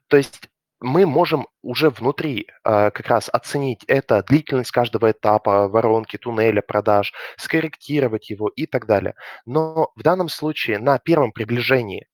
то 0.08 0.16
есть 0.16 0.48
мы 0.80 1.06
можем 1.06 1.48
уже 1.62 1.90
внутри 1.90 2.46
э, 2.64 2.90
как 2.90 3.06
раз 3.08 3.28
оценить 3.32 3.84
это, 3.88 4.22
длительность 4.22 4.70
каждого 4.70 5.10
этапа, 5.10 5.68
воронки, 5.68 6.16
туннеля 6.16 6.62
продаж, 6.62 7.12
скорректировать 7.36 8.30
его 8.30 8.48
и 8.48 8.66
так 8.66 8.86
далее. 8.86 9.14
Но 9.44 9.90
в 9.96 10.02
данном 10.02 10.28
случае 10.28 10.78
на 10.78 10.98
первом 10.98 11.32
приближении, 11.32 12.06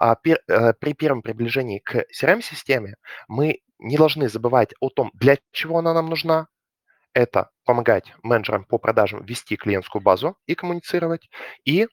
э, 0.00 0.14
пер, 0.22 0.40
э, 0.48 0.72
при 0.74 0.94
первом 0.94 1.22
приближении 1.22 1.78
к 1.78 2.06
CRM-системе 2.12 2.96
мы 3.28 3.60
не 3.78 3.96
должны 3.98 4.28
забывать 4.28 4.72
о 4.80 4.88
том, 4.90 5.10
для 5.14 5.38
чего 5.52 5.78
она 5.78 5.92
нам 5.94 6.08
нужна. 6.08 6.48
это 7.14 7.50
помогать 7.64 8.12
менеджерам 8.22 8.64
по 8.66 8.78
продажам 8.78 9.24
вести 9.24 9.56
клиентскую 9.56 10.02
базу 10.02 10.36
и 10.46 10.54
коммуницировать, 10.54 11.30
и 11.64 11.88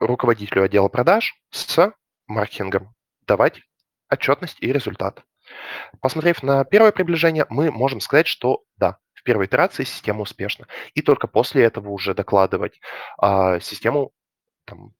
руководителю 0.00 0.64
отдела 0.64 0.88
продаж 0.88 1.34
с 1.50 1.92
маркетингом 2.26 2.94
давать 3.26 3.60
отчетность 4.08 4.56
и 4.60 4.72
результат. 4.72 5.24
Посмотрев 6.00 6.42
на 6.42 6.64
первое 6.64 6.92
приближение, 6.92 7.46
мы 7.48 7.70
можем 7.70 8.00
сказать, 8.00 8.26
что 8.26 8.62
да, 8.76 8.98
в 9.14 9.22
первой 9.22 9.46
итерации 9.46 9.84
система 9.84 10.22
успешна. 10.22 10.66
И 10.94 11.02
только 11.02 11.26
после 11.26 11.64
этого 11.64 11.90
уже 11.90 12.14
докладывать 12.14 12.80
а, 13.18 13.60
систему 13.60 14.12
там, 14.64 14.94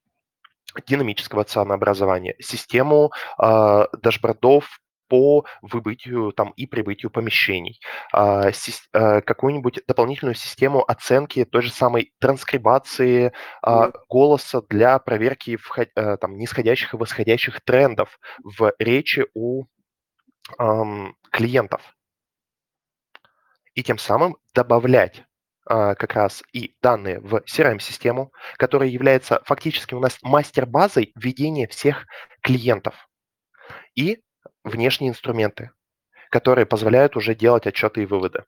динамического 0.86 1.44
ценообразования, 1.44 2.36
систему 2.38 3.12
а, 3.38 3.88
дашбордов 3.96 4.80
по 5.10 5.44
выбытию 5.60 6.32
там, 6.32 6.50
и 6.50 6.66
прибытию 6.66 7.10
помещений, 7.10 7.80
а, 8.12 8.50
а, 8.92 9.20
какую-нибудь 9.20 9.80
дополнительную 9.86 10.36
систему 10.36 10.84
оценки 10.88 11.44
той 11.44 11.62
же 11.62 11.72
самой 11.72 12.12
транскрибации 12.20 13.32
а, 13.60 13.90
голоса 14.08 14.62
для 14.68 14.98
проверки 15.00 15.56
вход, 15.56 15.88
а, 15.96 16.16
там, 16.16 16.38
нисходящих 16.38 16.94
и 16.94 16.96
восходящих 16.96 17.60
трендов 17.62 18.20
в 18.44 18.72
речи 18.78 19.26
у 19.34 19.64
а, 20.58 21.12
клиентов. 21.30 21.96
И 23.74 23.82
тем 23.82 23.98
самым 23.98 24.36
добавлять 24.54 25.24
а, 25.66 25.94
как 25.94 26.14
раз 26.14 26.42
и 26.52 26.76
данные 26.82 27.20
в 27.20 27.42
CRM-систему, 27.46 28.32
которая 28.56 28.88
является 28.88 29.40
фактически 29.44 29.94
у 29.94 30.00
нас 30.00 30.18
мастер-базой 30.22 31.12
ведения 31.14 31.66
всех 31.68 32.06
клиентов. 32.42 33.08
И 33.94 34.20
внешние 34.64 35.10
инструменты, 35.10 35.70
которые 36.30 36.66
позволяют 36.66 37.16
уже 37.16 37.34
делать 37.34 37.66
отчеты 37.66 38.02
и 38.02 38.06
выводы. 38.06 38.44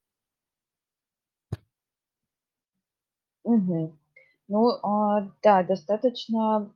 Угу. 3.45 3.99
Ну, 4.49 4.69
а, 4.83 5.31
да, 5.43 5.63
достаточно 5.63 6.75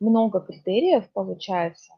много 0.00 0.40
критериев 0.40 1.10
получается, 1.12 1.94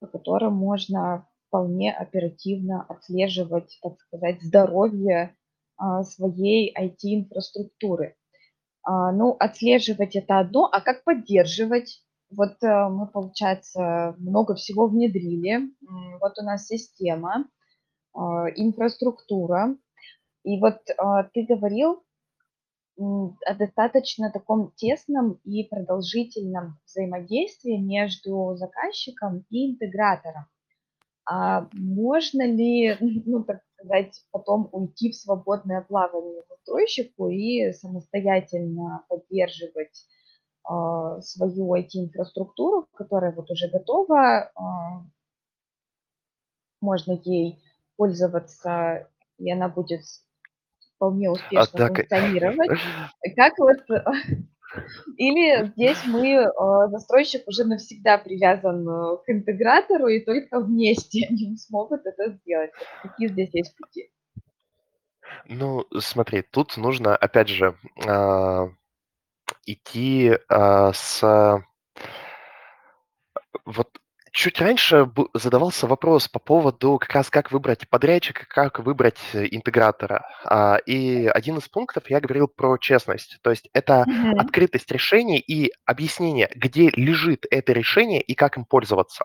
по 0.00 0.06
которым 0.06 0.54
можно 0.54 1.27
вполне 1.48 1.92
оперативно 1.92 2.84
отслеживать, 2.88 3.78
так 3.82 3.98
сказать, 4.00 4.42
здоровье 4.42 5.36
а, 5.76 6.04
своей 6.04 6.74
IT-инфраструктуры. 6.76 8.16
А, 8.82 9.12
ну, 9.12 9.36
отслеживать 9.38 10.14
это 10.14 10.38
одно, 10.38 10.68
а 10.70 10.80
как 10.80 11.04
поддерживать? 11.04 12.04
Вот 12.30 12.62
э, 12.62 12.88
мы, 12.90 13.06
получается, 13.06 14.14
много 14.18 14.54
всего 14.54 14.86
внедрили. 14.86 15.70
Вот 16.20 16.38
у 16.38 16.42
нас 16.42 16.66
система, 16.66 17.48
а, 18.12 18.48
инфраструктура. 18.54 19.76
И 20.44 20.60
вот 20.60 20.78
ты 21.32 21.46
говорил 21.46 22.02
о 22.96 23.54
достаточно 23.54 24.30
таком 24.30 24.72
тесном 24.76 25.40
и 25.44 25.64
продолжительном 25.64 26.78
взаимодействии 26.86 27.76
между 27.76 28.54
заказчиком 28.56 29.44
и 29.50 29.72
интегратором. 29.72 30.46
А 31.30 31.68
можно 31.72 32.46
ли, 32.46 32.96
ну, 33.26 33.44
так 33.44 33.60
сказать, 33.74 34.24
потом 34.30 34.68
уйти 34.72 35.10
в 35.10 35.16
свободное 35.16 35.82
плавание 35.82 36.42
застройщику 36.48 37.28
и 37.28 37.70
самостоятельно 37.72 39.04
поддерживать 39.08 40.06
э, 40.68 41.20
свою 41.20 41.74
IT-инфраструктуру, 41.74 42.88
которая 42.94 43.32
вот 43.32 43.50
уже 43.50 43.68
готова, 43.68 44.44
э, 44.44 44.60
можно 46.80 47.12
ей 47.24 47.62
пользоваться, 47.96 49.08
и 49.38 49.50
она 49.52 49.68
будет 49.68 50.00
вполне 50.94 51.30
успешно 51.30 51.84
а, 51.84 51.88
функционировать. 51.88 52.80
Как 53.36 53.58
вот 53.58 53.78
или 55.16 55.66
здесь 55.66 55.98
мы, 56.06 56.28
э, 56.28 56.48
застройщик 56.90 57.46
уже 57.46 57.64
навсегда 57.64 58.18
привязан 58.18 58.88
э, 58.88 59.16
к 59.24 59.28
интегратору, 59.28 60.08
и 60.08 60.24
только 60.24 60.60
вместе 60.60 61.26
они 61.30 61.56
смогут 61.56 62.06
это 62.06 62.30
сделать. 62.32 62.70
Какие 63.02 63.28
здесь 63.28 63.50
есть 63.52 63.76
пути? 63.76 64.10
Ну, 65.46 65.86
смотри, 65.98 66.42
тут 66.42 66.76
нужно, 66.76 67.16
опять 67.16 67.48
же, 67.48 67.76
а, 68.06 68.68
идти 69.66 70.32
а, 70.48 70.92
с 70.92 71.62
вот 73.64 74.00
Чуть 74.32 74.60
раньше 74.60 75.10
задавался 75.34 75.86
вопрос 75.86 76.28
по 76.28 76.38
поводу 76.38 76.98
как 76.98 77.12
раз 77.14 77.30
как 77.30 77.50
выбрать 77.52 77.88
подрядчика, 77.88 78.44
как 78.48 78.78
выбрать 78.80 79.18
э, 79.32 79.46
интегратора. 79.50 80.26
А, 80.44 80.76
и 80.86 81.26
один 81.26 81.58
из 81.58 81.68
пунктов 81.68 82.10
я 82.10 82.20
говорил 82.20 82.48
про 82.48 82.78
честность. 82.78 83.38
То 83.42 83.50
есть 83.50 83.68
это 83.72 84.06
Мгм. 84.06 84.38
открытость 84.38 84.90
решений 84.92 85.38
и 85.38 85.70
объяснение, 85.86 86.50
где 86.54 86.90
лежит 86.90 87.46
это 87.50 87.72
решение 87.72 88.20
и 88.20 88.34
как 88.34 88.56
им 88.56 88.64
пользоваться. 88.64 89.24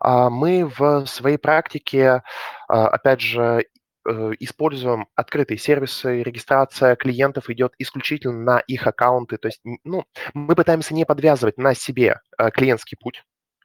А, 0.00 0.30
мы 0.30 0.64
в 0.66 1.06
своей 1.06 1.38
практике, 1.38 2.22
а, 2.68 2.88
опять 2.88 3.20
же, 3.20 3.64
э, 4.08 4.32
используем 4.40 5.06
открытые 5.16 5.58
сервисы, 5.58 6.22
регистрация 6.22 6.96
клиентов 6.96 7.50
идет 7.50 7.74
исключительно 7.78 8.34
на 8.54 8.58
их 8.60 8.86
аккаунты. 8.86 9.36
То 9.38 9.48
есть 9.48 9.60
ну, 9.84 10.04
мы 10.34 10.54
пытаемся 10.54 10.94
не 10.94 11.04
подвязывать 11.04 11.58
на 11.58 11.74
себе 11.74 12.20
э, 12.38 12.50
клиентский 12.50 12.96
путь 12.98 13.22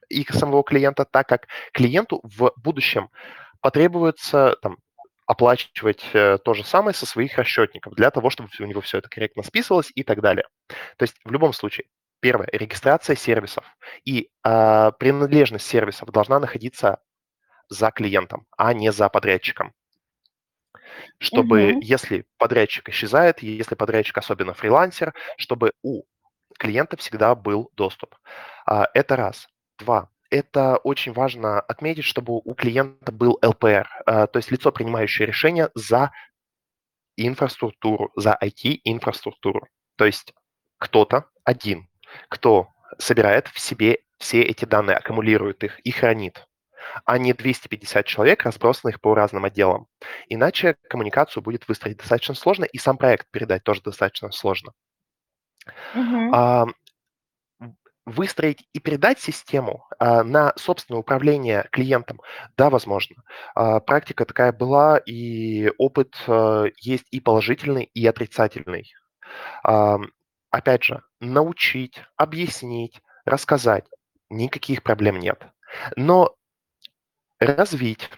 их 0.08 0.30
самого 0.30 0.62
клиента, 0.62 1.04
так 1.04 1.28
как 1.28 1.48
клиенту 1.72 2.20
в 2.22 2.52
будущем 2.56 3.10
потребуется 3.60 4.56
там, 4.62 4.78
оплачивать 5.26 6.04
э, 6.12 6.38
то 6.38 6.54
же 6.54 6.64
самое 6.64 6.94
со 6.94 7.06
своих 7.06 7.38
расчетников 7.38 7.94
для 7.94 8.10
того, 8.10 8.30
чтобы 8.30 8.48
у 8.58 8.64
него 8.64 8.80
все 8.80 8.98
это 8.98 9.08
корректно 9.08 9.42
списывалось 9.42 9.90
и 9.94 10.02
так 10.02 10.20
далее. 10.20 10.46
То 10.68 11.02
есть 11.04 11.16
в 11.24 11.30
любом 11.30 11.52
случае, 11.52 11.86
первое, 12.20 12.48
регистрация 12.52 13.16
сервисов 13.16 13.64
и 14.04 14.28
э, 14.44 14.92
принадлежность 14.98 15.66
сервисов 15.66 16.10
должна 16.10 16.38
находиться 16.38 16.98
за 17.68 17.90
клиентом, 17.90 18.46
а 18.56 18.74
не 18.74 18.92
за 18.92 19.08
подрядчиком. 19.08 19.72
Чтобы, 21.18 21.72
угу. 21.72 21.80
если 21.80 22.26
подрядчик 22.36 22.88
исчезает, 22.90 23.42
если 23.42 23.74
подрядчик 23.74 24.18
особенно 24.18 24.52
фрилансер, 24.52 25.14
чтобы 25.38 25.72
у 25.82 26.04
клиента 26.58 26.96
всегда 26.96 27.34
был 27.34 27.70
доступ. 27.74 28.14
А, 28.66 28.88
это 28.94 29.16
раз. 29.16 29.48
Два. 29.78 30.08
Это 30.30 30.78
очень 30.78 31.12
важно 31.12 31.60
отметить, 31.60 32.04
чтобы 32.04 32.40
у 32.44 32.54
клиента 32.54 33.12
был 33.12 33.38
ЛПР, 33.42 33.88
э, 34.06 34.26
то 34.26 34.36
есть 34.36 34.50
лицо, 34.50 34.72
принимающее 34.72 35.26
решение 35.26 35.70
за 35.74 36.10
инфраструктуру, 37.16 38.10
за 38.16 38.36
IT-инфраструктуру. 38.42 39.68
То 39.96 40.06
есть 40.06 40.34
кто-то 40.78 41.26
один, 41.44 41.88
кто 42.28 42.68
собирает 42.98 43.48
в 43.48 43.60
себе 43.60 43.98
все 44.18 44.42
эти 44.42 44.64
данные, 44.64 44.96
аккумулирует 44.96 45.62
их 45.64 45.78
и 45.80 45.90
хранит, 45.90 46.46
а 47.04 47.18
не 47.18 47.32
250 47.32 48.06
человек, 48.06 48.44
разбросанных 48.44 49.00
по 49.00 49.14
разным 49.14 49.44
отделам. 49.44 49.86
Иначе 50.28 50.76
коммуникацию 50.88 51.42
будет 51.42 51.68
выстроить 51.68 51.98
достаточно 51.98 52.34
сложно, 52.34 52.64
и 52.64 52.78
сам 52.78 52.96
проект 52.96 53.28
передать 53.30 53.62
тоже 53.64 53.82
достаточно 53.82 54.30
сложно. 54.32 54.72
Угу 55.94 56.74
выстроить 58.06 58.66
и 58.72 58.80
передать 58.80 59.20
систему 59.20 59.86
а, 59.98 60.22
на 60.22 60.52
собственное 60.56 61.00
управление 61.00 61.68
клиентом, 61.72 62.20
да, 62.56 62.70
возможно. 62.70 63.16
А, 63.54 63.80
практика 63.80 64.24
такая 64.26 64.52
была, 64.52 64.98
и 64.98 65.70
опыт 65.78 66.14
а, 66.26 66.66
есть 66.80 67.06
и 67.10 67.20
положительный, 67.20 67.84
и 67.84 68.06
отрицательный. 68.06 68.92
А, 69.62 69.98
опять 70.50 70.84
же, 70.84 71.02
научить, 71.20 72.02
объяснить, 72.16 73.00
рассказать, 73.24 73.84
никаких 74.30 74.82
проблем 74.82 75.18
нет. 75.18 75.42
Но 75.96 76.36
развить 77.40 78.10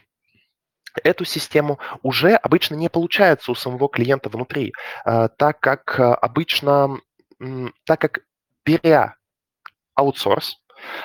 эту 1.05 1.25
систему 1.25 1.79
уже 2.03 2.35
обычно 2.35 2.75
не 2.75 2.89
получается 2.89 3.53
у 3.53 3.55
самого 3.55 3.89
клиента 3.89 4.29
внутри, 4.29 4.73
а, 5.05 5.29
так 5.29 5.61
как 5.61 5.99
а, 6.01 6.15
обычно, 6.15 6.99
так 7.85 8.01
как 8.01 8.21
беря 8.65 9.17
аутсорс 9.97 10.59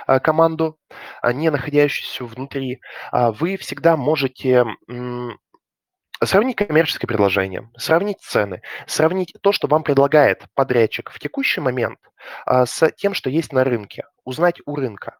э, 0.07 0.19
команду, 0.19 0.77
а, 1.21 1.33
не 1.33 1.49
находящуюся 1.49 2.25
внутри, 2.25 2.81
а, 3.11 3.31
вы 3.31 3.57
всегда 3.57 3.97
можете 3.97 4.65
сравнить 6.23 6.55
коммерческое 6.55 7.07
предложение, 7.07 7.71
сравнить 7.77 8.21
цены, 8.21 8.61
сравнить 8.85 9.33
то, 9.41 9.51
что 9.51 9.67
вам 9.67 9.81
предлагает 9.81 10.45
подрядчик 10.53 11.09
в 11.09 11.17
текущий 11.19 11.61
момент 11.61 11.99
а, 12.45 12.67
с 12.67 12.91
тем, 12.91 13.15
что 13.15 13.29
есть 13.29 13.51
на 13.51 13.63
рынке, 13.63 14.05
узнать 14.23 14.61
у 14.65 14.75
рынка. 14.75 15.17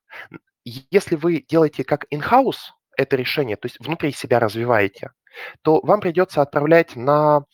Если 0.64 1.16
вы 1.16 1.42
делаете 1.42 1.84
как 1.84 2.06
in-house 2.14 2.74
это 2.98 3.16
решение, 3.16 3.56
то 3.56 3.66
есть 3.66 3.80
внутри 3.80 4.12
себя 4.12 4.40
развиваете, 4.40 5.12
то 5.64 5.80
вам 5.82 6.02
придется 6.02 6.42
отправлять 6.42 6.96
на, 6.96 7.46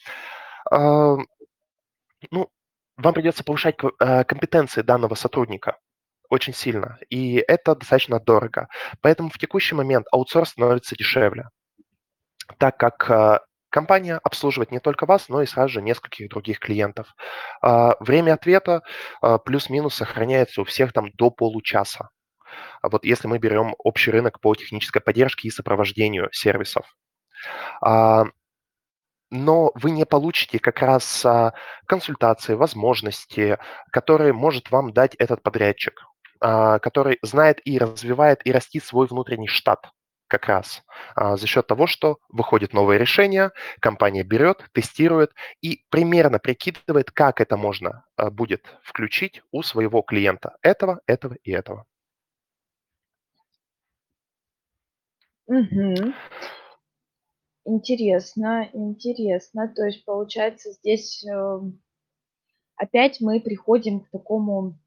ну, 0.72 2.50
вам 2.98 3.14
придется 3.14 3.44
повышать 3.44 3.76
э, 4.00 4.24
компетенции 4.24 4.82
данного 4.82 5.14
сотрудника 5.14 5.78
очень 6.30 6.54
сильно, 6.54 6.98
и 7.10 7.44
это 7.48 7.76
достаточно 7.76 8.20
дорого. 8.20 8.68
Поэтому 9.02 9.30
в 9.30 9.38
текущий 9.38 9.76
момент 9.76 10.08
аутсорс 10.12 10.50
становится 10.50 10.96
дешевле, 10.96 11.50
так 12.58 12.78
как 12.78 13.10
э, 13.10 13.40
компания 13.70 14.20
обслуживает 14.24 14.72
не 14.72 14.80
только 14.80 15.06
вас, 15.06 15.30
но 15.30 15.42
и 15.42 15.46
сразу 15.46 15.74
же 15.74 15.82
нескольких 15.82 16.30
других 16.30 16.60
клиентов. 16.60 17.16
А, 17.62 17.96
время 18.00 18.34
ответа 18.34 18.82
а, 19.22 19.38
плюс-минус 19.38 19.96
сохраняется 19.96 20.62
у 20.62 20.64
всех 20.64 20.94
там 20.94 21.12
до 21.12 21.30
получаса. 21.30 22.10
А 22.82 22.90
вот 22.90 23.06
если 23.06 23.28
мы 23.28 23.38
берем 23.40 23.76
общий 23.78 24.12
рынок 24.12 24.40
по 24.40 24.56
технической 24.56 25.02
поддержке 25.02 25.48
и 25.48 25.52
сопровождению 25.52 26.30
сервисов. 26.32 26.86
Но 29.30 29.72
вы 29.76 29.92
не 29.92 30.06
получите 30.06 30.58
как 30.58 30.82
раз 30.82 31.26
консультации, 31.86 32.54
возможности, 32.54 33.60
которые 33.92 34.32
может 34.32 34.72
вам 34.72 34.94
дать 34.94 35.14
этот 35.16 35.44
подрядчик, 35.44 36.02
который 36.40 37.20
знает 37.22 37.60
и 37.66 37.78
развивает 37.78 38.46
и 38.46 38.52
растит 38.52 38.84
свой 38.84 39.08
внутренний 39.08 39.48
штат 39.48 39.92
как 40.28 40.48
раз 40.48 40.84
а, 41.16 41.38
за 41.38 41.48
счет 41.48 41.68
того, 41.68 41.88
что 41.88 42.20
выходит 42.30 42.74
новое 42.74 42.98
решение, 42.98 43.52
компания 43.80 44.24
берет, 44.24 44.66
тестирует 44.74 45.32
и 45.62 45.84
примерно 45.90 46.40
прикидывает, 46.40 47.12
как 47.12 47.42
это 47.42 47.58
можно 47.58 48.06
а, 48.16 48.30
будет 48.30 48.66
включить 48.84 49.42
у 49.52 49.64
своего 49.64 50.02
клиента 50.02 50.58
этого, 50.62 51.02
этого 51.08 51.36
и 51.44 51.52
этого. 51.52 51.86
Угу. 55.48 56.14
Интересно, 57.66 58.70
интересно. 58.74 59.68
То 59.74 59.86
есть, 59.86 60.04
получается, 60.04 60.72
здесь 60.74 61.26
э, 61.26 61.60
опять 62.76 63.22
мы 63.22 63.40
приходим 63.40 64.02
к 64.02 64.10
такому 64.10 64.78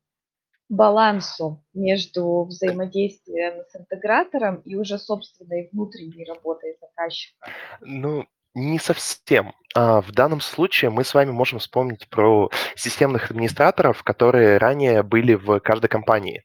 балансу 0.70 1.62
между 1.74 2.44
взаимодействием 2.44 3.64
с 3.68 3.76
интегратором 3.76 4.56
и 4.64 4.76
уже 4.76 4.98
собственной 4.98 5.68
внутренней 5.72 6.24
работой 6.24 6.76
заказчика? 6.80 7.48
Ну, 7.80 8.24
не 8.54 8.78
совсем. 8.78 9.52
А, 9.74 10.00
в 10.00 10.12
данном 10.12 10.40
случае 10.40 10.90
мы 10.90 11.04
с 11.04 11.12
вами 11.12 11.32
можем 11.32 11.58
вспомнить 11.58 12.08
про 12.08 12.50
системных 12.76 13.30
администраторов, 13.30 14.02
которые 14.04 14.58
ранее 14.58 15.02
были 15.02 15.34
в 15.34 15.58
каждой 15.60 15.88
компании, 15.88 16.44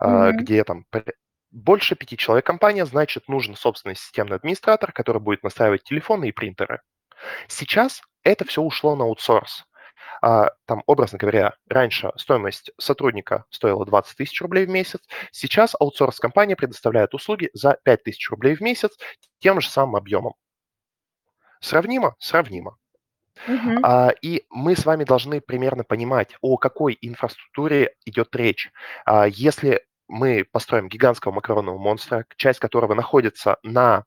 mm-hmm. 0.00 0.32
где 0.32 0.64
там 0.64 0.86
больше 1.50 1.96
пяти 1.96 2.16
человек 2.16 2.46
компания, 2.46 2.86
значит, 2.86 3.28
нужен 3.28 3.56
собственный 3.56 3.96
системный 3.96 4.36
администратор, 4.36 4.92
который 4.92 5.20
будет 5.20 5.42
настраивать 5.42 5.82
телефоны 5.82 6.28
и 6.28 6.32
принтеры. 6.32 6.80
Сейчас 7.48 8.02
это 8.22 8.44
все 8.44 8.62
ушло 8.62 8.94
на 8.94 9.04
аутсорс. 9.04 9.64
А, 10.22 10.50
там, 10.66 10.82
образно 10.86 11.18
говоря, 11.18 11.54
раньше 11.68 12.12
стоимость 12.16 12.70
сотрудника 12.78 13.44
стоила 13.50 13.84
20 13.84 14.16
тысяч 14.16 14.40
рублей 14.40 14.66
в 14.66 14.70
месяц, 14.70 15.00
сейчас 15.32 15.74
аутсорс-компания 15.78 16.56
предоставляет 16.56 17.14
услуги 17.14 17.50
за 17.52 17.78
5 17.82 18.02
тысяч 18.04 18.30
рублей 18.30 18.54
в 18.56 18.60
месяц 18.60 18.96
тем 19.38 19.60
же 19.60 19.68
самым 19.68 19.96
объемом. 19.96 20.34
Сравнимо? 21.60 22.14
Сравнимо. 22.18 22.76
Uh-huh. 23.46 23.80
А, 23.82 24.10
и 24.20 24.44
мы 24.50 24.74
с 24.74 24.84
вами 24.84 25.04
должны 25.04 25.40
примерно 25.40 25.84
понимать, 25.84 26.34
о 26.40 26.56
какой 26.56 26.98
инфраструктуре 27.00 27.94
идет 28.04 28.34
речь. 28.34 28.70
А, 29.04 29.26
если 29.26 29.84
мы 30.08 30.44
построим 30.50 30.88
гигантского 30.88 31.32
макаронного 31.32 31.78
монстра, 31.78 32.24
часть 32.36 32.58
которого 32.58 32.94
находится 32.94 33.58
на 33.62 34.04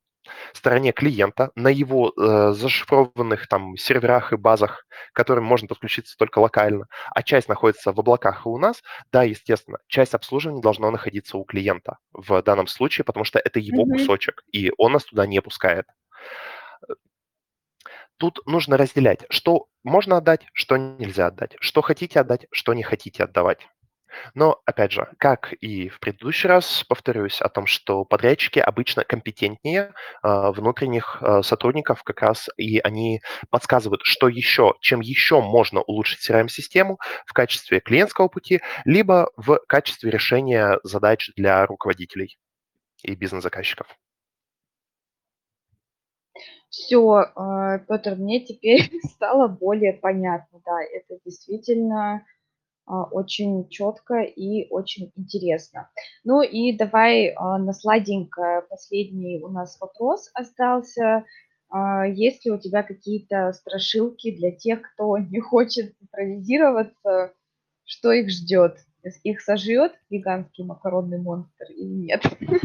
стороне 0.53 0.91
клиента, 0.91 1.51
на 1.55 1.69
его 1.69 2.13
э, 2.15 2.53
зашифрованных 2.53 3.47
там 3.47 3.75
серверах 3.77 4.33
и 4.33 4.37
базах, 4.37 4.85
к 5.11 5.15
которым 5.15 5.45
можно 5.45 5.67
подключиться 5.67 6.15
только 6.17 6.39
локально, 6.39 6.87
а 7.13 7.23
часть 7.23 7.47
находится 7.47 7.91
в 7.91 7.99
облаках 7.99 8.45
и 8.45 8.49
у 8.49 8.57
нас, 8.57 8.81
да, 9.11 9.23
естественно, 9.23 9.79
часть 9.87 10.13
обслуживания 10.13 10.61
должна 10.61 10.91
находиться 10.91 11.37
у 11.37 11.43
клиента 11.43 11.97
в 12.13 12.41
данном 12.41 12.67
случае, 12.67 13.05
потому 13.05 13.23
что 13.23 13.39
это 13.39 13.59
его 13.59 13.83
mm-hmm. 13.83 13.97
кусочек, 13.97 14.43
и 14.51 14.71
он 14.77 14.93
нас 14.93 15.05
туда 15.05 15.25
не 15.25 15.41
пускает. 15.41 15.85
Тут 18.17 18.39
нужно 18.45 18.77
разделять, 18.77 19.25
что 19.31 19.65
можно 19.83 20.17
отдать, 20.17 20.45
что 20.53 20.77
нельзя 20.77 21.27
отдать, 21.27 21.55
что 21.59 21.81
хотите 21.81 22.19
отдать, 22.19 22.45
что 22.51 22.73
не 22.75 22.83
хотите 22.83 23.23
отдавать. 23.23 23.67
Но, 24.33 24.61
опять 24.65 24.91
же, 24.91 25.07
как 25.17 25.53
и 25.53 25.89
в 25.89 25.99
предыдущий 25.99 26.47
раз, 26.47 26.83
повторюсь 26.87 27.41
о 27.41 27.49
том, 27.49 27.65
что 27.65 28.05
подрядчики 28.05 28.59
обычно 28.59 29.03
компетентнее 29.03 29.93
э, 30.23 30.51
внутренних 30.51 31.21
э, 31.21 31.41
сотрудников 31.43 32.03
как 32.03 32.21
раз, 32.21 32.49
и 32.57 32.79
они 32.79 33.21
подсказывают, 33.49 34.01
что 34.03 34.27
еще, 34.27 34.75
чем 34.81 35.01
еще 35.01 35.41
можно 35.41 35.81
улучшить 35.81 36.29
CRM-систему 36.29 36.99
в 37.25 37.33
качестве 37.33 37.79
клиентского 37.79 38.27
пути, 38.27 38.61
либо 38.85 39.29
в 39.35 39.59
качестве 39.67 40.11
решения 40.11 40.79
задач 40.83 41.31
для 41.35 41.65
руководителей 41.65 42.37
и 43.03 43.15
бизнес-заказчиков. 43.15 43.87
Все, 46.69 47.23
э, 47.23 47.79
Петр, 47.87 48.15
мне 48.15 48.39
теперь 48.39 48.89
стало 49.03 49.47
более 49.49 49.93
понятно, 49.93 50.61
да, 50.65 50.81
это 50.81 51.19
действительно 51.25 52.15
а, 52.15 52.21
очень 53.11 53.69
четко 53.69 54.21
и 54.21 54.67
очень 54.69 55.11
интересно. 55.15 55.89
Ну 56.23 56.41
и 56.41 56.75
давай 56.75 57.29
а, 57.29 57.57
на 57.57 57.73
сладенькое 57.73 58.63
последний 58.63 59.41
у 59.41 59.49
нас 59.49 59.79
вопрос 59.79 60.29
остался. 60.33 61.25
А, 61.69 62.05
есть 62.05 62.45
ли 62.45 62.51
у 62.51 62.57
тебя 62.57 62.83
какие-то 62.83 63.53
страшилки 63.53 64.35
для 64.35 64.51
тех, 64.51 64.81
кто 64.81 65.17
не 65.31 65.39
хочет 65.39 65.95
централизироваться, 65.97 67.33
что 67.85 68.11
их 68.11 68.29
ждет? 68.29 68.77
Их 69.23 69.41
сожрет 69.41 69.93
гигантский 70.09 70.63
макаронный 70.63 71.19
монстр 71.19 71.65
или 71.71 71.85
нет? 71.85 72.23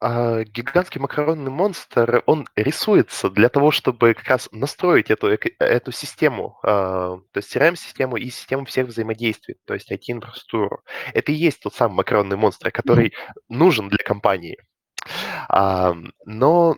а, 0.00 0.44
гигантский 0.44 1.00
макаронный 1.00 1.50
монстр, 1.50 2.22
он 2.26 2.46
рисуется 2.54 3.30
для 3.30 3.48
того, 3.48 3.70
чтобы 3.70 4.14
как 4.14 4.26
раз 4.28 4.48
настроить 4.52 5.10
эту, 5.10 5.28
эту 5.28 5.92
систему, 5.92 6.58
а, 6.62 7.18
то 7.32 7.38
есть 7.38 7.54
CRM-систему 7.54 8.16
и 8.16 8.30
систему 8.30 8.66
всех 8.66 8.88
взаимодействий, 8.88 9.56
то 9.64 9.74
есть 9.74 9.90
IT-инфраструктуру. 9.90 10.82
Это 11.14 11.32
и 11.32 11.36
есть 11.36 11.60
тот 11.60 11.74
самый 11.74 11.96
макаронный 11.96 12.36
монстр, 12.36 12.70
который 12.70 13.14
нужен 13.48 13.88
для 13.88 14.04
компании. 14.04 14.58
А, 15.48 15.94
но 16.26 16.76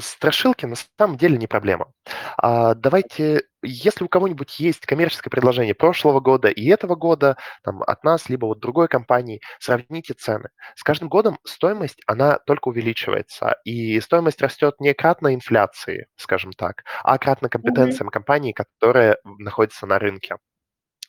страшилки 0.00 0.66
на 0.66 0.76
самом 0.98 1.16
деле 1.16 1.38
не 1.38 1.46
проблема. 1.46 1.92
А, 2.36 2.74
давайте, 2.74 3.44
если 3.66 4.04
у 4.04 4.08
кого-нибудь 4.08 4.58
есть 4.60 4.86
коммерческое 4.86 5.30
предложение 5.30 5.74
прошлого 5.74 6.20
года 6.20 6.48
и 6.48 6.66
этого 6.66 6.94
года, 6.94 7.36
там, 7.62 7.82
от 7.82 8.04
нас, 8.04 8.28
либо 8.28 8.46
вот 8.46 8.60
другой 8.60 8.88
компании, 8.88 9.40
сравните 9.58 10.14
цены. 10.14 10.50
С 10.74 10.82
каждым 10.82 11.08
годом 11.08 11.38
стоимость, 11.44 12.00
она 12.06 12.38
только 12.38 12.68
увеличивается, 12.68 13.56
и 13.64 14.00
стоимость 14.00 14.40
растет 14.42 14.80
не 14.80 14.94
кратно 14.94 15.34
инфляции, 15.34 16.06
скажем 16.16 16.52
так, 16.52 16.84
а 17.02 17.18
кратно 17.18 17.48
компетенциям 17.48 18.08
mm-hmm. 18.08 18.12
компании, 18.12 18.52
которые 18.52 19.18
находятся 19.24 19.86
на 19.86 19.98
рынке. 19.98 20.36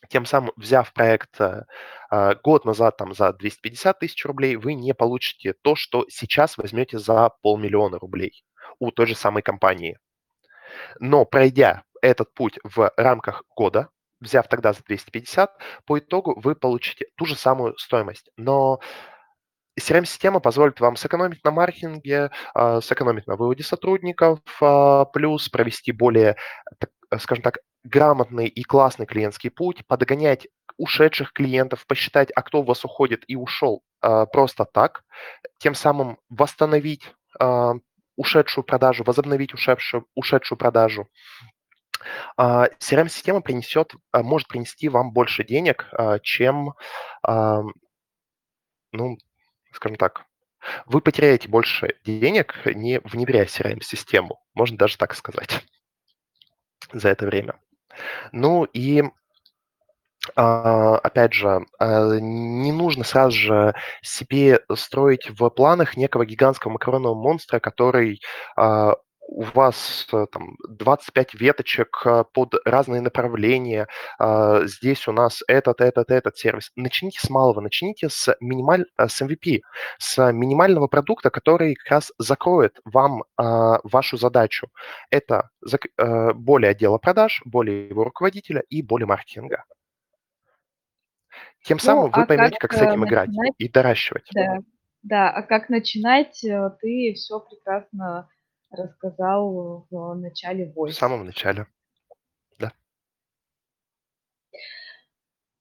Тем 0.08 0.26
самым, 0.26 0.52
взяв 0.56 0.92
проект 0.92 1.40
э, 1.40 1.64
а, 2.08 2.34
год 2.36 2.64
назад 2.64 2.96
там, 2.96 3.14
за 3.14 3.32
250 3.32 3.98
тысяч 3.98 4.24
рублей, 4.24 4.54
вы 4.56 4.74
не 4.74 4.94
получите 4.94 5.54
то, 5.62 5.74
что 5.74 6.06
сейчас 6.08 6.56
возьмете 6.56 6.98
за 6.98 7.30
полмиллиона 7.42 7.98
рублей 7.98 8.44
у 8.78 8.92
той 8.92 9.06
же 9.06 9.16
самой 9.16 9.42
компании. 9.42 9.98
Но 11.00 11.24
пройдя 11.24 11.82
этот 12.02 12.34
путь 12.34 12.58
в 12.64 12.92
рамках 12.96 13.44
года, 13.56 13.88
взяв 14.20 14.48
тогда 14.48 14.72
за 14.72 14.82
250, 14.82 15.50
по 15.86 15.98
итогу 15.98 16.38
вы 16.40 16.54
получите 16.54 17.06
ту 17.16 17.24
же 17.24 17.36
самую 17.36 17.76
стоимость. 17.78 18.30
Но 18.36 18.80
CRM-система 19.78 20.40
позволит 20.40 20.80
вам 20.80 20.96
сэкономить 20.96 21.44
на 21.44 21.50
маркетинге, 21.50 22.30
а, 22.54 22.80
сэкономить 22.80 23.26
на 23.26 23.36
выводе 23.36 23.62
сотрудников, 23.62 24.40
а, 24.60 25.04
плюс 25.06 25.48
провести 25.48 25.92
более, 25.92 26.36
скажем 27.18 27.42
так, 27.42 27.58
грамотный 27.84 28.48
и 28.48 28.62
классный 28.64 29.06
клиентский 29.06 29.50
путь, 29.50 29.86
подгонять 29.86 30.48
ушедших 30.76 31.32
клиентов, 31.32 31.86
посчитать, 31.86 32.30
а 32.34 32.42
кто 32.42 32.60
у 32.60 32.64
вас 32.64 32.84
уходит 32.84 33.24
и 33.28 33.36
ушел 33.36 33.82
а, 34.00 34.26
просто 34.26 34.64
так, 34.64 35.04
тем 35.58 35.74
самым 35.74 36.18
восстановить 36.28 37.12
ушедшую 38.16 38.64
продажу, 38.64 39.04
возобновить 39.04 39.54
ушедшую, 39.54 40.06
ушедшую 40.16 40.58
продажу. 40.58 41.06
CRM-система 42.38 43.40
принесет, 43.40 43.92
может 44.12 44.48
принести 44.48 44.88
вам 44.88 45.12
больше 45.12 45.44
денег, 45.44 45.90
чем, 46.22 46.74
ну, 47.24 49.18
скажем 49.72 49.96
так, 49.96 50.24
вы 50.86 51.00
потеряете 51.00 51.48
больше 51.48 51.96
денег, 52.04 52.54
не 52.66 53.00
внедряя 53.00 53.46
CRM-систему, 53.46 54.40
можно 54.54 54.76
даже 54.76 54.96
так 54.96 55.14
сказать, 55.14 55.64
за 56.92 57.08
это 57.08 57.26
время. 57.26 57.60
Ну 58.32 58.64
и 58.64 59.04
а, 60.36 60.98
опять 60.98 61.32
же, 61.32 61.64
а, 61.78 62.18
не 62.18 62.72
нужно 62.72 63.04
сразу 63.04 63.36
же 63.36 63.74
себе 64.02 64.60
строить 64.74 65.30
в 65.30 65.48
планах 65.50 65.96
некого 65.96 66.26
гигантского 66.26 66.72
макаронного 66.72 67.14
монстра, 67.14 67.60
который 67.60 68.20
а, 68.56 68.96
у 69.28 69.42
вас 69.42 70.06
э, 70.12 70.26
там 70.32 70.56
25 70.68 71.34
веточек 71.34 72.02
э, 72.04 72.24
под 72.32 72.54
разные 72.64 73.00
направления, 73.02 73.86
а, 74.18 74.64
здесь 74.64 75.06
у 75.06 75.12
нас 75.12 75.42
этот, 75.46 75.80
этот, 75.80 76.10
этот 76.10 76.36
сервис. 76.38 76.72
Начните 76.76 77.20
с 77.20 77.28
малого, 77.30 77.60
начните 77.60 78.08
с, 78.08 78.34
минималь... 78.40 78.86
с 78.98 79.20
MVP, 79.20 79.60
с 79.98 80.32
минимального 80.32 80.88
продукта, 80.88 81.30
который 81.30 81.74
как 81.74 81.90
раз 81.90 82.12
закроет 82.18 82.80
вам 82.84 83.24
а, 83.36 83.78
вашу 83.84 84.16
задачу. 84.16 84.68
Это 85.10 85.50
более 86.34 86.70
отдела 86.70 86.98
продаж, 86.98 87.42
более 87.44 87.88
его 87.88 88.04
руководителя 88.04 88.62
и 88.68 88.82
более 88.82 89.06
маркетинга. 89.06 89.64
Тем 91.64 91.78
самым 91.78 92.04
Ну, 92.04 92.08
вы 92.08 92.12
а 92.12 92.16
как, 92.20 92.28
поймете, 92.28 92.56
как 92.58 92.72
с 92.72 92.80
э, 92.80 92.88
этим 92.88 93.04
играть 93.04 93.28
начинать? 93.28 93.54
и 93.58 93.68
доращивать. 93.68 94.24
Да, 94.32 94.58
да, 95.02 95.30
а 95.30 95.42
как 95.42 95.68
начинать, 95.68 96.42
э, 96.44 96.70
ты 96.80 97.12
все 97.14 97.40
прекрасно 97.40 98.28
рассказал 98.70 99.86
в 99.90 100.14
начале 100.14 100.66
В 100.66 100.74
войс. 100.74 100.96
самом 100.96 101.24
начале. 101.26 101.66
Да. 102.58 102.72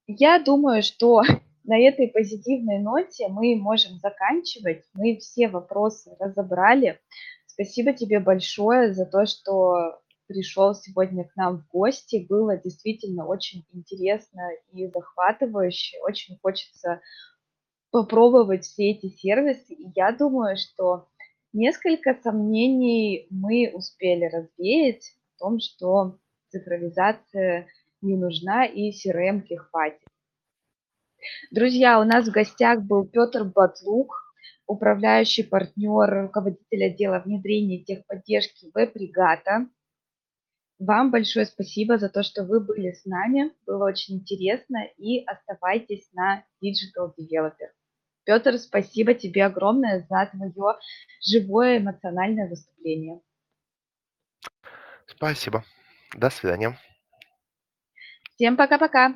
Я 0.08 0.39
думаю, 0.39 0.84
что 0.84 1.22
на 1.64 1.80
этой 1.80 2.08
позитивной 2.08 2.80
ноте 2.80 3.28
мы 3.28 3.55
можем 3.55 3.97
заканчивать. 3.99 4.84
Мы 4.93 5.18
все 5.18 5.47
вопросы 5.47 6.16
разобрали. 6.20 6.99
Спасибо 7.45 7.93
тебе 7.93 8.20
большое 8.20 8.93
за 8.93 9.05
то, 9.05 9.26
что 9.26 9.99
пришел 10.28 10.76
сегодня 10.76 11.24
к 11.24 11.36
нам 11.36 11.60
в 11.60 11.68
гости. 11.70 12.26
Было 12.30 12.58
действительно 12.58 13.26
очень 13.26 13.66
интересно 13.74 14.49
и 14.72 14.88
захватывающе. 14.88 15.97
Очень 16.01 16.38
хочется 16.41 17.01
попробовать 17.91 18.66
все 18.66 18.91
эти 18.91 19.08
сервисы. 19.08 19.74
И 19.74 19.91
я 19.95 20.12
думаю, 20.12 20.58
что 20.58 21.08
несколько 21.53 22.17
сомнений 22.23 23.27
мы 23.29 23.71
успели 23.73 24.25
развеять 24.25 25.15
в 25.35 25.39
том, 25.39 25.59
что 25.59 26.17
цифровизация 26.49 27.67
не 28.01 28.15
нужна 28.15 28.65
и 28.65 28.91
CRM 28.91 29.43
хватит. 29.55 30.07
Друзья, 31.51 31.99
у 31.99 32.03
нас 32.03 32.27
в 32.27 32.31
гостях 32.31 32.83
был 32.83 33.05
Петр 33.05 33.43
Батлук, 33.43 34.13
управляющий 34.67 35.43
партнер, 35.43 36.23
руководитель 36.23 36.85
отдела 36.85 37.19
внедрения 37.19 37.83
техподдержки 37.83 38.69
веб-бригада. 38.73 39.67
Вам 40.79 41.09
большое 41.09 41.45
спасибо 41.45 41.97
за 41.97 42.09
то, 42.09 42.21
что 42.21 42.43
вы 42.43 42.59
были 42.59 42.91
с 42.91 43.03
нами. 43.05 43.51
Было 43.65 43.87
очень 43.87 44.17
интересно. 44.17 44.85
И 44.97 45.23
оставайтесь 45.25 46.07
на 46.13 46.43
Digital 46.63 47.13
Developer. 47.17 47.71
Петр, 48.28 48.57
спасибо 48.57 49.13
тебе 49.13 49.45
огромное 49.45 50.05
за 50.09 50.30
твое 50.30 50.78
живое 51.21 51.78
эмоциональное 51.78 52.49
выступление. 52.49 53.21
Спасибо. 55.05 55.63
До 56.13 56.30
свидания. 56.30 56.78
Всем 58.36 58.57
пока-пока. 58.57 59.15